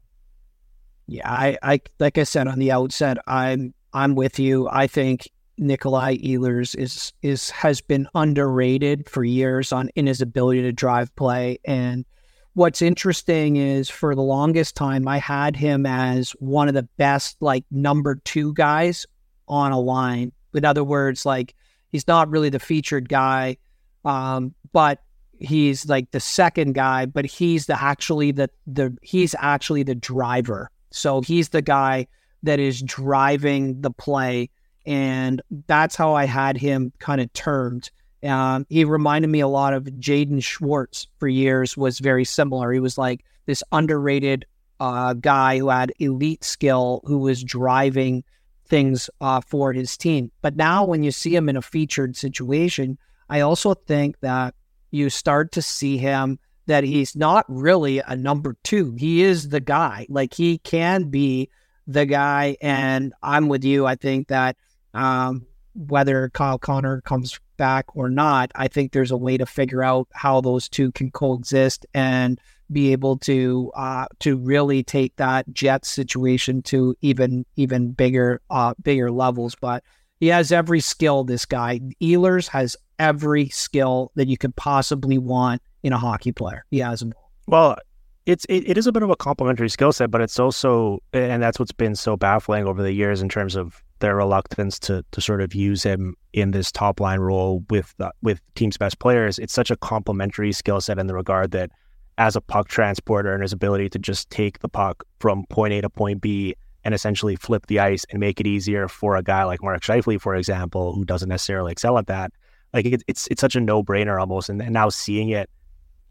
Yeah, 1.08 1.30
I, 1.30 1.58
I 1.63 1.82
like 1.99 2.17
I 2.17 2.23
said 2.23 2.47
on 2.47 2.60
the 2.60 2.71
outset, 2.71 3.17
I'm 3.28 3.73
I'm 3.93 4.15
with 4.15 4.39
you. 4.39 4.69
I 4.69 4.88
think 4.88 5.30
Nikolaj 5.60 6.24
Ehlers 6.24 6.76
is 6.76 7.13
is 7.22 7.50
has 7.50 7.82
been 7.82 8.08
underrated 8.15 9.10
for 9.10 9.24
years 9.24 9.72
on 9.72 9.89
in 9.95 10.08
his 10.08 10.22
ability 10.22 10.62
to 10.62 10.72
drive 10.72 11.13
play. 11.15 11.60
And 11.65 12.06
what's 12.54 12.82
interesting 12.82 13.58
is 13.58 13.89
for 13.89 14.15
the 14.15 14.22
longest 14.22 14.76
time 14.76 15.08
I 15.08 15.17
had 15.17 15.56
him 15.56 15.86
as 15.86 16.32
one 16.39 16.67
of 16.67 16.74
the 16.74 16.88
best 16.98 17.38
like 17.41 17.65
number 17.72 18.15
two 18.24 18.54
guys 18.54 19.06
on 19.48 19.72
a 19.72 19.80
line. 19.80 20.32
In 20.54 20.65
other 20.65 20.84
words, 20.84 21.26
like 21.26 21.56
he's 21.89 22.08
not 22.08 22.30
really 22.30 22.50
the 22.50 22.60
featured 22.60 23.10
guy, 23.10 23.58
um, 24.06 24.54
but 24.72 25.02
he's 25.39 25.88
like 25.88 26.12
the 26.12 26.19
second 26.19 26.74
guy, 26.74 27.06
but 27.06 27.26
he's 27.26 27.65
the 27.65 27.82
actually 27.82 28.32
the 28.32 28.50
the 28.67 28.95
he's 29.02 29.36
actually 29.39 29.84
the 29.84 29.95
driver. 29.95 30.69
So 30.91 31.22
he's 31.22 31.50
the 31.50 31.62
guy 31.62 32.08
that 32.43 32.60
is 32.60 32.82
driving 32.82 33.82
the 33.82 33.91
play, 33.91 34.50
and 34.89 35.39
that's 35.67 35.95
how 35.95 36.15
I 36.15 36.25
had 36.25 36.58
him 36.58 36.91
kind 36.97 37.21
of 37.21 37.32
termed. 37.34 37.91
Um, 38.23 38.65
he 38.69 38.84
reminded 38.84 39.30
me 39.30 39.39
a 39.39 39.47
lot 39.47 39.75
of 39.75 39.84
Jaden 39.84 40.43
Schwartz 40.43 41.06
for 41.19 41.28
years. 41.28 41.78
Was 41.78 41.99
very 41.99 42.25
similar. 42.25 42.73
He 42.73 42.80
was 42.80 42.97
like 42.97 43.23
this 43.45 43.63
underrated 43.71 44.47
uh, 44.80 45.13
guy 45.13 45.60
who 45.60 45.69
had 45.69 45.93
elite 45.99 46.43
skill, 46.43 47.02
who 47.06 47.19
was 47.19 47.43
driving 47.43 48.23
things 48.65 49.12
uh, 49.21 49.41
for 49.41 49.73
his 49.73 49.95
team. 49.95 50.32
But 50.41 50.56
now, 50.56 50.86
when 50.86 51.04
you 51.04 51.12
see 51.12 51.36
him 51.36 51.49
in 51.49 51.56
a 51.56 51.62
featured 51.62 52.17
situation, 52.17 52.97
I 53.30 53.41
also 53.41 53.75
think 53.75 54.19
that 54.21 54.56
you 54.89 55.12
start 55.12 55.52
to 55.52 55.62
see 55.62 55.97
him 55.97 56.39
that 56.65 56.84
he's 56.84 57.15
not 57.15 57.45
really 57.47 57.99
a 57.99 58.15
number 58.15 58.56
two. 58.63 58.95
He 58.97 59.21
is 59.21 59.49
the 59.49 59.60
guy. 59.60 60.08
Like 60.10 60.34
he 60.34 60.58
can 60.58 61.12
be 61.12 61.49
the 61.86 62.08
guy. 62.08 62.58
And 62.60 63.13
I'm 63.21 63.49
with 63.49 63.63
you. 63.63 63.86
I 63.86 63.95
think 63.95 64.30
that 64.30 64.56
um, 64.93 65.45
whether 65.75 66.30
Kyle 66.30 66.58
Connor 66.58 67.02
comes 67.02 67.39
back 67.58 67.86
or 67.95 68.10
not, 68.10 68.52
I 68.56 68.67
think 68.67 68.91
there's 68.91 69.12
a 69.12 69.17
way 69.17 69.38
to 69.38 69.45
figure 69.45 69.84
out 69.84 70.08
how 70.13 70.41
those 70.41 70.67
two 70.67 70.91
can 70.91 71.12
coexist 71.12 71.86
and 71.93 72.39
be 72.71 72.91
able 72.91 73.17
to 73.17 73.71
uh, 73.75 74.06
to 74.19 74.38
really 74.38 74.84
take 74.84 75.15
that 75.15 75.52
Jets 75.54 75.89
situation 75.89 76.62
to 76.63 76.95
even 77.02 77.45
even 77.56 77.91
bigger 77.91 78.41
uh, 78.49 78.73
bigger 78.82 79.12
levels. 79.12 79.56
But 79.56 79.84
he 80.19 80.28
has 80.28 80.52
every 80.52 80.80
skill. 80.80 81.23
This 81.23 81.45
guy 81.45 81.80
Ehlers 82.02 82.47
has 82.49 82.75
every 82.99 83.49
skill 83.49 84.12
that 84.15 84.28
you 84.28 84.38
could 84.38 84.56
possibly 84.56 85.17
want 85.17 85.62
in 85.84 85.93
a 85.93 85.97
hockey 85.97 86.32
player. 86.32 86.65
He 86.69 86.80
has 86.80 86.99
them. 86.99 87.13
Well, 87.47 87.78
it's 88.25 88.45
it, 88.45 88.69
it 88.69 88.78
is 88.78 88.86
a 88.86 88.91
bit 88.91 89.04
of 89.04 89.10
a 89.10 89.15
complementary 89.15 89.69
skill 89.69 89.91
set, 89.91 90.12
but 90.12 90.21
it's 90.21 90.39
also 90.39 91.02
and 91.13 91.41
that's 91.41 91.58
what's 91.58 91.71
been 91.71 91.95
so 91.95 92.15
baffling 92.15 92.67
over 92.67 92.84
the 92.84 92.93
years 92.93 93.21
in 93.21 93.30
terms 93.30 93.56
of 93.56 93.84
their 94.00 94.16
reluctance 94.16 94.80
to 94.80 95.04
to 95.12 95.22
sort 95.22 95.42
of 95.42 95.54
use 95.54 95.84
him 95.84 96.16
in 96.34 96.52
this 96.52 96.72
top 96.72 97.00
line 97.00 97.20
role 97.20 97.64
with 97.70 97.94
uh, 98.00 98.12
with 98.22 98.42
team's 98.56 98.78
best 98.78 99.00
players. 99.00 99.40
It's 99.40 99.54
such 99.54 99.72
a 99.72 99.78
complementary 99.78 100.52
skill 100.52 100.82
set 100.82 101.00
in 101.00 101.08
the 101.08 101.14
regard 101.14 101.52
that 101.52 101.72
as 102.18 102.36
a 102.36 102.42
puck 102.42 102.68
transporter 102.68 103.34
and 103.34 103.42
his 103.42 103.54
ability 103.54 103.90
to 103.90 104.00
just 104.00 104.30
take 104.30 104.60
the 104.60 104.70
puck 104.70 105.04
from 105.20 105.46
point 105.50 105.74
A 105.74 105.82
to 105.82 105.90
point 105.90 106.22
B 106.22 106.56
and 106.84 106.94
essentially 106.94 107.36
flip 107.36 107.68
the 107.68 107.80
ice 107.80 108.06
and 108.10 108.20
make 108.20 108.40
it 108.40 108.48
easier 108.48 108.88
for 108.88 109.16
a 109.16 109.24
guy 109.24 109.44
like 109.44 109.62
Mark 109.62 109.82
Scheifele, 109.82 110.20
for 110.20 110.36
example, 110.36 110.94
who 110.94 111.06
doesn't 111.06 111.30
necessarily 111.30 111.72
excel 111.72 111.98
at 111.98 112.08
that. 112.08 112.32
Like 112.74 112.86
it, 112.86 113.04
it's 113.08 113.28
it's 113.28 113.42
such 113.42 113.56
a 113.56 113.62
no 113.62 113.84
brainer 113.84 114.20
almost, 114.20 114.50
and, 114.50 114.62
and 114.62 114.74
now 114.74 114.90
seeing 114.90 115.30
it 115.30 115.50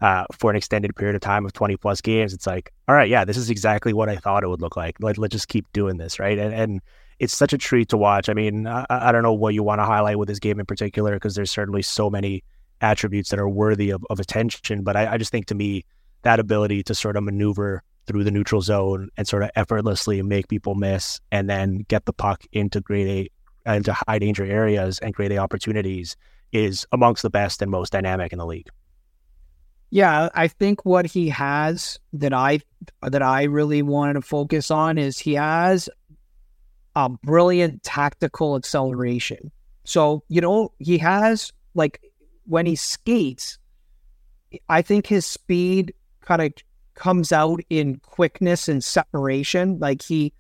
uh, 0.01 0.25
for 0.33 0.51
an 0.51 0.57
extended 0.57 0.95
period 0.95 1.17
of 1.17 1.21
time 1.21 1.45
of 1.45 1.53
20 1.53 1.77
plus 1.77 2.01
games, 2.01 2.33
it's 2.33 2.47
like, 2.47 2.73
all 2.87 2.95
right, 2.95 3.09
yeah, 3.09 3.25
this 3.25 3.37
is 3.37 3.51
exactly 3.51 3.93
what 3.93 4.09
I 4.09 4.17
thought 4.17 4.45
it 4.45 4.49
would 4.49 4.61
look 4.61 4.77
like. 4.77 4.97
Like, 5.01 5.19
let's 5.19 5.33
just 5.33 5.49
keep 5.49 5.67
doing 5.73 5.97
this, 5.97 6.19
right? 6.19 6.39
And, 6.39 6.55
and 6.55 6.81
it's 7.19 7.37
such 7.37 7.53
a 7.53 7.59
treat 7.59 7.89
to 7.89 7.97
watch. 7.97 8.29
I 8.29 8.35
mean, 8.35 8.67
I, 8.67 8.87
I 8.89 9.13
don't 9.13 9.23
know 9.23 9.33
what 9.33 9.55
you 9.55 9.63
want 9.63 9.81
to 9.81 9.85
highlight 9.85 10.19
with 10.19 10.29
this 10.29 10.39
game 10.39 10.61
in 10.61 10.67
particular, 10.67 11.15
because 11.15 11.35
there's 11.35 11.51
certainly 11.51 11.83
so 11.83 12.09
many 12.09 12.45
attributes 12.81 13.31
that 13.31 13.41
are 13.41 13.49
worthy 13.49 13.91
of, 13.91 14.05
of 14.09 14.21
attention. 14.21 14.83
But 14.83 14.97
I, 14.97 15.15
I 15.15 15.19
just 15.19 15.33
think 15.33 15.47
to 15.47 15.55
me, 15.55 15.85
that 16.23 16.41
ability 16.41 16.83
to 16.85 16.95
sort 16.95 17.17
of 17.17 17.25
maneuver 17.25 17.83
through 18.07 18.25
the 18.25 18.31
neutral 18.31 18.63
zone 18.63 19.11
and 19.17 19.29
sort 19.29 19.43
of 19.43 19.51
effortlessly 19.55 20.23
make 20.23 20.49
people 20.49 20.75
miss 20.75 21.21
and 21.31 21.49
then 21.49 21.85
get 21.89 22.07
the 22.07 22.13
puck 22.13 22.45
into 22.53 22.81
grade 22.81 23.31
A, 23.67 23.77
into 23.77 23.93
high 23.93 24.19
danger 24.19 24.45
areas 24.45 24.99
and 25.01 25.13
grade 25.13 25.33
A 25.33 25.39
opportunities 25.39 26.17
is 26.53 26.87
amongst 26.93 27.23
the 27.23 27.31
best 27.31 27.61
and 27.61 27.71
most 27.71 27.93
dynamic 27.93 28.33
in 28.33 28.39
the 28.39 28.47
league. 28.47 28.69
Yeah, 29.91 30.29
I 30.35 30.49
think 30.49 30.85
what 30.85 31.07
he 31.07 31.29
has 31.31 31.99
that 32.13 32.33
I 32.33 32.61
that 33.03 33.23
I 33.23 33.45
really 33.45 33.83
wanted 33.83 34.15
to 34.15 34.23
focus 34.23 34.71
on 34.71 34.99
is 34.99 35.19
he 35.19 35.35
has 35.35 35.89
a 36.99 37.09
brilliant 37.09 37.81
tactical 37.85 38.57
acceleration. 38.57 39.53
So, 39.85 40.25
you 40.29 40.41
know, 40.41 40.73
he 40.81 40.99
has 40.99 41.53
like 41.75 42.03
when 42.45 42.67
he 42.67 42.75
skates, 42.75 43.57
I 44.69 44.83
think 44.83 45.07
his 45.07 45.25
speed 45.25 45.95
kind 46.23 46.43
of 46.43 46.53
comes 46.95 47.31
out 47.31 47.61
in 47.71 48.01
quickness 48.01 48.67
and 48.67 48.83
separation. 48.83 49.79
Like 49.79 50.03
he 50.03 50.33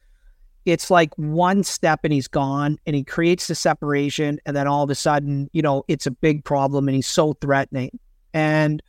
it's 0.64 0.90
like 0.90 1.14
one 1.14 1.62
step 1.62 2.00
and 2.02 2.12
he's 2.12 2.26
gone 2.26 2.76
and 2.86 2.96
he 2.96 3.04
creates 3.04 3.46
the 3.46 3.54
separation 3.54 4.40
and 4.44 4.56
then 4.56 4.66
all 4.66 4.82
of 4.82 4.90
a 4.90 4.96
sudden, 4.96 5.48
you 5.52 5.62
know, 5.62 5.84
it's 5.86 6.08
a 6.08 6.10
big 6.10 6.44
problem 6.44 6.88
and 6.88 6.96
he's 6.96 7.06
so 7.06 7.34
threatening. 7.34 8.00
And 8.34 8.82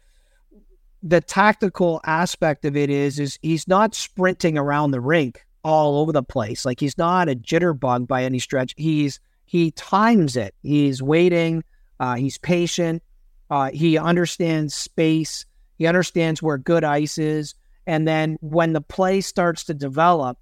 the 1.03 1.21
tactical 1.21 2.01
aspect 2.03 2.65
of 2.65 2.75
it 2.75 2.89
is 2.89 3.19
is 3.19 3.37
he's 3.43 3.67
not 3.67 3.93
sprinting 3.93 4.57
around 4.57 4.89
the 4.89 5.01
rink 5.01 5.45
all 5.63 5.99
over 5.99 6.11
the 6.11 6.23
place. 6.23 6.65
Like 6.65 6.79
he's 6.79 6.97
not 6.97 7.29
a 7.29 7.35
jitterbug 7.35 8.07
by 8.07 8.23
any 8.23 8.39
stretch. 8.39 8.73
He's 8.77 9.19
he 9.45 9.71
times 9.71 10.37
it. 10.37 10.53
He's 10.61 11.01
waiting. 11.01 11.63
Uh, 11.99 12.15
he's 12.15 12.37
patient. 12.37 13.01
Uh, 13.49 13.71
he 13.71 13.97
understands 13.97 14.75
space. 14.75 15.45
He 15.77 15.87
understands 15.87 16.41
where 16.41 16.57
good 16.57 16.83
ice 16.83 17.17
is. 17.17 17.55
And 17.87 18.07
then 18.07 18.37
when 18.41 18.73
the 18.73 18.81
play 18.81 19.21
starts 19.21 19.63
to 19.65 19.73
develop, 19.73 20.37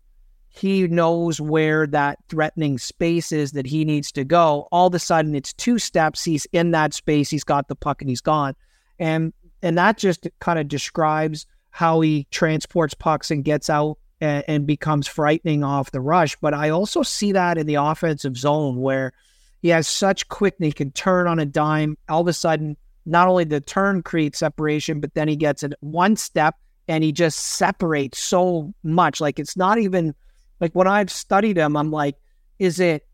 he 0.49 0.88
knows 0.88 1.39
where 1.39 1.88
that 1.88 2.17
threatening 2.30 2.77
space 2.80 3.32
is 3.32 3.51
that 3.51 3.65
he 3.65 3.86
needs 3.86 4.12
to 4.13 4.25
go. 4.25 4.67
All 4.71 4.88
of 4.88 4.95
a 4.95 4.99
sudden, 4.99 5.36
it's 5.36 5.53
two 5.53 5.80
steps. 5.80 6.23
He's 6.23 6.45
in 6.51 6.71
that 6.71 6.93
space. 6.93 7.30
He's 7.30 7.43
got 7.43 7.67
the 7.67 7.75
puck 7.75 8.01
and 8.01 8.10
he's 8.10 8.21
gone. 8.21 8.56
And 8.99 9.34
and 9.62 9.77
that 9.77 9.97
just 9.97 10.27
kind 10.39 10.60
of 10.60 10.67
describes 10.67 11.45
how 11.69 12.01
he 12.01 12.27
transports 12.32 12.93
pucks 12.93 13.32
and 13.32 13.43
gets 13.43 13.69
out 13.69 13.97
and, 14.21 14.43
and, 14.47 14.67
becomes 14.67 15.08
frightening 15.08 15.63
off 15.63 15.91
the 15.91 16.01
rush. 16.01 16.36
But 16.41 16.53
I 16.53 16.69
also 16.69 17.03
see 17.03 17.32
that 17.34 17.58
in 17.58 17.67
the 17.67 17.75
offensive 17.75 18.37
zone 18.37 18.77
where 18.77 19.13
he 19.62 19.69
has 19.69 19.87
such 19.87 20.27
quickness, 20.29 20.60
and 20.60 20.65
he 20.67 20.71
can 20.73 20.91
turn 20.91 21.27
on 21.27 21.39
a 21.39 21.46
dime. 21.46 21.98
All 22.10 22.21
of 22.21 22.27
a 22.27 22.33
sudden, 22.33 22.77
not 23.06 23.27
only 23.27 23.44
the 23.44 23.62
turn 23.62 24.04
creates 24.04 24.39
separation, 24.39 25.00
but 25.00 25.13
then 25.13 25.27
he 25.27 25.35
gets 25.35 25.63
it 25.63 25.73
one 25.79 26.15
step 26.15 26.56
and 26.87 27.04
he 27.04 27.12
just 27.12 27.39
separates 27.39 28.19
so 28.19 28.73
much. 28.83 29.19
Like 29.19 29.39
it's 29.39 29.58
not 29.58 29.77
even 29.77 30.15
like 30.60 30.73
when 30.73 30.87
I've 30.87 31.12
studied 31.12 31.58
him, 31.58 31.75
I'm 31.75 31.91
like, 31.91 32.15
is 32.60 32.79
it 32.79 33.08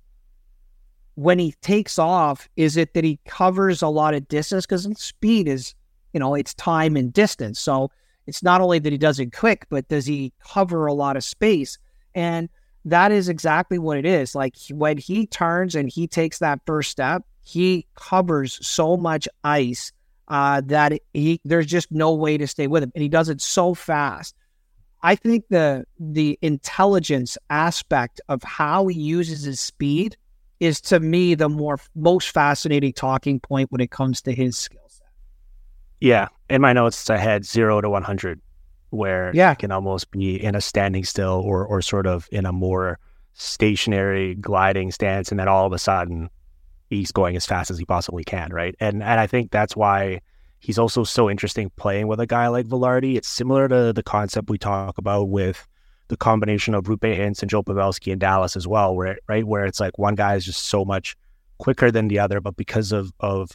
when 1.15 1.38
he 1.38 1.53
takes 1.61 1.99
off, 1.99 2.49
is 2.55 2.77
it 2.77 2.93
that 2.93 3.03
he 3.03 3.19
covers 3.25 3.82
a 3.82 3.88
lot 3.88 4.13
of 4.13 4.27
distance? 4.27 4.65
Because 4.65 4.88
speed 4.99 5.47
is 5.47 5.75
you 6.13 6.19
know, 6.19 6.36
it's 6.36 6.53
time 6.53 6.95
and 6.95 7.11
distance. 7.11 7.59
So 7.59 7.91
it's 8.28 8.43
not 8.43 8.61
only 8.61 8.80
that 8.80 8.91
he 8.91 8.97
does 8.97 9.19
it 9.19 9.34
quick, 9.34 9.65
but 9.69 9.88
does 9.88 10.05
he 10.05 10.34
cover 10.43 10.86
a 10.86 10.93
lot 10.93 11.17
of 11.17 11.24
space? 11.24 11.78
And 12.15 12.49
that 12.86 13.11
is 13.11 13.30
exactly 13.30 13.80
what 13.80 13.97
it 13.97 14.05
is. 14.05 14.36
Like 14.36 14.55
when 14.69 14.97
he 14.97 15.28
turns 15.28 15.76
and 15.76 15.89
he 15.89 16.07
takes 16.07 16.39
that 16.39 16.59
first 16.65 16.91
step, 16.91 17.24
he 17.43 17.86
covers 17.95 18.65
so 18.65 18.97
much 18.97 19.28
ice 19.43 19.91
uh, 20.30 20.61
that 20.65 20.93
he 21.13 21.41
there's 21.43 21.65
just 21.65 21.91
no 21.91 22.13
way 22.13 22.38
to 22.38 22.47
stay 22.47 22.67
with 22.67 22.84
him, 22.84 22.91
and 22.95 23.01
he 23.01 23.09
does 23.09 23.30
it 23.30 23.41
so 23.41 23.74
fast. 23.74 24.36
I 25.01 25.15
think 25.15 25.45
the 25.49 25.86
the 25.99 26.39
intelligence 26.41 27.38
aspect 27.49 28.21
of 28.30 28.41
how 28.43 28.88
he 28.88 28.99
uses 28.99 29.43
his 29.43 29.59
speed 29.59 30.15
is 30.59 30.80
to 30.80 30.99
me 30.99 31.36
the 31.36 31.49
more 31.49 31.78
most 31.93 32.32
fascinating 32.32 32.93
talking 32.93 33.39
point 33.39 33.71
when 33.71 33.82
it 33.82 33.91
comes 33.91 34.21
to 34.21 34.32
his 34.32 34.57
skill. 34.57 34.82
Yeah, 36.03 36.27
in 36.49 36.59
my 36.59 36.73
notes, 36.73 37.09
I 37.09 37.15
had 37.15 37.45
zero 37.45 37.79
to 37.79 37.89
100, 37.89 38.41
where 38.89 39.31
Yeah. 39.33 39.51
it 39.53 39.59
can 39.59 39.71
almost 39.71 40.11
be 40.11 40.35
in 40.35 40.53
a 40.53 40.59
standing 40.59 41.05
still 41.05 41.41
or, 41.45 41.65
or 41.65 41.81
sort 41.81 42.05
of 42.07 42.27
in 42.29 42.45
a 42.45 42.51
more 42.51 42.99
stationary 43.35 44.35
gliding 44.35 44.91
stance. 44.91 45.31
And 45.31 45.39
then 45.39 45.47
all 45.47 45.65
of 45.65 45.71
a 45.71 45.79
sudden, 45.79 46.29
he's 46.89 47.13
going 47.13 47.37
as 47.37 47.45
fast 47.45 47.71
as 47.71 47.77
he 47.79 47.85
possibly 47.85 48.25
can, 48.25 48.51
right? 48.51 48.75
And 48.81 49.01
and 49.01 49.17
I 49.17 49.27
think 49.27 49.51
that's 49.51 49.77
why 49.77 50.19
he's 50.59 50.77
also 50.77 51.05
so 51.05 51.29
interesting 51.29 51.71
playing 51.77 52.07
with 52.07 52.19
a 52.19 52.27
guy 52.27 52.49
like 52.49 52.67
Vilardi. 52.67 53.15
It's 53.15 53.29
similar 53.29 53.69
to 53.69 53.93
the 53.93 54.03
concept 54.03 54.49
we 54.49 54.57
talk 54.57 54.97
about 54.97 55.29
with 55.29 55.65
the 56.09 56.17
combination 56.17 56.75
of 56.75 56.83
Roope 56.83 57.17
Hintz 57.17 57.41
and 57.41 57.49
Joe 57.49 57.63
Pavelski 57.63 58.11
in 58.11 58.19
Dallas 58.19 58.57
as 58.57 58.67
well, 58.67 58.93
where 58.93 59.17
right 59.29 59.45
where 59.47 59.63
it's 59.65 59.79
like 59.79 59.97
one 59.97 60.15
guy 60.15 60.35
is 60.35 60.43
just 60.43 60.65
so 60.65 60.83
much 60.83 61.15
quicker 61.59 61.91
than 61.91 62.09
the 62.09 62.19
other, 62.19 62.41
but 62.41 62.57
because 62.57 62.91
of 62.91 63.13
of 63.21 63.51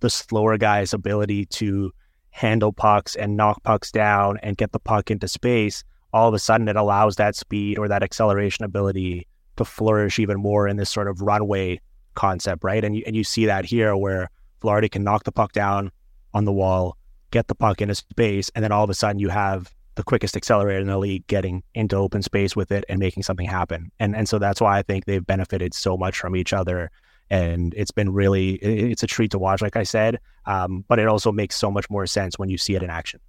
the 0.00 0.10
slower 0.10 0.58
guy's 0.58 0.92
ability 0.92 1.46
to 1.46 1.92
handle 2.30 2.72
pucks 2.72 3.16
and 3.16 3.36
knock 3.36 3.62
pucks 3.62 3.90
down 3.90 4.38
and 4.42 4.56
get 4.56 4.72
the 4.72 4.78
puck 4.78 5.10
into 5.10 5.28
space, 5.28 5.84
all 6.12 6.28
of 6.28 6.34
a 6.34 6.38
sudden 6.38 6.68
it 6.68 6.76
allows 6.76 7.16
that 7.16 7.36
speed 7.36 7.78
or 7.78 7.88
that 7.88 8.02
acceleration 8.02 8.64
ability 8.64 9.26
to 9.56 9.64
flourish 9.64 10.18
even 10.18 10.40
more 10.40 10.66
in 10.66 10.76
this 10.76 10.90
sort 10.90 11.08
of 11.08 11.20
runway 11.20 11.80
concept, 12.14 12.64
right? 12.64 12.84
And 12.84 12.96
you 12.96 13.02
and 13.06 13.14
you 13.14 13.24
see 13.24 13.46
that 13.46 13.64
here 13.64 13.96
where 13.96 14.30
Vilardi 14.62 14.90
can 14.90 15.04
knock 15.04 15.24
the 15.24 15.32
puck 15.32 15.52
down 15.52 15.90
on 16.34 16.44
the 16.44 16.52
wall, 16.52 16.96
get 17.30 17.48
the 17.48 17.54
puck 17.54 17.80
into 17.80 17.94
space, 17.94 18.50
and 18.54 18.64
then 18.64 18.72
all 18.72 18.84
of 18.84 18.90
a 18.90 18.94
sudden 18.94 19.18
you 19.18 19.28
have 19.28 19.74
the 19.96 20.02
quickest 20.02 20.36
accelerator 20.36 20.80
in 20.80 20.86
the 20.86 20.98
league 20.98 21.26
getting 21.26 21.62
into 21.74 21.96
open 21.96 22.22
space 22.22 22.56
with 22.56 22.72
it 22.72 22.84
and 22.88 22.98
making 22.98 23.22
something 23.22 23.46
happen. 23.46 23.90
And 23.98 24.16
and 24.16 24.28
so 24.28 24.38
that's 24.38 24.60
why 24.60 24.78
I 24.78 24.82
think 24.82 25.04
they've 25.04 25.26
benefited 25.26 25.74
so 25.74 25.96
much 25.96 26.18
from 26.18 26.36
each 26.36 26.52
other. 26.52 26.90
And 27.30 27.72
it's 27.76 27.92
been 27.92 28.12
really 28.12 28.54
it's 28.54 29.02
a 29.02 29.06
treat 29.06 29.30
to 29.30 29.38
watch, 29.38 29.62
like 29.62 29.76
I 29.76 29.84
said. 29.84 30.18
Um, 30.46 30.84
but 30.88 30.98
it 30.98 31.06
also 31.06 31.30
makes 31.30 31.56
so 31.56 31.70
much 31.70 31.88
more 31.88 32.06
sense 32.06 32.38
when 32.38 32.48
you 32.48 32.58
see 32.58 32.74
it 32.74 32.82
in 32.82 32.90
action. 32.90 33.20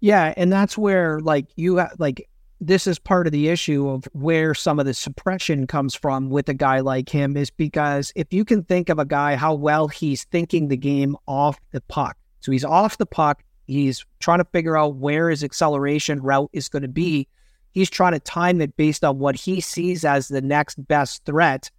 Yeah, 0.00 0.34
and 0.36 0.52
that's 0.52 0.76
where 0.76 1.20
like 1.20 1.46
you 1.56 1.84
like 1.98 2.28
this 2.60 2.86
is 2.86 2.98
part 2.98 3.26
of 3.26 3.32
the 3.32 3.48
issue 3.48 3.88
of 3.88 4.04
where 4.12 4.54
some 4.54 4.78
of 4.78 4.86
the 4.86 4.94
suppression 4.94 5.66
comes 5.66 5.94
from 5.94 6.30
with 6.30 6.48
a 6.48 6.54
guy 6.54 6.80
like 6.80 7.08
him 7.08 7.36
is 7.36 7.50
because 7.50 8.12
if 8.16 8.32
you 8.32 8.44
can 8.44 8.64
think 8.64 8.88
of 8.88 8.98
a 8.98 9.04
guy 9.04 9.36
how 9.36 9.52
well 9.54 9.88
he's 9.88 10.24
thinking 10.24 10.68
the 10.68 10.76
game 10.76 11.16
off 11.26 11.58
the 11.72 11.80
puck. 11.82 12.16
So 12.40 12.52
he's 12.52 12.64
off 12.64 12.98
the 12.98 13.06
puck, 13.06 13.42
he's 13.66 14.06
trying 14.20 14.38
to 14.38 14.46
figure 14.52 14.76
out 14.76 14.96
where 14.96 15.28
his 15.28 15.44
acceleration 15.44 16.22
route 16.22 16.50
is 16.52 16.68
going 16.68 16.82
to 16.82 16.88
be. 16.88 17.28
He's 17.72 17.90
trying 17.90 18.12
to 18.12 18.20
time 18.20 18.62
it 18.62 18.76
based 18.76 19.04
on 19.04 19.18
what 19.18 19.36
he 19.36 19.60
sees 19.60 20.04
as 20.04 20.28
the 20.28 20.40
next 20.40 20.76
best 20.88 21.24
threat. 21.26 21.70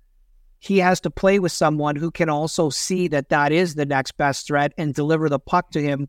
He 0.60 0.80
has 0.80 1.00
to 1.02 1.10
play 1.10 1.40
with 1.40 1.52
someone 1.52 1.96
who 1.96 2.12
can 2.12 2.30
also 2.30 2.70
see 2.70 3.08
that 3.10 3.30
that 3.30 3.52
is 3.52 3.76
the 3.76 3.86
next 3.86 4.18
best 4.18 4.48
threat 4.48 4.74
and 4.78 4.94
deliver 4.94 5.30
the 5.30 5.40
puck 5.40 5.72
to 5.72 5.82
him 5.82 6.08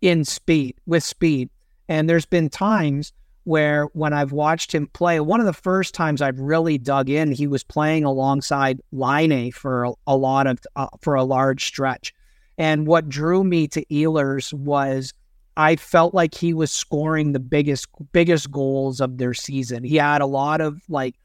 in 0.00 0.24
speed 0.24 0.76
with 0.86 1.04
speed. 1.04 1.50
And 1.88 2.08
there's 2.08 2.26
been 2.26 2.48
times 2.48 3.12
where 3.44 3.86
when 3.92 4.12
I've 4.12 4.32
watched 4.32 4.74
him 4.74 4.86
play, 4.86 5.20
one 5.20 5.40
of 5.40 5.46
the 5.46 5.52
first 5.52 5.94
times 5.94 6.22
I've 6.22 6.38
really 6.38 6.78
dug 6.78 7.10
in, 7.10 7.32
he 7.32 7.46
was 7.46 7.64
playing 7.64 8.04
alongside 8.04 8.80
Laine 8.92 9.50
for 9.52 9.84
a, 9.84 9.92
a 10.06 10.16
lot 10.16 10.46
of 10.46 10.58
uh, 10.76 10.88
for 11.00 11.14
a 11.14 11.24
large 11.24 11.64
stretch. 11.64 12.14
And 12.58 12.86
what 12.86 13.08
drew 13.08 13.42
me 13.42 13.68
to 13.68 13.84
Ehlers 13.86 14.52
was 14.52 15.12
I 15.56 15.76
felt 15.76 16.14
like 16.14 16.34
he 16.34 16.54
was 16.54 16.70
scoring 16.70 17.32
the 17.32 17.40
biggest 17.40 17.86
biggest 18.12 18.50
goals 18.50 19.00
of 19.00 19.18
their 19.18 19.34
season. 19.34 19.84
He 19.84 19.96
had 19.96 20.20
a 20.20 20.26
lot 20.26 20.60
of 20.60 20.80
like 20.88 21.16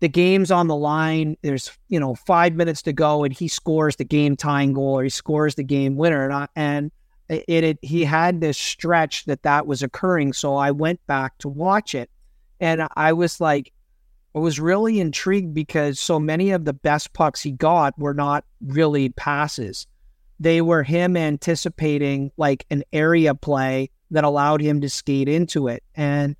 the 0.00 0.08
game's 0.08 0.50
on 0.50 0.68
the 0.68 0.76
line. 0.76 1.36
There's 1.42 1.76
you 1.88 1.98
know 1.98 2.14
five 2.14 2.54
minutes 2.54 2.82
to 2.82 2.92
go, 2.92 3.24
and 3.24 3.32
he 3.32 3.48
scores 3.48 3.96
the 3.96 4.04
game 4.04 4.36
tying 4.36 4.72
goal 4.72 4.98
or 4.98 5.02
he 5.02 5.08
scores 5.08 5.54
the 5.54 5.64
game 5.64 5.96
winner. 5.96 6.24
And 6.24 6.32
I, 6.34 6.48
and 6.56 6.92
it, 7.28 7.64
it 7.64 7.78
he 7.82 8.04
had 8.04 8.40
this 8.40 8.58
stretch 8.58 9.24
that 9.26 9.42
that 9.42 9.66
was 9.66 9.82
occurring. 9.82 10.32
So 10.32 10.56
I 10.56 10.70
went 10.70 11.04
back 11.06 11.38
to 11.38 11.48
watch 11.48 11.94
it, 11.94 12.10
and 12.60 12.86
I 12.96 13.12
was 13.12 13.40
like, 13.40 13.72
I 14.34 14.38
was 14.38 14.60
really 14.60 15.00
intrigued 15.00 15.54
because 15.54 15.98
so 15.98 16.20
many 16.20 16.50
of 16.50 16.64
the 16.64 16.72
best 16.72 17.12
pucks 17.12 17.42
he 17.42 17.50
got 17.50 17.98
were 17.98 18.14
not 18.14 18.44
really 18.60 19.08
passes. 19.08 19.86
They 20.40 20.60
were 20.62 20.84
him 20.84 21.16
anticipating 21.16 22.30
like 22.36 22.64
an 22.70 22.84
area 22.92 23.34
play 23.34 23.90
that 24.12 24.24
allowed 24.24 24.60
him 24.60 24.80
to 24.82 24.88
skate 24.88 25.28
into 25.28 25.66
it. 25.66 25.82
And 25.94 26.36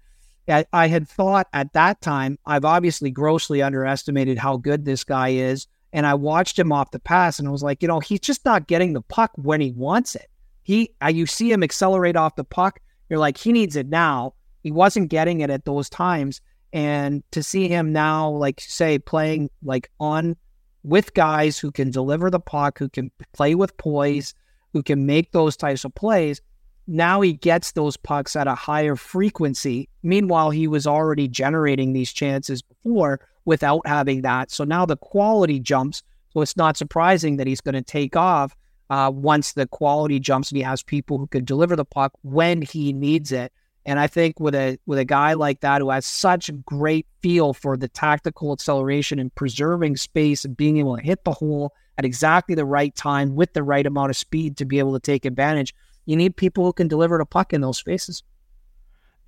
I, 0.49 0.65
I 0.73 0.89
had 0.89 1.09
thought 1.09 1.49
at 1.53 1.73
that 1.75 2.01
time, 2.01 2.39
I've 2.47 2.65
obviously 2.65 3.11
grossly 3.11 3.63
underestimated 3.63 4.39
how 4.39 4.57
good 4.57 4.85
this 4.85 5.05
guy 5.05 5.31
is. 5.31 5.67
And 5.93 6.07
I 6.07 6.15
watched 6.15 6.59
him 6.59 6.73
off 6.73 6.91
the 6.91 6.99
pass 6.99 7.39
and 7.39 7.49
I 7.49 7.51
was 7.51 7.63
like, 7.63 7.83
you 7.83 7.89
know, 7.89 8.01
he's 8.01 8.21
just 8.21 8.45
not 8.45 8.67
getting 8.67 8.93
the 8.93 9.03
puck 9.03 9.33
when 9.37 9.61
he 9.61 9.73
wants 9.73 10.15
it. 10.15 10.27
He, 10.63 10.95
uh, 11.03 11.09
you 11.09 11.25
see 11.27 11.51
him 11.51 11.63
accelerate 11.63 12.17
off 12.17 12.37
the 12.37 12.45
puck. 12.45 12.81
You're 13.09 13.19
like, 13.19 13.39
he 13.39 13.53
needs 13.53 13.75
it 13.75 13.89
now. 13.89 14.35
He 14.63 14.71
wasn't 14.71 15.09
getting 15.09 15.41
it 15.41 15.49
at 15.49 15.65
those 15.65 15.89
times. 15.89 16.43
And 16.75 17.23
to 17.31 17.43
see 17.43 17.69
him 17.69 17.93
now, 17.93 18.29
like 18.29 18.61
say, 18.61 18.99
playing 18.99 19.49
like 19.63 19.91
on 19.99 20.37
with 20.83 21.15
guys 21.15 21.59
who 21.59 21.71
can 21.71 21.91
deliver 21.91 22.31
the 22.31 22.41
puck, 22.41 22.79
who 22.79 22.89
can 22.91 23.11
play 23.33 23.55
with 23.55 23.77
poise, 23.79 24.35
who 24.73 24.83
can 24.83 25.07
make 25.07 25.33
those 25.33 25.57
types 25.57 25.85
of 25.85 25.95
plays, 25.95 26.43
now 26.89 27.21
he 27.21 27.35
gets 27.35 27.73
those 27.73 27.97
pucks 27.97 28.35
at 28.35 28.47
a 28.47 28.55
higher 28.55 28.97
frequency. 28.97 29.89
Meanwhile, 30.03 30.51
he 30.51 30.67
was 30.67 30.87
already 30.87 31.29
generating 31.29 31.93
these 31.93 32.13
chances 32.13 32.63
before 32.63 33.21
without 33.45 33.87
having 33.87 34.23
that. 34.23 34.51
So 34.51 34.65
now 34.65 34.87
the 34.87 34.97
quality 34.97 35.61
jumps. 35.61 36.03
So 36.33 36.41
it's 36.41 36.57
not 36.57 36.77
surprising 36.77 37.37
that 37.37 37.47
he's 37.47 37.61
going 37.61 37.75
to 37.75 37.83
take 37.83 38.17
off 38.17 38.57
uh, 38.91 39.11
once 39.15 39.53
the 39.53 39.67
quality 39.67 40.19
jumps 40.19 40.51
and 40.51 40.57
he 40.57 40.63
has 40.63 40.83
people 40.83 41.19
who 41.19 41.27
can 41.27 41.45
deliver 41.45 41.77
the 41.77 41.85
puck 41.85 42.13
when 42.23 42.63
he 42.63 42.93
needs 42.93 43.33
it. 43.33 43.53
And 43.85 44.01
I 44.01 44.07
think 44.07 44.39
with 44.41 44.55
a 44.55 44.79
with 44.87 44.99
a 44.99 45.05
guy 45.05 45.33
like 45.33 45.61
that 45.61 45.81
who 45.81 45.91
has 45.91 46.05
such 46.05 46.51
great 46.65 47.07
feel 47.23 47.55
for 47.55 47.77
the 47.77 47.89
tactical 47.89 48.53
acceleration 48.53 49.19
and 49.19 49.35
preserving 49.35 49.97
space 49.97 50.45
and 50.45 50.57
being 50.57 50.79
able 50.79 50.97
to 50.97 51.03
hit 51.03 51.25
the 51.25 51.33
hole 51.33 51.73
at 51.97 52.05
exactly 52.05 52.55
the 52.55 52.65
right 52.65 52.95
time 52.95 53.35
with 53.35 53.53
the 53.55 53.63
right 53.63 53.87
amount 53.87 54.11
of 54.11 54.17
speed 54.17 54.57
to 54.57 54.65
be 54.65 54.79
able 54.79 54.93
to 54.93 55.01
take 55.01 55.25
advantage, 55.25 55.75
you 56.09 56.17
need 56.17 56.35
people 56.37 56.65
who 56.65 56.73
can 56.73 56.89
deliver 56.89 57.19
the 57.19 57.27
puck 57.27 57.53
in 57.53 57.61
those 57.61 57.77
spaces. 57.77 58.23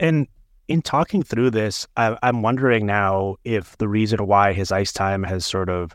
And 0.00 0.26
in 0.66 0.80
talking 0.80 1.22
through 1.22 1.50
this, 1.50 1.86
I, 1.98 2.16
I'm 2.22 2.40
wondering 2.40 2.86
now 2.86 3.36
if 3.44 3.76
the 3.76 3.86
reason 3.86 4.26
why 4.26 4.54
his 4.54 4.72
ice 4.72 4.90
time 4.90 5.22
has 5.24 5.44
sort 5.44 5.68
of 5.68 5.94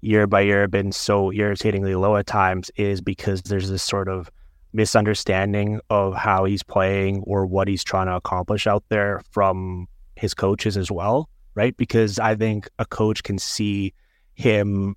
year 0.00 0.28
by 0.28 0.42
year 0.42 0.68
been 0.68 0.92
so 0.92 1.32
irritatingly 1.32 1.96
low 1.96 2.14
at 2.14 2.28
times 2.28 2.70
is 2.76 3.00
because 3.00 3.42
there's 3.42 3.68
this 3.68 3.82
sort 3.82 4.08
of 4.08 4.30
misunderstanding 4.72 5.80
of 5.90 6.14
how 6.14 6.44
he's 6.44 6.62
playing 6.62 7.24
or 7.26 7.44
what 7.44 7.66
he's 7.66 7.82
trying 7.82 8.06
to 8.06 8.14
accomplish 8.14 8.68
out 8.68 8.84
there 8.90 9.22
from 9.32 9.88
his 10.14 10.34
coaches 10.34 10.76
as 10.76 10.88
well, 10.88 11.28
right? 11.56 11.76
Because 11.76 12.20
I 12.20 12.36
think 12.36 12.68
a 12.78 12.86
coach 12.86 13.24
can 13.24 13.38
see 13.38 13.92
him 14.34 14.94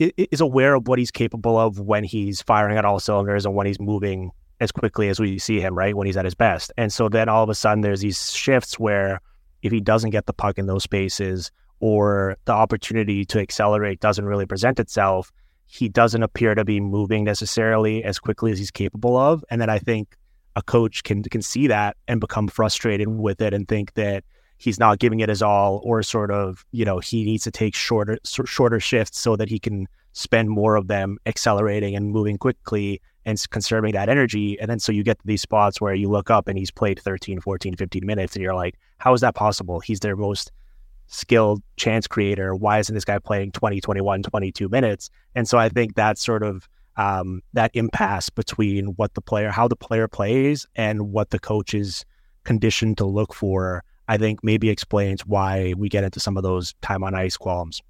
is 0.00 0.40
aware 0.40 0.74
of 0.74 0.88
what 0.88 0.98
he's 0.98 1.10
capable 1.10 1.58
of 1.58 1.78
when 1.78 2.04
he's 2.04 2.42
firing 2.42 2.76
at 2.78 2.84
all 2.84 2.98
cylinders 2.98 3.44
and 3.44 3.54
when 3.54 3.66
he's 3.66 3.80
moving 3.80 4.30
as 4.60 4.72
quickly 4.72 5.08
as 5.08 5.20
we 5.20 5.38
see 5.38 5.60
him, 5.60 5.76
right? 5.76 5.94
When 5.94 6.06
he's 6.06 6.16
at 6.16 6.24
his 6.24 6.34
best. 6.34 6.72
And 6.76 6.92
so 6.92 7.08
then 7.08 7.28
all 7.28 7.42
of 7.42 7.50
a 7.50 7.54
sudden 7.54 7.82
there's 7.82 8.00
these 8.00 8.32
shifts 8.32 8.78
where 8.78 9.20
if 9.62 9.72
he 9.72 9.80
doesn't 9.80 10.10
get 10.10 10.26
the 10.26 10.32
puck 10.32 10.58
in 10.58 10.66
those 10.66 10.82
spaces 10.82 11.50
or 11.80 12.36
the 12.44 12.52
opportunity 12.52 13.24
to 13.26 13.40
accelerate 13.40 14.00
doesn't 14.00 14.24
really 14.24 14.46
present 14.46 14.80
itself, 14.80 15.32
he 15.66 15.88
doesn't 15.88 16.22
appear 16.22 16.54
to 16.54 16.64
be 16.64 16.80
moving 16.80 17.24
necessarily 17.24 18.02
as 18.02 18.18
quickly 18.18 18.52
as 18.52 18.58
he's 18.58 18.70
capable 18.70 19.16
of. 19.16 19.44
And 19.50 19.60
then 19.60 19.70
I 19.70 19.78
think 19.78 20.16
a 20.56 20.62
coach 20.62 21.04
can 21.04 21.22
can 21.22 21.42
see 21.42 21.68
that 21.68 21.96
and 22.08 22.20
become 22.20 22.48
frustrated 22.48 23.08
with 23.08 23.40
it 23.40 23.54
and 23.54 23.68
think 23.68 23.94
that 23.94 24.24
he's 24.60 24.78
not 24.78 24.98
giving 24.98 25.20
it 25.20 25.28
his 25.30 25.42
all 25.42 25.80
or 25.82 26.02
sort 26.02 26.30
of, 26.30 26.64
you 26.70 26.84
know, 26.84 26.98
he 26.98 27.24
needs 27.24 27.44
to 27.44 27.50
take 27.50 27.74
shorter 27.74 28.18
shorter 28.24 28.78
shifts 28.78 29.18
so 29.18 29.34
that 29.34 29.48
he 29.48 29.58
can 29.58 29.88
spend 30.12 30.50
more 30.50 30.76
of 30.76 30.86
them 30.86 31.16
accelerating 31.24 31.96
and 31.96 32.10
moving 32.10 32.36
quickly 32.36 33.00
and 33.24 33.42
conserving 33.50 33.92
that 33.92 34.08
energy. 34.08 34.60
And 34.60 34.70
then 34.70 34.78
so 34.78 34.92
you 34.92 35.02
get 35.02 35.18
to 35.18 35.26
these 35.26 35.40
spots 35.40 35.80
where 35.80 35.94
you 35.94 36.10
look 36.10 36.30
up 36.30 36.46
and 36.46 36.58
he's 36.58 36.70
played 36.70 37.00
13, 37.00 37.40
14, 37.40 37.76
15 37.76 38.06
minutes 38.06 38.36
and 38.36 38.42
you're 38.42 38.54
like, 38.54 38.76
how 38.98 39.14
is 39.14 39.22
that 39.22 39.34
possible? 39.34 39.80
He's 39.80 40.00
their 40.00 40.16
most 40.16 40.52
skilled 41.06 41.62
chance 41.76 42.06
creator. 42.06 42.54
Why 42.54 42.80
isn't 42.80 42.94
this 42.94 43.04
guy 43.04 43.18
playing 43.18 43.52
20, 43.52 43.80
21, 43.80 44.22
22 44.22 44.68
minutes? 44.68 45.10
And 45.34 45.48
so 45.48 45.58
I 45.58 45.70
think 45.70 45.94
that 45.94 46.18
sort 46.18 46.42
of 46.42 46.68
um, 46.96 47.40
that 47.54 47.70
impasse 47.72 48.28
between 48.28 48.86
what 48.96 49.14
the 49.14 49.22
player, 49.22 49.50
how 49.50 49.68
the 49.68 49.76
player 49.76 50.06
plays 50.06 50.66
and 50.76 51.12
what 51.12 51.30
the 51.30 51.38
coach 51.38 51.72
is 51.72 52.04
conditioned 52.44 52.98
to 52.98 53.06
look 53.06 53.32
for, 53.32 53.84
I 54.10 54.18
think 54.18 54.42
maybe 54.42 54.68
explains 54.70 55.24
why 55.24 55.72
we 55.76 55.88
get 55.88 56.02
into 56.02 56.18
some 56.18 56.36
of 56.36 56.42
those 56.42 56.74
time 56.82 57.04
on 57.04 57.14
ice 57.14 57.36
qualms. 57.36 57.80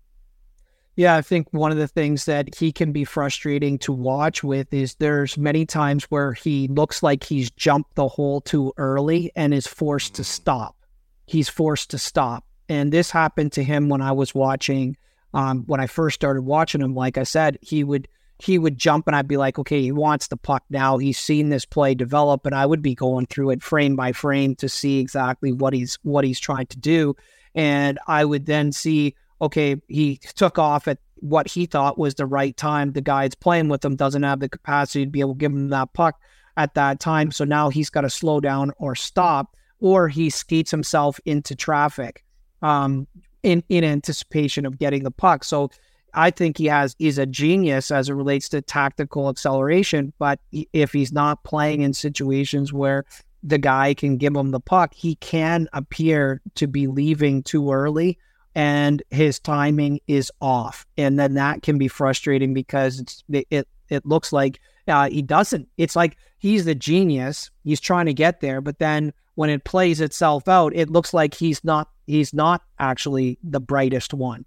Yeah, 0.95 1.16
I 1.16 1.23
think 1.23 1.49
one 1.53 1.73
of 1.73 1.79
the 1.79 1.89
things 1.89 2.27
that 2.27 2.55
he 2.55 2.73
can 2.73 2.93
be 2.93 3.05
frustrating 3.05 3.79
to 3.79 3.93
watch 3.95 4.45
with 4.45 4.71
is 4.71 4.97
there's 4.97 5.39
many 5.39 5.64
times 5.64 6.05
where 6.11 6.35
he 6.35 6.68
looks 6.68 7.03
like 7.03 7.25
he's 7.25 7.51
jumped 7.53 7.95
the 7.95 8.07
hole 8.07 8.43
too 8.43 8.75
early 8.77 9.33
and 9.35 9.55
is 9.55 9.66
forced 9.66 10.14
to 10.16 10.25
stop. 10.25 10.77
He's 11.25 11.49
forced 11.49 11.89
to 11.93 11.99
stop. 11.99 12.45
And 12.68 12.93
this 12.93 13.11
happened 13.11 13.53
to 13.53 13.64
him 13.64 13.89
when 13.89 14.03
I 14.03 14.12
was 14.12 14.35
watching, 14.35 14.99
um, 15.33 15.64
when 15.68 15.81
I 15.81 15.87
first 15.87 16.16
started 16.16 16.43
watching 16.43 16.83
him. 16.83 16.95
Like 16.95 17.16
I 17.16 17.23
said, 17.23 17.57
he 17.62 17.83
would 17.83 18.09
he 18.41 18.59
would 18.59 18.78
jump 18.78 19.07
and 19.07 19.14
I'd 19.14 19.28
be 19.28 19.36
like, 19.36 19.59
okay, 19.59 19.82
he 19.82 19.93
wants 19.93 20.28
the 20.28 20.36
puck 20.36 20.64
now. 20.70 20.97
He's 20.97 21.18
seen 21.18 21.51
this 21.51 21.66
play 21.66 21.95
develop, 21.95 22.47
and 22.47 22.55
I 22.55 22.64
would 22.64 22.82
be 22.82 22.95
going 22.95 23.26
through 23.26 23.51
it 23.51 23.62
frame 23.62 23.97
by 23.97 24.12
frame 24.12 24.55
to 24.57 24.68
see 24.68 24.99
exactly 24.99 25.53
what 25.53 25.74
he's 25.74 25.99
what 26.03 26.24
he's 26.24 26.41
trying 26.41 26.66
to 26.66 26.78
do. 26.78 27.14
And 27.55 27.99
I 28.07 28.24
would 28.24 28.47
then 28.47 28.72
see, 28.72 29.14
okay, 29.43 29.76
he 29.88 30.16
took 30.36 30.59
off 30.59 30.88
at 30.88 30.99
what 31.16 31.49
he 31.49 31.66
thought 31.66 31.99
was 31.99 32.14
the 32.14 32.26
right 32.26 32.57
time. 32.57 32.93
The 32.93 33.03
guy's 33.03 33.34
playing 33.34 33.68
with 33.68 33.84
him 33.84 33.97
doesn't 33.97 34.22
have 34.22 34.41
the 34.41 34.49
capacity 34.49 35.05
to 35.05 35.11
be 35.11 35.20
able 35.20 35.34
to 35.34 35.38
give 35.38 35.53
him 35.53 35.68
that 35.68 35.93
puck 35.93 36.18
at 36.57 36.74
that 36.74 36.99
time. 36.99 37.32
So 37.32 37.45
now 37.45 37.68
he's 37.68 37.91
got 37.91 38.03
to 38.03 38.11
slow 38.11 38.41
down 38.41 38.72
or 38.78 38.95
stop, 38.95 39.55
or 39.80 40.09
he 40.09 40.30
skates 40.30 40.70
himself 40.70 41.20
into 41.26 41.55
traffic 41.55 42.24
um, 42.62 43.07
in 43.43 43.62
in 43.68 43.84
anticipation 43.84 44.64
of 44.64 44.78
getting 44.78 45.03
the 45.03 45.11
puck. 45.11 45.45
So 45.45 45.70
I 46.15 46.31
think 46.31 46.59
he 46.59 46.67
has 46.67 46.97
is 46.99 47.19
a 47.19 47.27
genius 47.27 47.91
as 47.91 48.09
it 48.09 48.15
relates 48.15 48.49
to 48.51 48.63
tactical 48.63 49.29
acceleration. 49.29 50.13
But 50.19 50.41
if 50.53 50.93
he's 50.93 51.13
not 51.13 51.45
playing 51.45 51.83
in 51.83 51.93
situations 51.93 52.73
where 52.73 53.05
the 53.43 53.59
guy 53.59 53.95
can 53.95 54.17
give 54.17 54.37
him 54.37 54.51
the 54.51 54.61
puck, 54.61 54.93
he 54.95 55.17
can 55.17 55.69
appear 55.73 56.41
to 56.57 56.67
be 56.67 56.87
leaving 56.87 57.43
too 57.43 57.73
early 57.73 58.19
and 58.55 59.03
his 59.11 59.39
timing 59.39 60.01
is 60.09 60.31
off. 60.41 60.87
And 60.97 61.19
then 61.19 61.35
that 61.35 61.63
can 61.63 61.79
be 61.79 61.89
frustrating 61.89 62.53
because 62.53 63.01
it's, 63.01 63.25
it, 63.31 63.47
it, 63.51 63.69
it 63.89 64.07
looks 64.07 64.33
like 64.33 64.61
uh, 64.89 65.09
he 65.09 65.23
doesn't. 65.23 65.69
It's 65.77 65.97
like 65.97 66.17
he's 66.39 66.65
the 66.65 66.75
genius. 66.75 67.51
He's 67.65 67.81
trying 67.81 68.07
to 68.07 68.15
get 68.15 68.41
there, 68.41 68.61
but 68.61 68.79
then 68.79 69.13
when 69.37 69.51
it 69.51 69.65
plays 69.65 70.01
itself 70.01 70.49
out, 70.49 70.75
it 70.75 70.91
looks 70.91 71.15
like 71.15 71.35
he's 71.35 71.63
not 71.65 71.89
he's 72.07 72.35
not 72.35 72.63
actually 72.79 73.39
the 73.43 73.61
brightest 73.61 74.13
one 74.13 74.45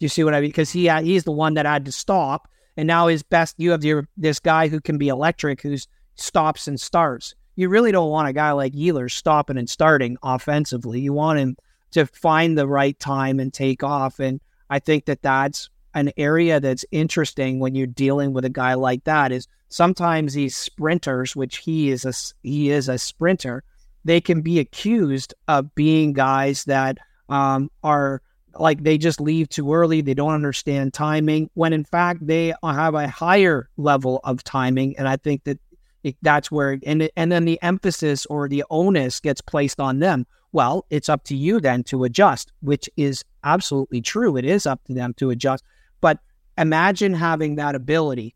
you 0.00 0.08
see 0.08 0.24
what 0.24 0.34
I 0.34 0.40
mean? 0.40 0.50
Because 0.50 0.70
he 0.70 0.88
he's 0.88 1.24
the 1.24 1.32
one 1.32 1.54
that 1.54 1.66
had 1.66 1.84
to 1.84 1.92
stop, 1.92 2.48
and 2.76 2.86
now 2.86 3.06
his 3.06 3.22
best. 3.22 3.54
You 3.58 3.70
have 3.70 3.84
your 3.84 4.08
this 4.16 4.40
guy 4.40 4.68
who 4.68 4.80
can 4.80 4.98
be 4.98 5.08
electric, 5.08 5.60
who 5.60 5.76
stops 6.16 6.66
and 6.66 6.80
starts. 6.80 7.34
You 7.56 7.68
really 7.68 7.92
don't 7.92 8.10
want 8.10 8.28
a 8.28 8.32
guy 8.32 8.52
like 8.52 8.72
Ehlers 8.72 9.12
stopping 9.12 9.58
and 9.58 9.68
starting 9.68 10.16
offensively. 10.22 11.00
You 11.00 11.12
want 11.12 11.38
him 11.38 11.56
to 11.92 12.06
find 12.06 12.56
the 12.56 12.66
right 12.66 12.98
time 12.98 13.38
and 13.38 13.52
take 13.52 13.82
off. 13.82 14.18
And 14.18 14.40
I 14.70 14.78
think 14.78 15.04
that 15.06 15.22
that's 15.22 15.68
an 15.94 16.12
area 16.16 16.60
that's 16.60 16.84
interesting 16.92 17.58
when 17.58 17.74
you're 17.74 17.86
dealing 17.86 18.32
with 18.32 18.44
a 18.44 18.50
guy 18.50 18.74
like 18.74 19.04
that. 19.04 19.32
Is 19.32 19.48
sometimes 19.68 20.32
these 20.34 20.56
sprinters, 20.56 21.36
which 21.36 21.58
he 21.58 21.90
is 21.90 22.04
a 22.04 22.12
he 22.42 22.70
is 22.70 22.88
a 22.88 22.98
sprinter, 22.98 23.64
they 24.04 24.20
can 24.20 24.40
be 24.40 24.58
accused 24.58 25.34
of 25.48 25.74
being 25.74 26.12
guys 26.12 26.64
that 26.64 26.98
um, 27.28 27.70
are 27.82 28.22
like 28.58 28.82
they 28.82 28.98
just 28.98 29.20
leave 29.20 29.48
too 29.48 29.72
early. 29.72 30.00
They 30.00 30.14
don't 30.14 30.34
understand 30.34 30.94
timing 30.94 31.50
when 31.54 31.72
in 31.72 31.84
fact 31.84 32.26
they 32.26 32.54
have 32.62 32.94
a 32.94 33.08
higher 33.08 33.68
level 33.76 34.20
of 34.24 34.42
timing. 34.44 34.96
And 34.98 35.08
I 35.08 35.16
think 35.16 35.44
that 35.44 35.58
it, 36.02 36.16
that's 36.22 36.50
where, 36.50 36.78
and, 36.84 37.10
and 37.16 37.30
then 37.30 37.44
the 37.44 37.62
emphasis 37.62 38.26
or 38.26 38.48
the 38.48 38.64
onus 38.70 39.20
gets 39.20 39.40
placed 39.40 39.80
on 39.80 39.98
them. 39.98 40.26
Well, 40.52 40.86
it's 40.90 41.08
up 41.08 41.24
to 41.24 41.36
you 41.36 41.60
then 41.60 41.84
to 41.84 42.04
adjust, 42.04 42.52
which 42.60 42.88
is 42.96 43.24
absolutely 43.44 44.00
true. 44.00 44.36
It 44.36 44.44
is 44.44 44.66
up 44.66 44.82
to 44.84 44.94
them 44.94 45.14
to 45.14 45.30
adjust. 45.30 45.62
But 46.00 46.18
imagine 46.58 47.14
having 47.14 47.56
that 47.56 47.74
ability, 47.74 48.34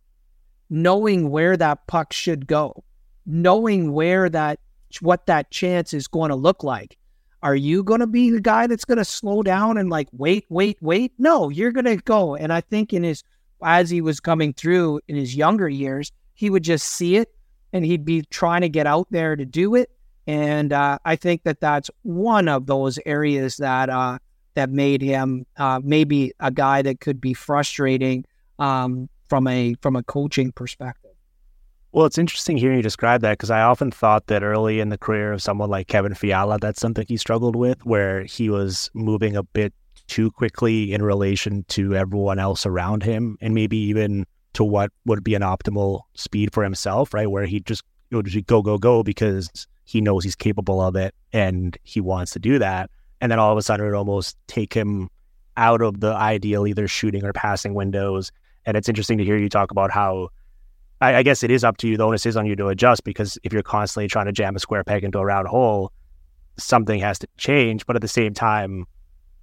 knowing 0.71 1.31
where 1.31 1.57
that 1.57 1.87
puck 1.87 2.13
should 2.13 2.47
go, 2.47 2.85
knowing 3.27 3.93
where 3.93 4.29
that, 4.29 4.61
what 5.01 5.27
that 5.27 5.51
chance 5.51 5.93
is 5.93 6.07
going 6.07 6.29
to 6.29 6.37
look 6.37 6.63
like 6.63 6.97
are 7.45 7.55
you 7.55 7.85
going 7.85 8.01
to 8.01 8.07
be 8.07 8.31
the 8.31 8.41
guy 8.41 8.67
that's 8.67 8.87
going 8.87 8.99
to 8.99 9.05
slow 9.05 9.43
down 9.43 9.77
and 9.77 9.91
like 9.91 10.09
wait, 10.13 10.47
wait, 10.49 10.79
wait? 10.81 11.13
No, 11.19 11.51
you're 11.51 11.73
going 11.73 11.85
to 11.85 11.97
go. 11.97 12.35
And 12.35 12.51
I 12.51 12.63
think 12.63 12.95
in 12.95 13.03
his, 13.03 13.23
as 13.63 13.91
he 13.91 14.01
was 14.01 14.19
coming 14.19 14.55
through 14.55 15.01
in 15.09 15.17
his 15.17 15.37
younger 15.37 15.69
years, 15.69 16.11
he 16.33 16.49
would 16.49 16.65
just 16.65 16.87
see 16.87 17.17
it 17.17 17.35
and 17.75 17.85
he'd 17.85 18.05
be 18.05 18.23
trying 18.23 18.63
to 18.63 18.71
get 18.71 18.87
out 18.87 19.07
there 19.11 19.37
to 19.37 19.45
do 19.45 19.75
it. 19.75 19.91
And 20.27 20.73
uh, 20.73 20.99
I 21.05 21.17
think 21.17 21.43
that 21.43 21.61
that's 21.61 21.91
one 22.03 22.49
of 22.49 22.65
those 22.65 22.99
areas 23.05 23.59
that 23.59 23.91
uh, 23.91 24.19
that 24.55 24.71
made 24.71 25.03
him 25.03 25.45
uh, 25.59 25.81
maybe 25.85 26.33
a 26.41 26.51
guy 26.51 26.81
that 26.81 27.01
could 27.01 27.21
be 27.21 27.35
frustrating 27.35 28.25
um, 28.59 29.11
from 29.29 29.47
a 29.47 29.75
from 29.83 29.97
a 29.97 30.03
coaching 30.03 30.51
perspective. 30.51 31.04
Well, 31.95 32.07
it's 32.07 32.19
interesting 32.19 32.57
hearing 32.57 32.79
you 32.79 32.83
describe 32.83 33.21
that 33.21 33.35
because 33.39 33.53
I 33.53 33.63
often 33.63 33.93
thought 33.93 34.27
that 34.27 34.43
early 34.43 34.81
in 34.81 34.89
the 34.89 34.99
career 34.99 35.33
of 35.33 35.41
someone 35.41 35.71
like 35.71 35.87
Kevin 35.87 36.13
Fiala, 36.13 36.59
that's 36.59 36.81
something 36.81 37.07
he 37.07 37.17
struggled 37.17 37.55
with, 37.55 37.87
where 37.87 38.25
he 38.25 38.51
was 38.51 38.91
moving 38.95 39.37
a 39.37 39.45
bit 39.45 39.73
too 40.09 40.33
quickly 40.33 40.93
in 40.93 41.03
relation 41.03 41.65
to 41.69 41.95
everyone 41.95 42.41
else 42.41 42.67
around 42.67 43.05
him, 43.05 43.39
and 43.41 43.55
maybe 43.55 43.77
even 43.77 44.27
to 44.55 44.65
what 44.65 44.91
would 45.07 45.23
be 45.23 45.37
an 45.37 45.43
optimal 45.43 46.01
speed 46.15 46.53
for 46.53 46.65
himself, 46.65 47.15
right? 47.15 47.31
Where 47.31 47.47
he 47.47 47.61
just 47.61 47.85
would 48.11 48.27
just 48.27 48.45
go, 48.47 48.61
go, 48.61 48.77
go 48.77 49.05
because 49.05 49.49
he 49.85 50.01
knows 50.01 50.25
he's 50.25 50.35
capable 50.35 50.81
of 50.81 50.97
it 50.97 51.15
and 51.33 51.79
he 51.85 52.01
wants 52.01 52.33
to 52.33 52.41
do 52.41 52.59
that. 52.59 52.91
And 53.21 53.31
then 53.31 53.39
all 53.39 53.53
of 53.53 53.59
a 53.59 53.63
sudden, 53.63 53.87
it 53.87 53.91
would 53.91 53.97
almost 53.97 54.37
take 54.49 54.75
him 54.75 55.11
out 55.57 55.81
of 55.81 56.01
the 56.01 56.13
ideal 56.13 56.67
either 56.67 56.89
shooting 56.89 57.25
or 57.25 57.33
passing 57.33 57.73
windows. 57.73 58.33
And 58.67 58.77
it's 58.77 58.89
interesting 58.89 59.19
to 59.19 59.25
hear 59.25 59.37
you 59.37 59.49
talk 59.49 59.71
about 59.71 59.93
how 59.93 60.31
I, 61.05 61.17
I, 61.19 61.23
guess 61.23 61.43
it 61.43 61.51
is 61.51 61.65
up 61.65 61.77
to 61.79 61.89
you. 61.89 61.99
The 61.99 62.05
onus 62.05 62.25
is 62.25 62.37
on 62.37 62.47
you 62.47 62.57
to 62.57 62.69
adjust 62.69 63.05
because 63.05 63.39
if 63.43 63.53
you're 63.53 63.63
constantly 63.63 64.09
trying 64.09 64.25
to 64.27 64.33
jam 64.33 64.57
a 64.57 64.59
square 64.59 64.83
peg 64.83 65.05
into 65.05 65.19
a 65.19 65.25
round 65.25 65.47
hole, 65.49 65.93
something 66.57 66.99
has 67.01 67.19
to 67.19 67.29
change. 67.37 67.85
But 67.85 67.97
at 67.97 68.03
the 68.03 68.09
same 68.09 68.33
time, 68.33 68.87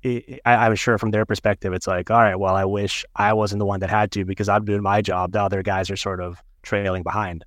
it, 0.02 0.42
I, 0.44 0.66
am 0.66 0.76
sure 0.76 0.98
from 0.98 1.12
their 1.12 1.24
perspective, 1.24 1.72
it's 1.74 1.86
like, 1.86 2.10
all 2.10 2.22
right, 2.22 2.36
well, 2.36 2.56
I 2.56 2.66
wish 2.66 3.06
I 3.16 3.34
wasn't 3.34 3.60
the 3.60 3.66
one 3.66 3.80
that 3.82 3.92
had 3.92 4.12
to 4.14 4.26
because 4.26 4.50
I'm 4.50 4.66
doing 4.66 4.82
my 4.82 5.04
job. 5.04 5.34
The 5.34 5.42
other 5.42 5.62
guys 5.62 5.92
are 5.92 5.96
sort 5.96 6.20
of 6.20 6.42
trailing 6.64 7.04
behind. 7.04 7.46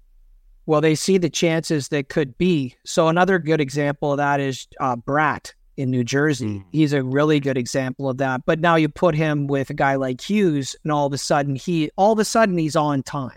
Well, 0.67 0.81
they 0.81 0.95
see 0.95 1.19
the 1.19 1.29
chances 1.29 1.89
that 1.89 2.09
could 2.09 2.39
be. 2.39 2.77
So 2.85 3.09
another 3.09 3.41
good 3.41 3.61
example 3.61 4.13
of 4.13 4.19
that 4.19 4.39
is 4.39 4.69
uh, 4.79 4.95
Bratt 4.95 5.53
in 5.77 5.91
New 5.91 6.05
Jersey. 6.05 6.47
Mm. 6.47 6.65
He's 6.71 6.93
a 6.93 7.03
really 7.03 7.41
good 7.41 7.59
example 7.59 8.09
of 8.09 8.19
that. 8.19 8.43
But 8.47 8.61
now 8.61 8.77
you 8.77 8.89
put 8.89 9.17
him 9.17 9.49
with 9.49 9.71
a 9.71 9.75
guy 9.75 9.97
like 9.97 10.21
Hughes, 10.21 10.77
and 10.85 10.93
all 10.93 11.07
of 11.07 11.13
a 11.13 11.19
sudden 11.19 11.57
he, 11.57 11.91
all 11.97 12.13
of 12.13 12.21
a 12.21 12.25
sudden 12.25 12.57
he's 12.57 12.77
on 12.77 13.03
time 13.03 13.37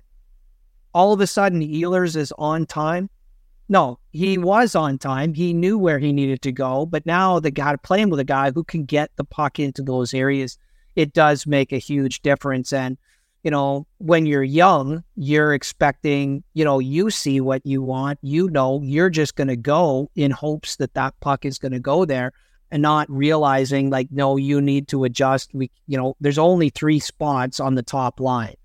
all 0.98 1.14
of 1.14 1.22
a 1.22 1.28
sudden 1.28 1.62
Ehlers 1.62 2.16
is 2.16 2.34
on 2.40 2.66
time. 2.66 3.08
No, 3.70 4.00
he 4.12 4.40
was 4.40 4.74
on 4.74 4.98
time. 4.98 5.36
He 5.36 5.54
knew 5.54 5.78
where 5.78 6.00
he 6.00 6.12
needed 6.12 6.42
to 6.42 6.52
go, 6.52 6.88
but 6.88 7.06
now 7.06 7.40
the 7.40 7.52
guy 7.52 7.76
playing 7.76 8.10
with 8.10 8.20
a 8.20 8.24
guy 8.24 8.50
who 8.50 8.64
can 8.64 8.84
get 8.84 9.12
the 9.16 9.24
puck 9.24 9.60
into 9.60 9.84
those 9.84 10.16
areas, 10.16 10.58
it 10.96 11.14
does 11.14 11.46
make 11.46 11.72
a 11.72 11.78
huge 11.78 12.24
difference. 12.24 12.74
And 12.74 12.98
you 13.44 13.52
know, 13.52 13.86
when 14.00 14.26
you're 14.26 14.42
young, 14.42 15.04
you're 15.16 15.54
expecting, 15.54 16.44
you 16.56 16.66
know, 16.66 16.80
you 16.80 17.12
see 17.12 17.42
what 17.42 17.64
you 17.64 17.84
want, 17.84 18.18
you 18.24 18.50
know, 18.50 18.82
you're 18.84 19.12
just 19.12 19.36
going 19.36 19.50
to 19.50 19.56
go 19.56 20.10
in 20.16 20.32
hopes 20.32 20.78
that 20.78 20.96
that 20.96 21.14
puck 21.20 21.46
is 21.46 21.60
going 21.60 21.74
to 21.74 21.80
go 21.80 22.06
there 22.06 22.34
and 22.72 22.82
not 22.82 23.08
realizing 23.08 23.92
like, 23.92 24.08
no, 24.10 24.36
you 24.36 24.62
need 24.62 24.88
to 24.88 25.04
adjust. 25.04 25.54
We, 25.54 25.70
you 25.86 25.96
know, 25.96 26.16
there's 26.20 26.40
only 26.40 26.70
three 26.72 27.00
spots 27.00 27.60
on 27.60 27.76
the 27.76 27.84
top 27.84 28.20
line 28.20 28.56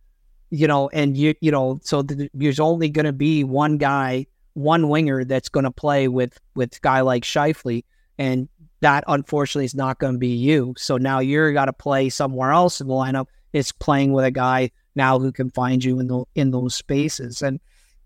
you 0.52 0.66
know, 0.66 0.90
and 0.90 1.16
you, 1.16 1.34
you 1.40 1.50
know, 1.50 1.80
so 1.82 2.02
the, 2.02 2.30
there's 2.34 2.60
only 2.60 2.90
going 2.90 3.06
to 3.06 3.12
be 3.12 3.42
one 3.42 3.78
guy, 3.78 4.26
one 4.52 4.90
winger 4.90 5.24
that's 5.24 5.48
going 5.48 5.64
to 5.64 5.70
play 5.70 6.08
with 6.08 6.38
with 6.54 6.80
guy 6.82 7.00
like 7.00 7.24
Scheifele, 7.24 7.84
and 8.18 8.50
that 8.82 9.02
unfortunately 9.08 9.64
is 9.64 9.74
not 9.74 9.98
going 9.98 10.12
to 10.12 10.18
be 10.18 10.28
you. 10.28 10.74
So 10.76 10.98
now 10.98 11.20
you're 11.20 11.54
got 11.54 11.64
to 11.64 11.72
play 11.72 12.10
somewhere 12.10 12.52
else 12.52 12.82
in 12.82 12.88
the 12.88 12.92
lineup. 12.92 13.28
It's 13.54 13.72
playing 13.72 14.12
with 14.12 14.26
a 14.26 14.30
guy 14.30 14.70
now 14.94 15.18
who 15.18 15.32
can 15.32 15.50
find 15.50 15.82
you 15.82 15.98
in 15.98 16.08
the 16.08 16.24
in 16.34 16.50
those 16.50 16.74
spaces, 16.74 17.40
and 17.40 17.58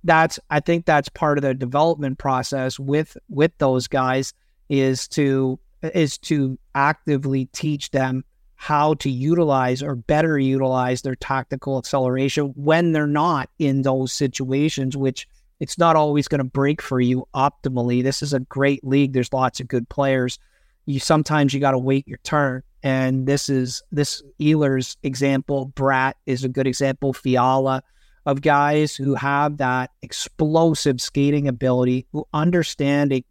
that's 0.05 0.39
I 0.49 0.61
think 0.61 0.87
that's 0.87 1.09
part 1.09 1.39
of 1.39 1.43
the 1.43 1.53
development 1.53 2.19
process 2.19 2.79
with 2.79 3.19
with 3.29 3.59
those 3.59 3.89
guys 3.89 4.33
is 4.69 5.09
to 5.09 5.59
is 5.83 6.17
to 6.19 6.61
actively 6.77 7.47
teach 7.47 7.91
them 7.91 8.25
how 8.57 8.95
to 8.95 9.11
utilize 9.11 9.83
or 9.83 9.95
better 9.95 10.39
utilize 10.39 11.03
their 11.03 11.15
tactical 11.15 11.79
acceleration 11.79 12.53
when 12.57 12.93
they're 12.93 13.07
not 13.07 13.51
in 13.59 13.83
those 13.83 14.13
situations, 14.13 14.97
which 14.97 15.29
it's 15.61 15.79
not 15.79 15.97
always 15.97 16.29
going 16.29 16.39
to 16.39 16.45
break 16.45 16.83
for 16.83 17.01
you 17.01 17.27
optimally. 17.35 18.03
This 18.03 18.23
is 18.23 18.33
a 18.33 18.41
great 18.41 18.85
league. 18.85 19.13
There's 19.13 19.33
lots 19.33 19.61
of 19.61 19.69
good 19.69 19.89
players. 19.89 20.39
You 20.87 21.01
sometimes 21.01 21.53
you 21.53 21.61
got 21.61 21.73
to 21.73 21.79
wait 21.79 22.09
your 22.09 22.19
turn. 22.19 22.63
And 22.83 23.27
this 23.27 23.49
is 23.49 23.83
this 23.91 24.23
Ehlers 24.41 24.97
example. 25.03 25.73
Bratt 25.75 26.15
is 26.27 26.45
a 26.45 26.49
good 26.49 26.67
example. 26.67 27.13
Fiala 27.13 27.83
of 28.27 28.43
guys 28.43 28.95
who 28.95 29.15
have 29.15 29.59
that 29.59 29.91
explosive 30.03 31.01
skating 31.01 31.49
ability, 31.49 32.07
who 32.13 32.27
understand 32.33 33.13
it 33.13 33.25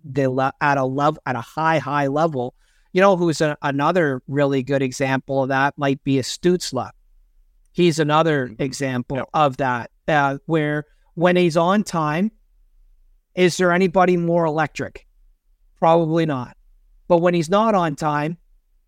at 0.61 0.77
a 0.77 0.85
level 0.85 1.21
at 1.25 1.35
a 1.35 1.41
high 1.41 1.77
high 1.77 2.07
level 2.07 2.53
you 2.95 3.01
know 3.01 3.17
who's 3.17 3.41
a, 3.41 3.57
another 3.61 4.23
really 4.25 4.63
good 4.63 4.81
example 4.81 5.43
of 5.43 5.49
that 5.49 5.77
might 5.77 6.01
be 6.05 6.17
a 6.17 6.21
Stützle. 6.21 6.91
He's 7.73 7.99
another 7.99 8.47
mm-hmm. 8.47 8.63
example 8.63 9.17
yep. 9.17 9.27
of 9.33 9.57
that, 9.57 9.91
uh, 10.07 10.37
where 10.45 10.85
when 11.15 11.35
he's 11.35 11.57
on 11.57 11.83
time, 11.83 12.31
is 13.35 13.57
there 13.57 13.73
anybody 13.73 14.15
more 14.15 14.45
electric? 14.45 15.05
Probably 15.77 16.25
not. 16.25 16.55
But 17.09 17.17
when 17.17 17.33
he's 17.33 17.49
not 17.49 17.75
on 17.75 17.97
time, 17.97 18.37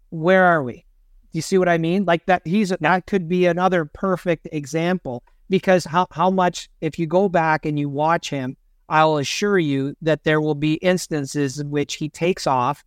where 0.10 0.46
are 0.46 0.64
we? 0.64 0.86
Do 1.34 1.34
you 1.34 1.42
see 1.42 1.58
what 1.58 1.68
I 1.68 1.78
mean? 1.78 2.06
Like 2.06 2.28
that, 2.28 2.44
he's 2.48 2.70
that 2.70 3.08
could 3.08 3.28
be 3.28 3.46
another 3.46 3.84
perfect 3.84 4.48
example. 4.54 5.22
because 5.50 5.86
how, 5.86 6.08
how 6.12 6.30
much, 6.30 6.70
if 6.82 7.00
you 7.00 7.08
go 7.08 7.30
back 7.30 7.66
and 7.66 7.80
you 7.80 7.90
watch 7.90 8.30
him, 8.30 8.58
I'll 8.90 9.18
assure 9.18 9.60
you 9.60 9.96
that 10.02 10.24
there 10.24 10.40
will 10.42 10.56
be 10.56 10.76
instances 10.76 11.60
in 11.60 11.70
which 11.70 11.96
he 11.96 12.10
takes 12.10 12.48
off 12.48 12.84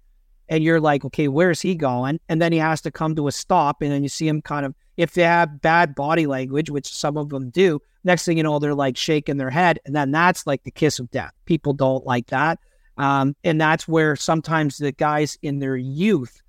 and 0.50 0.62
you're 0.62 0.80
like, 0.80 1.04
okay, 1.04 1.28
where's 1.28 1.62
he 1.62 1.74
going? 1.74 2.20
And 2.28 2.42
then 2.42 2.52
he 2.52 2.58
has 2.58 2.82
to 2.82 2.90
come 2.90 3.14
to 3.14 3.28
a 3.28 3.32
stop. 3.32 3.80
And 3.80 3.90
then 3.90 4.02
you 4.02 4.08
see 4.10 4.28
him 4.28 4.42
kind 4.42 4.66
of, 4.66 4.74
if 4.96 5.14
they 5.14 5.22
have 5.22 5.62
bad 5.62 5.94
body 5.94 6.26
language, 6.26 6.68
which 6.68 6.92
some 6.92 7.16
of 7.16 7.30
them 7.30 7.48
do, 7.48 7.80
next 8.04 8.24
thing 8.24 8.36
you 8.36 8.42
know, 8.42 8.58
they're 8.58 8.74
like 8.74 8.96
shaking 8.96 9.38
their 9.38 9.48
head. 9.48 9.78
And 9.86 9.96
then 9.96 10.10
that's 10.10 10.46
like 10.46 10.64
the 10.64 10.70
kiss 10.70 10.98
of 10.98 11.10
death. 11.10 11.32
People 11.46 11.72
don't 11.72 12.04
like 12.04 12.26
that. 12.26 12.58
Um, 12.98 13.34
and 13.44 13.58
that's 13.58 13.88
where 13.88 14.16
sometimes 14.16 14.76
the 14.76 14.92
guys 14.92 15.38
in 15.40 15.60
their 15.60 15.76
youth, 15.76 16.42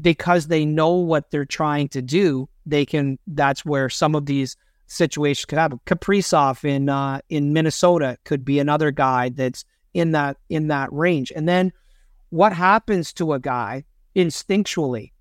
because 0.00 0.46
they 0.46 0.64
know 0.64 0.92
what 0.92 1.30
they're 1.30 1.46
trying 1.46 1.88
to 1.88 2.02
do, 2.02 2.48
they 2.66 2.84
can, 2.84 3.18
that's 3.26 3.64
where 3.64 3.88
some 3.88 4.14
of 4.14 4.26
these 4.26 4.56
situations 4.86 5.46
could 5.46 5.58
happen. 5.58 5.80
Kaprizov 5.86 6.64
in 6.64 6.88
uh, 6.88 7.20
in 7.28 7.52
Minnesota 7.52 8.18
could 8.24 8.44
be 8.44 8.60
another 8.60 8.92
guy 8.92 9.30
that's 9.30 9.64
in 9.94 10.12
that 10.12 10.36
in 10.48 10.68
that 10.68 10.92
range. 10.92 11.32
And 11.34 11.48
then 11.48 11.72
what 12.30 12.52
happens 12.52 13.12
to 13.14 13.32
a 13.32 13.38
guy 13.38 13.84
instinctually 14.14 15.12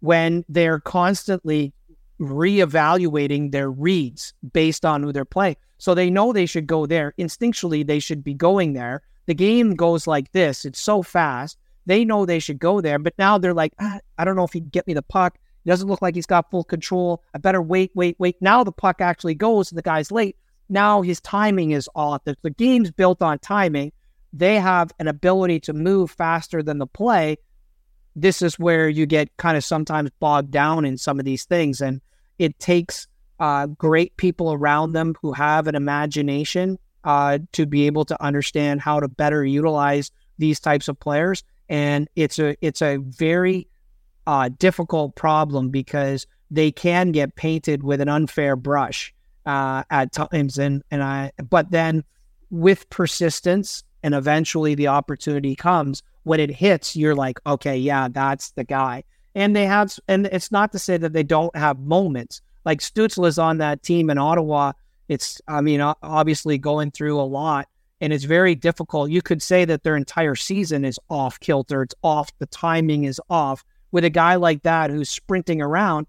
when 0.00 0.44
they're 0.48 0.80
constantly 0.80 1.72
reevaluating 2.20 3.52
their 3.52 3.70
reads 3.70 4.32
based 4.52 4.84
on 4.84 5.02
who 5.02 5.12
they're 5.12 5.24
playing? 5.24 5.56
So 5.78 5.94
they 5.94 6.10
know 6.10 6.32
they 6.32 6.46
should 6.46 6.66
go 6.66 6.86
there. 6.86 7.12
Instinctually, 7.18 7.86
they 7.86 7.98
should 7.98 8.22
be 8.22 8.34
going 8.34 8.72
there. 8.72 9.02
The 9.26 9.34
game 9.34 9.74
goes 9.74 10.06
like 10.06 10.30
this. 10.32 10.64
It's 10.64 10.80
so 10.80 11.02
fast. 11.02 11.58
They 11.86 12.04
know 12.04 12.24
they 12.24 12.38
should 12.38 12.58
go 12.58 12.80
there, 12.80 12.98
but 12.98 13.14
now 13.18 13.38
they're 13.38 13.54
like, 13.54 13.72
ah, 13.80 13.98
I 14.18 14.24
don't 14.24 14.36
know 14.36 14.44
if 14.44 14.52
he'd 14.52 14.70
get 14.70 14.86
me 14.86 14.94
the 14.94 15.02
puck. 15.02 15.38
It 15.64 15.68
doesn't 15.68 15.88
look 15.88 16.02
like 16.02 16.14
he's 16.14 16.26
got 16.26 16.50
full 16.50 16.64
control. 16.64 17.22
I 17.34 17.38
better 17.38 17.62
wait, 17.62 17.90
wait, 17.94 18.16
wait. 18.18 18.36
Now 18.40 18.64
the 18.64 18.72
puck 18.72 19.00
actually 19.00 19.34
goes 19.34 19.70
and 19.70 19.78
the 19.78 19.82
guy's 19.82 20.10
late. 20.10 20.36
Now 20.68 21.02
his 21.02 21.20
timing 21.20 21.72
is 21.72 21.88
off. 21.94 22.24
The, 22.24 22.36
the 22.42 22.50
game's 22.50 22.90
built 22.90 23.22
on 23.22 23.38
timing. 23.40 23.92
They 24.32 24.58
have 24.58 24.92
an 24.98 25.08
ability 25.08 25.60
to 25.60 25.72
move 25.72 26.10
faster 26.10 26.62
than 26.62 26.78
the 26.78 26.86
play. 26.86 27.36
This 28.16 28.42
is 28.42 28.58
where 28.58 28.88
you 28.88 29.06
get 29.06 29.36
kind 29.36 29.56
of 29.56 29.64
sometimes 29.64 30.10
bogged 30.20 30.50
down 30.50 30.84
in 30.84 30.96
some 30.96 31.18
of 31.18 31.24
these 31.24 31.44
things. 31.44 31.80
And 31.80 32.00
it 32.38 32.58
takes 32.58 33.08
uh, 33.40 33.66
great 33.66 34.16
people 34.16 34.52
around 34.52 34.92
them 34.92 35.14
who 35.20 35.32
have 35.32 35.66
an 35.66 35.74
imagination 35.74 36.78
uh, 37.04 37.38
to 37.52 37.66
be 37.66 37.86
able 37.86 38.04
to 38.04 38.22
understand 38.22 38.80
how 38.80 39.00
to 39.00 39.08
better 39.08 39.44
utilize 39.44 40.10
these 40.38 40.60
types 40.60 40.88
of 40.88 40.98
players. 40.98 41.42
And 41.68 42.08
it's 42.16 42.38
a 42.38 42.56
it's 42.60 42.82
a 42.82 42.98
very 42.98 43.68
uh, 44.26 44.50
difficult 44.58 45.14
problem 45.16 45.70
because 45.70 46.26
they 46.50 46.70
can 46.70 47.12
get 47.12 47.34
painted 47.34 47.82
with 47.82 48.00
an 48.00 48.08
unfair 48.08 48.56
brush 48.56 49.14
uh, 49.46 49.82
at 49.90 50.12
times, 50.12 50.58
and 50.58 50.82
and 50.90 51.02
I. 51.02 51.32
But 51.48 51.70
then, 51.70 52.04
with 52.50 52.88
persistence, 52.90 53.84
and 54.02 54.14
eventually 54.14 54.74
the 54.74 54.88
opportunity 54.88 55.54
comes. 55.54 56.02
When 56.24 56.40
it 56.40 56.50
hits, 56.50 56.94
you're 56.94 57.14
like, 57.14 57.40
okay, 57.46 57.76
yeah, 57.76 58.08
that's 58.08 58.50
the 58.52 58.64
guy. 58.64 59.04
And 59.34 59.56
they 59.56 59.66
have, 59.66 59.98
and 60.08 60.26
it's 60.26 60.52
not 60.52 60.72
to 60.72 60.78
say 60.78 60.96
that 60.96 61.12
they 61.12 61.22
don't 61.22 61.54
have 61.56 61.78
moments. 61.80 62.42
Like 62.64 62.80
Stützle's 62.80 63.38
on 63.38 63.58
that 63.58 63.82
team 63.82 64.10
in 64.10 64.18
Ottawa. 64.18 64.72
It's, 65.08 65.40
I 65.48 65.60
mean, 65.60 65.80
obviously 65.80 66.58
going 66.58 66.90
through 66.90 67.20
a 67.20 67.22
lot, 67.22 67.68
and 68.00 68.12
it's 68.12 68.24
very 68.24 68.54
difficult. 68.54 69.10
You 69.10 69.22
could 69.22 69.42
say 69.42 69.64
that 69.64 69.82
their 69.82 69.96
entire 69.96 70.36
season 70.36 70.84
is 70.84 70.98
off 71.10 71.40
kilter. 71.40 71.82
It's 71.82 71.94
off. 72.02 72.30
The 72.38 72.46
timing 72.46 73.04
is 73.04 73.20
off 73.28 73.64
with 73.90 74.04
a 74.04 74.10
guy 74.10 74.36
like 74.36 74.62
that 74.62 74.90
who's 74.90 75.10
sprinting 75.10 75.60
around, 75.60 76.06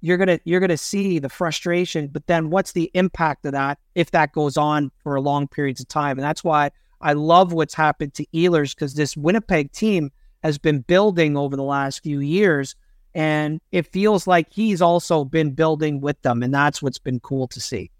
you're 0.00 0.16
gonna 0.16 0.38
you're 0.44 0.60
gonna 0.60 0.76
see 0.76 1.18
the 1.18 1.28
frustration. 1.28 2.08
But 2.08 2.26
then 2.26 2.50
what's 2.50 2.72
the 2.72 2.90
impact 2.94 3.44
of 3.46 3.52
that 3.52 3.78
if 3.94 4.10
that 4.12 4.32
goes 4.32 4.56
on 4.56 4.90
for 5.02 5.20
long 5.20 5.48
periods 5.48 5.80
of 5.80 5.88
time? 5.88 6.18
And 6.18 6.24
that's 6.24 6.44
why 6.44 6.70
I 7.00 7.12
love 7.12 7.52
what's 7.52 7.74
happened 7.74 8.14
to 8.14 8.26
Ehlers 8.34 8.74
because 8.74 8.94
this 8.94 9.16
Winnipeg 9.16 9.72
team 9.72 10.10
has 10.42 10.58
been 10.58 10.80
building 10.80 11.36
over 11.36 11.56
the 11.56 11.62
last 11.62 12.02
few 12.02 12.20
years. 12.20 12.74
And 13.14 13.60
it 13.72 13.90
feels 13.90 14.26
like 14.26 14.48
he's 14.50 14.82
also 14.82 15.24
been 15.24 15.52
building 15.52 16.00
with 16.02 16.20
them. 16.20 16.42
And 16.42 16.52
that's 16.52 16.82
what's 16.82 16.98
been 16.98 17.18
cool 17.20 17.48
to 17.48 17.60
see. 17.60 17.90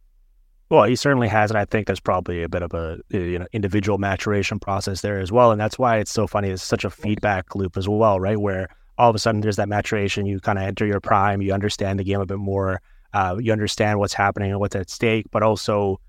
Well, 0.69 0.85
he 0.85 0.97
certainly 0.97 1.29
has, 1.29 1.51
and 1.51 1.59
I 1.59 1.65
think 1.65 1.87
there's 1.87 2.01
probably 2.01 2.43
a 2.43 2.49
bit 2.49 2.63
of 2.63 2.75
a 2.75 2.99
you 3.11 3.39
know 3.39 3.47
individual 3.53 3.99
maturation 3.99 4.59
process 4.59 5.01
there 5.01 5.21
as 5.21 5.31
well, 5.31 5.53
and 5.53 5.61
that's 5.61 5.79
why 5.79 5.99
it's 5.99 6.11
so 6.11 6.27
funny. 6.27 6.51
It's 6.51 6.63
such 6.63 6.85
a 6.85 6.91
feedback 6.91 7.55
loop 7.55 7.77
as 7.77 7.89
well, 7.89 8.19
right? 8.19 8.37
Where 8.37 8.69
all 8.99 9.11
of 9.11 9.17
a 9.17 9.19
sudden 9.19 9.41
there's 9.41 9.57
that 9.57 9.69
maturation. 9.69 10.27
You 10.27 10.41
kind 10.41 10.59
of 10.59 10.65
enter 10.65 10.87
your 10.87 11.01
prime. 11.01 11.43
You 11.43 11.53
understand 11.53 11.99
the 11.99 12.05
game 12.05 12.21
a 12.21 12.27
bit 12.27 12.39
more. 12.39 12.81
Uh, 13.13 13.37
you 13.41 13.53
understand 13.53 13.99
what's 13.99 14.15
happening 14.15 14.51
and 14.51 14.61
what's 14.61 14.77
at 14.77 14.91
stake, 14.91 15.27
but 15.31 15.43
also 15.43 16.01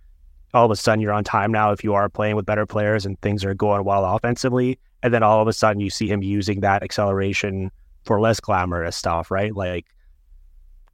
all 0.54 0.66
of 0.66 0.72
a 0.72 0.76
sudden 0.76 1.02
you're 1.02 1.14
on 1.14 1.24
time 1.24 1.52
now 1.52 1.72
if 1.72 1.84
you 1.84 1.94
are 1.94 2.10
playing 2.10 2.36
with 2.36 2.46
better 2.46 2.66
players 2.66 3.06
and 3.06 3.20
things 3.22 3.44
are 3.46 3.54
going 3.54 3.84
well 3.84 4.06
offensively. 4.06 4.80
And 5.04 5.14
then 5.14 5.24
all 5.24 5.42
of 5.42 5.48
a 5.48 5.54
sudden 5.54 5.80
you 5.80 5.90
see 5.90 6.08
him 6.08 6.24
using 6.24 6.62
that 6.62 6.84
acceleration 6.84 7.72
for 8.04 8.20
less 8.20 8.40
glamorous 8.40 8.96
stuff, 8.96 9.30
right? 9.30 9.54
Like 9.56 9.86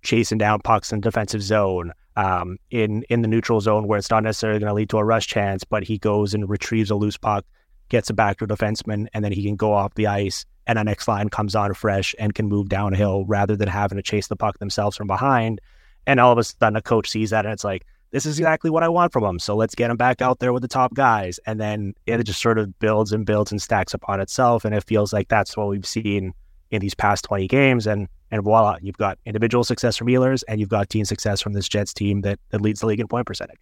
chasing 0.01 0.37
down 0.37 0.59
pucks 0.61 0.91
in 0.91 0.99
defensive 0.99 1.41
zone, 1.41 1.93
um, 2.15 2.57
in 2.69 3.03
in 3.09 3.21
the 3.21 3.27
neutral 3.27 3.61
zone 3.61 3.87
where 3.87 3.97
it's 3.97 4.09
not 4.09 4.23
necessarily 4.23 4.59
going 4.59 4.69
to 4.69 4.73
lead 4.73 4.89
to 4.89 4.97
a 4.97 5.03
rush 5.03 5.27
chance, 5.27 5.63
but 5.63 5.83
he 5.83 5.97
goes 5.97 6.33
and 6.33 6.49
retrieves 6.49 6.91
a 6.91 6.95
loose 6.95 7.17
puck, 7.17 7.45
gets 7.89 8.09
it 8.09 8.13
back 8.13 8.37
to 8.37 8.45
a 8.45 8.47
defenseman, 8.47 9.07
and 9.13 9.23
then 9.23 9.31
he 9.31 9.43
can 9.43 9.55
go 9.55 9.73
off 9.73 9.93
the 9.95 10.07
ice, 10.07 10.45
and 10.67 10.77
the 10.77 10.83
next 10.83 11.07
line 11.07 11.29
comes 11.29 11.55
on 11.55 11.73
fresh 11.73 12.15
and 12.19 12.35
can 12.35 12.47
move 12.47 12.69
downhill 12.69 13.25
rather 13.25 13.55
than 13.55 13.67
having 13.67 13.97
to 13.97 14.01
chase 14.01 14.27
the 14.27 14.35
puck 14.35 14.59
themselves 14.59 14.97
from 14.97 15.07
behind. 15.07 15.59
And 16.05 16.19
all 16.19 16.31
of 16.31 16.37
a 16.37 16.43
sudden, 16.43 16.75
a 16.75 16.81
coach 16.81 17.09
sees 17.09 17.29
that 17.31 17.45
and 17.45 17.53
it's 17.53 17.63
like, 17.63 17.85
this 18.11 18.25
is 18.27 18.37
exactly 18.37 18.69
what 18.69 18.83
I 18.83 18.89
want 18.89 19.11
from 19.11 19.23
them. 19.23 19.39
So 19.39 19.55
let's 19.55 19.73
get 19.73 19.87
them 19.87 19.97
back 19.97 20.21
out 20.21 20.39
there 20.39 20.53
with 20.53 20.61
the 20.61 20.67
top 20.67 20.93
guys. 20.93 21.39
And 21.47 21.59
then 21.59 21.95
it 22.05 22.21
just 22.23 22.41
sort 22.41 22.59
of 22.59 22.77
builds 22.77 23.11
and 23.11 23.25
builds 23.25 23.51
and 23.51 23.59
stacks 23.59 23.93
upon 23.93 24.19
itself. 24.19 24.65
And 24.65 24.75
it 24.75 24.83
feels 24.83 25.11
like 25.11 25.29
that's 25.29 25.57
what 25.57 25.67
we've 25.67 25.85
seen 25.85 26.33
in 26.69 26.79
these 26.79 26.93
past 26.93 27.25
20 27.25 27.47
games. 27.47 27.87
And 27.87 28.07
and 28.33 28.41
voila, 28.41 28.77
you've 28.81 28.97
got 28.97 29.19
individual 29.27 29.63
success 29.63 29.95
from 29.95 30.07
Ehlers 30.07 30.43
and 30.47 30.59
you've 30.59 30.67
got 30.67 30.89
team 30.89 31.05
success 31.05 31.39
from 31.39 31.53
this 31.53 31.69
Jets 31.69 31.93
team 31.93 32.21
that, 32.21 32.39
that 32.49 32.61
leads 32.61 32.79
the 32.79 32.87
league 32.87 32.99
in 32.99 33.07
point 33.07 33.27
percentage. 33.27 33.59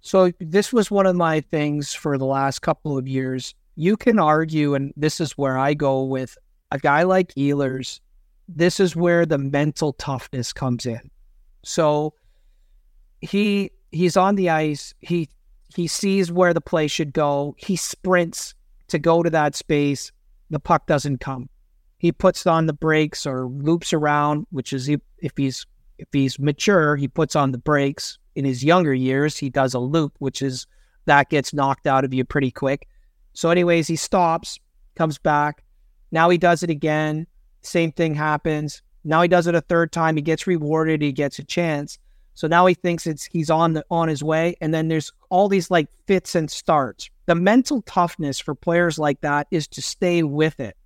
So 0.00 0.30
this 0.38 0.72
was 0.72 0.92
one 0.92 1.06
of 1.06 1.16
my 1.16 1.40
things 1.40 1.92
for 1.92 2.16
the 2.16 2.24
last 2.24 2.62
couple 2.62 2.96
of 2.96 3.08
years. 3.08 3.52
You 3.76 3.96
can 3.96 4.18
argue, 4.18 4.74
and 4.74 4.92
this 4.96 5.20
is 5.20 5.32
where 5.32 5.58
I 5.58 5.74
go 5.74 6.04
with 6.04 6.36
a 6.70 6.78
guy 6.78 7.02
like 7.02 7.34
Ehlers. 7.34 8.00
This 8.48 8.78
is 8.78 8.94
where 8.94 9.26
the 9.26 9.38
mental 9.38 9.94
toughness 9.94 10.52
comes 10.52 10.86
in. 10.86 11.10
So 11.62 12.14
he 13.20 13.70
he's 13.90 14.16
on 14.16 14.34
the 14.34 14.50
ice. 14.50 14.94
He 15.00 15.28
he 15.74 15.86
sees 15.86 16.30
where 16.30 16.54
the 16.54 16.60
play 16.60 16.86
should 16.86 17.12
go. 17.12 17.54
He 17.58 17.76
sprints 17.76 18.54
to 18.88 18.98
go 18.98 19.22
to 19.22 19.30
that 19.30 19.54
space. 19.54 20.12
The 20.50 20.60
puck 20.60 20.86
doesn't 20.86 21.18
come 21.18 21.48
he 22.04 22.12
puts 22.12 22.46
on 22.46 22.66
the 22.66 22.74
brakes 22.74 23.24
or 23.24 23.46
loops 23.46 23.94
around, 23.94 24.46
which 24.50 24.74
is 24.74 24.90
if 24.90 25.32
he's 25.38 25.64
if 25.96 26.06
he's 26.12 26.38
mature, 26.38 26.96
he 26.96 27.08
puts 27.08 27.34
on 27.34 27.50
the 27.50 27.56
brakes. 27.56 28.18
In 28.34 28.44
his 28.44 28.62
younger 28.62 28.92
years, 28.92 29.38
he 29.38 29.48
does 29.48 29.72
a 29.72 29.78
loop, 29.78 30.12
which 30.18 30.42
is 30.42 30.66
that 31.06 31.30
gets 31.30 31.54
knocked 31.54 31.86
out 31.86 32.04
of 32.04 32.12
you 32.12 32.22
pretty 32.22 32.50
quick. 32.50 32.86
So, 33.34 33.50
anyways, 33.50 33.86
he 33.86 33.96
stops, 33.96 34.58
comes 34.96 35.18
back. 35.18 35.64
Now 36.10 36.30
he 36.30 36.38
does 36.38 36.62
it 36.62 36.70
again. 36.70 37.26
Same 37.60 37.92
thing 37.92 38.14
happens. 38.14 38.82
Now 39.04 39.20
he 39.22 39.28
does 39.28 39.46
it 39.46 39.54
a 39.54 39.60
third 39.60 39.92
time. 39.92 40.16
He 40.16 40.22
gets 40.22 40.46
rewarded. 40.46 41.02
He 41.02 41.12
gets 41.12 41.38
a 41.38 41.44
chance. 41.44 41.98
So 42.34 42.48
now 42.48 42.66
he 42.66 42.74
thinks 42.74 43.06
it's 43.06 43.24
he's 43.24 43.50
on 43.50 43.74
the 43.74 43.84
on 43.90 44.08
his 44.08 44.22
way. 44.22 44.56
And 44.60 44.74
then 44.74 44.88
there's 44.88 45.12
all 45.30 45.48
these 45.48 45.70
like 45.70 45.88
fits 46.06 46.34
and 46.34 46.50
starts. 46.50 47.10
The 47.26 47.34
mental 47.34 47.82
toughness 47.82 48.40
for 48.40 48.54
players 48.54 48.98
like 48.98 49.20
that 49.20 49.46
is 49.50 49.68
to 49.68 49.82
stay 49.82 50.22
with 50.22 50.58
it 50.60 50.76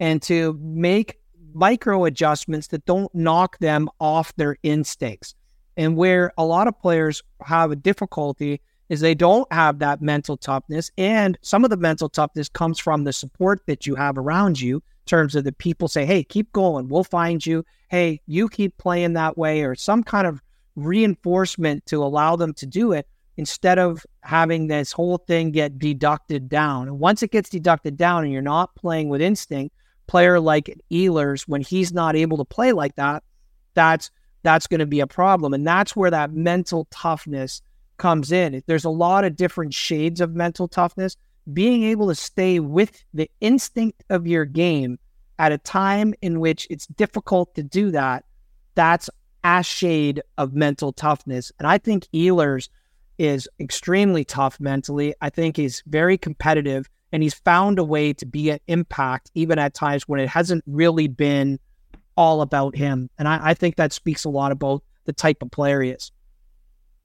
and 0.00 0.22
to 0.22 0.58
make 0.60 1.18
micro 1.54 2.04
adjustments 2.04 2.68
that 2.68 2.84
don't 2.86 3.12
knock 3.14 3.58
them 3.58 3.88
off 4.00 4.34
their 4.36 4.56
instincts. 4.62 5.34
And 5.76 5.96
where 5.96 6.32
a 6.36 6.44
lot 6.44 6.68
of 6.68 6.78
players 6.78 7.22
have 7.44 7.70
a 7.70 7.76
difficulty 7.76 8.60
is 8.88 9.00
they 9.00 9.14
don't 9.14 9.50
have 9.52 9.78
that 9.78 10.02
mental 10.02 10.36
toughness. 10.36 10.90
And 10.98 11.38
some 11.42 11.64
of 11.64 11.70
the 11.70 11.76
mental 11.76 12.08
toughness 12.08 12.48
comes 12.48 12.78
from 12.78 13.04
the 13.04 13.12
support 13.12 13.62
that 13.66 13.86
you 13.86 13.94
have 13.94 14.18
around 14.18 14.60
you 14.60 14.76
in 14.76 15.06
terms 15.06 15.34
of 15.34 15.44
the 15.44 15.52
people 15.52 15.88
say, 15.88 16.04
hey, 16.04 16.22
keep 16.22 16.52
going, 16.52 16.88
we'll 16.88 17.04
find 17.04 17.44
you. 17.44 17.64
Hey, 17.88 18.20
you 18.26 18.48
keep 18.48 18.76
playing 18.78 19.14
that 19.14 19.36
way, 19.36 19.62
or 19.62 19.74
some 19.74 20.02
kind 20.02 20.26
of 20.26 20.40
reinforcement 20.76 21.84
to 21.86 22.02
allow 22.02 22.36
them 22.36 22.54
to 22.54 22.66
do 22.66 22.92
it 22.92 23.06
instead 23.36 23.78
of 23.78 24.04
having 24.22 24.66
this 24.66 24.92
whole 24.92 25.18
thing 25.18 25.50
get 25.50 25.78
deducted 25.78 26.48
down. 26.48 26.88
And 26.88 26.98
once 26.98 27.22
it 27.22 27.30
gets 27.30 27.48
deducted 27.48 27.96
down 27.96 28.24
and 28.24 28.32
you're 28.32 28.42
not 28.42 28.74
playing 28.74 29.08
with 29.08 29.22
instinct, 29.22 29.74
player 30.06 30.38
like 30.38 30.78
Ehlers, 30.90 31.42
when 31.48 31.62
he's 31.62 31.92
not 31.92 32.16
able 32.16 32.36
to 32.36 32.44
play 32.44 32.72
like 32.72 32.94
that, 32.96 33.22
that's 33.74 34.10
that's 34.42 34.66
going 34.66 34.80
to 34.80 34.86
be 34.86 35.00
a 35.00 35.06
problem. 35.06 35.54
And 35.54 35.66
that's 35.66 35.94
where 35.94 36.10
that 36.10 36.32
mental 36.32 36.86
toughness 36.90 37.62
comes 38.02 38.32
in. 38.32 38.60
There's 38.66 38.84
a 38.84 38.90
lot 38.90 39.24
of 39.24 39.36
different 39.36 39.72
shades 39.72 40.20
of 40.20 40.34
mental 40.34 40.66
toughness. 40.66 41.16
Being 41.52 41.84
able 41.84 42.08
to 42.08 42.16
stay 42.16 42.58
with 42.58 43.04
the 43.14 43.30
instinct 43.40 44.02
of 44.10 44.26
your 44.26 44.44
game 44.44 44.98
at 45.38 45.52
a 45.52 45.58
time 45.58 46.12
in 46.20 46.40
which 46.40 46.66
it's 46.68 46.88
difficult 46.88 47.54
to 47.54 47.62
do 47.62 47.92
that, 47.92 48.24
that's 48.74 49.08
a 49.44 49.62
shade 49.62 50.20
of 50.36 50.52
mental 50.52 50.92
toughness. 50.92 51.52
And 51.60 51.68
I 51.68 51.78
think 51.78 52.08
Ehlers 52.12 52.68
is 53.18 53.48
extremely 53.60 54.24
tough 54.24 54.58
mentally. 54.58 55.14
I 55.20 55.30
think 55.30 55.56
he's 55.56 55.84
very 55.86 56.18
competitive 56.18 56.88
and 57.12 57.22
he's 57.22 57.34
found 57.34 57.78
a 57.78 57.84
way 57.84 58.12
to 58.14 58.26
be 58.26 58.50
an 58.50 58.58
impact 58.66 59.30
even 59.34 59.60
at 59.60 59.74
times 59.74 60.08
when 60.08 60.18
it 60.18 60.28
hasn't 60.28 60.64
really 60.66 61.06
been 61.06 61.60
all 62.16 62.40
about 62.40 62.74
him. 62.74 63.10
And 63.16 63.28
I, 63.28 63.50
I 63.50 63.54
think 63.54 63.76
that 63.76 63.92
speaks 63.92 64.24
a 64.24 64.28
lot 64.28 64.50
about 64.50 64.82
the 65.04 65.12
type 65.12 65.40
of 65.40 65.52
player 65.52 65.82
he 65.82 65.90
is. 65.90 66.10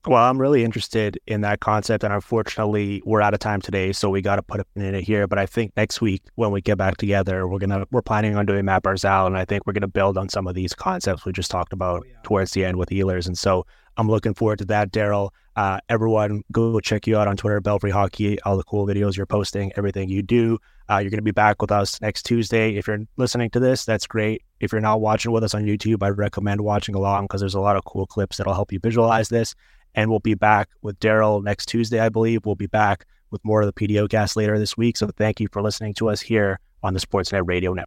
Well, 0.07 0.23
I'm 0.23 0.39
really 0.39 0.63
interested 0.63 1.19
in 1.27 1.41
that 1.41 1.59
concept, 1.59 2.01
and 2.05 2.13
unfortunately, 2.13 3.03
we're 3.03 3.19
out 3.19 3.33
of 3.33 3.41
time 3.41 3.59
today, 3.59 3.91
so 3.91 4.09
we 4.09 4.21
got 4.21 4.37
to 4.37 4.41
put 4.41 4.65
pin 4.73 4.85
in 4.85 4.95
it 4.95 5.03
here. 5.03 5.27
But 5.27 5.37
I 5.37 5.45
think 5.45 5.75
next 5.75 5.99
week 5.99 6.23
when 6.35 6.51
we 6.51 6.61
get 6.61 6.77
back 6.77 6.95
together, 6.95 7.45
we're 7.45 7.59
gonna 7.59 7.85
we're 7.91 8.01
planning 8.01 8.37
on 8.37 8.45
doing 8.45 8.63
Mat 8.63 8.83
Barzal, 8.83 9.27
and 9.27 9.35
I 9.35 9.43
think 9.43 9.67
we're 9.67 9.73
gonna 9.73 9.89
build 9.89 10.17
on 10.17 10.29
some 10.29 10.47
of 10.47 10.55
these 10.55 10.73
concepts 10.73 11.25
we 11.25 11.33
just 11.33 11.51
talked 11.51 11.73
about 11.73 12.03
oh, 12.03 12.07
yeah. 12.07 12.15
towards 12.23 12.51
the 12.51 12.63
end 12.63 12.77
with 12.77 12.87
Ehlers. 12.89 13.27
And 13.27 13.37
so 13.37 13.65
I'm 13.97 14.07
looking 14.07 14.33
forward 14.33 14.59
to 14.59 14.65
that, 14.65 14.91
Darryl. 14.91 15.31
Uh, 15.57 15.79
everyone, 15.89 16.43
go 16.51 16.79
check 16.79 17.05
you 17.07 17.17
out 17.17 17.27
on 17.27 17.35
Twitter, 17.35 17.59
Belfry 17.59 17.89
Hockey. 17.89 18.39
All 18.43 18.55
the 18.55 18.63
cool 18.63 18.85
videos 18.85 19.17
you're 19.17 19.25
posting, 19.25 19.73
everything 19.75 20.07
you 20.07 20.21
do. 20.21 20.59
Uh, 20.87 20.99
you're 20.99 21.09
going 21.09 21.17
to 21.17 21.23
be 21.23 21.31
back 21.31 21.61
with 21.61 21.71
us 21.71 21.99
next 21.99 22.23
Tuesday. 22.23 22.75
If 22.75 22.87
you're 22.87 22.99
listening 23.17 23.49
to 23.49 23.59
this, 23.59 23.83
that's 23.83 24.05
great. 24.05 24.43
If 24.59 24.71
you're 24.71 24.81
not 24.81 25.01
watching 25.01 25.31
with 25.31 25.43
us 25.43 25.55
on 25.55 25.65
YouTube, 25.65 26.03
I 26.03 26.09
recommend 26.09 26.61
watching 26.61 26.93
along 26.93 27.25
because 27.25 27.41
there's 27.41 27.55
a 27.55 27.59
lot 27.59 27.75
of 27.75 27.83
cool 27.85 28.05
clips 28.05 28.37
that'll 28.37 28.53
help 28.53 28.71
you 28.71 28.79
visualize 28.79 29.29
this. 29.29 29.55
And 29.95 30.09
we'll 30.09 30.19
be 30.19 30.35
back 30.35 30.69
with 30.81 30.99
Darryl 30.99 31.43
next 31.43 31.67
Tuesday, 31.67 31.99
I 31.99 32.09
believe. 32.09 32.45
We'll 32.45 32.55
be 32.55 32.67
back 32.67 33.05
with 33.31 33.43
more 33.43 33.61
of 33.61 33.73
the 33.73 33.73
PDOcast 33.73 34.35
later 34.35 34.57
this 34.59 34.77
week. 34.77 34.97
So 34.97 35.09
thank 35.17 35.39
you 35.39 35.47
for 35.51 35.61
listening 35.61 35.93
to 35.95 36.09
us 36.09 36.21
here 36.21 36.59
on 36.83 36.93
the 36.93 36.99
Sportsnet 36.99 37.47
Radio 37.47 37.73
Network. 37.73 37.85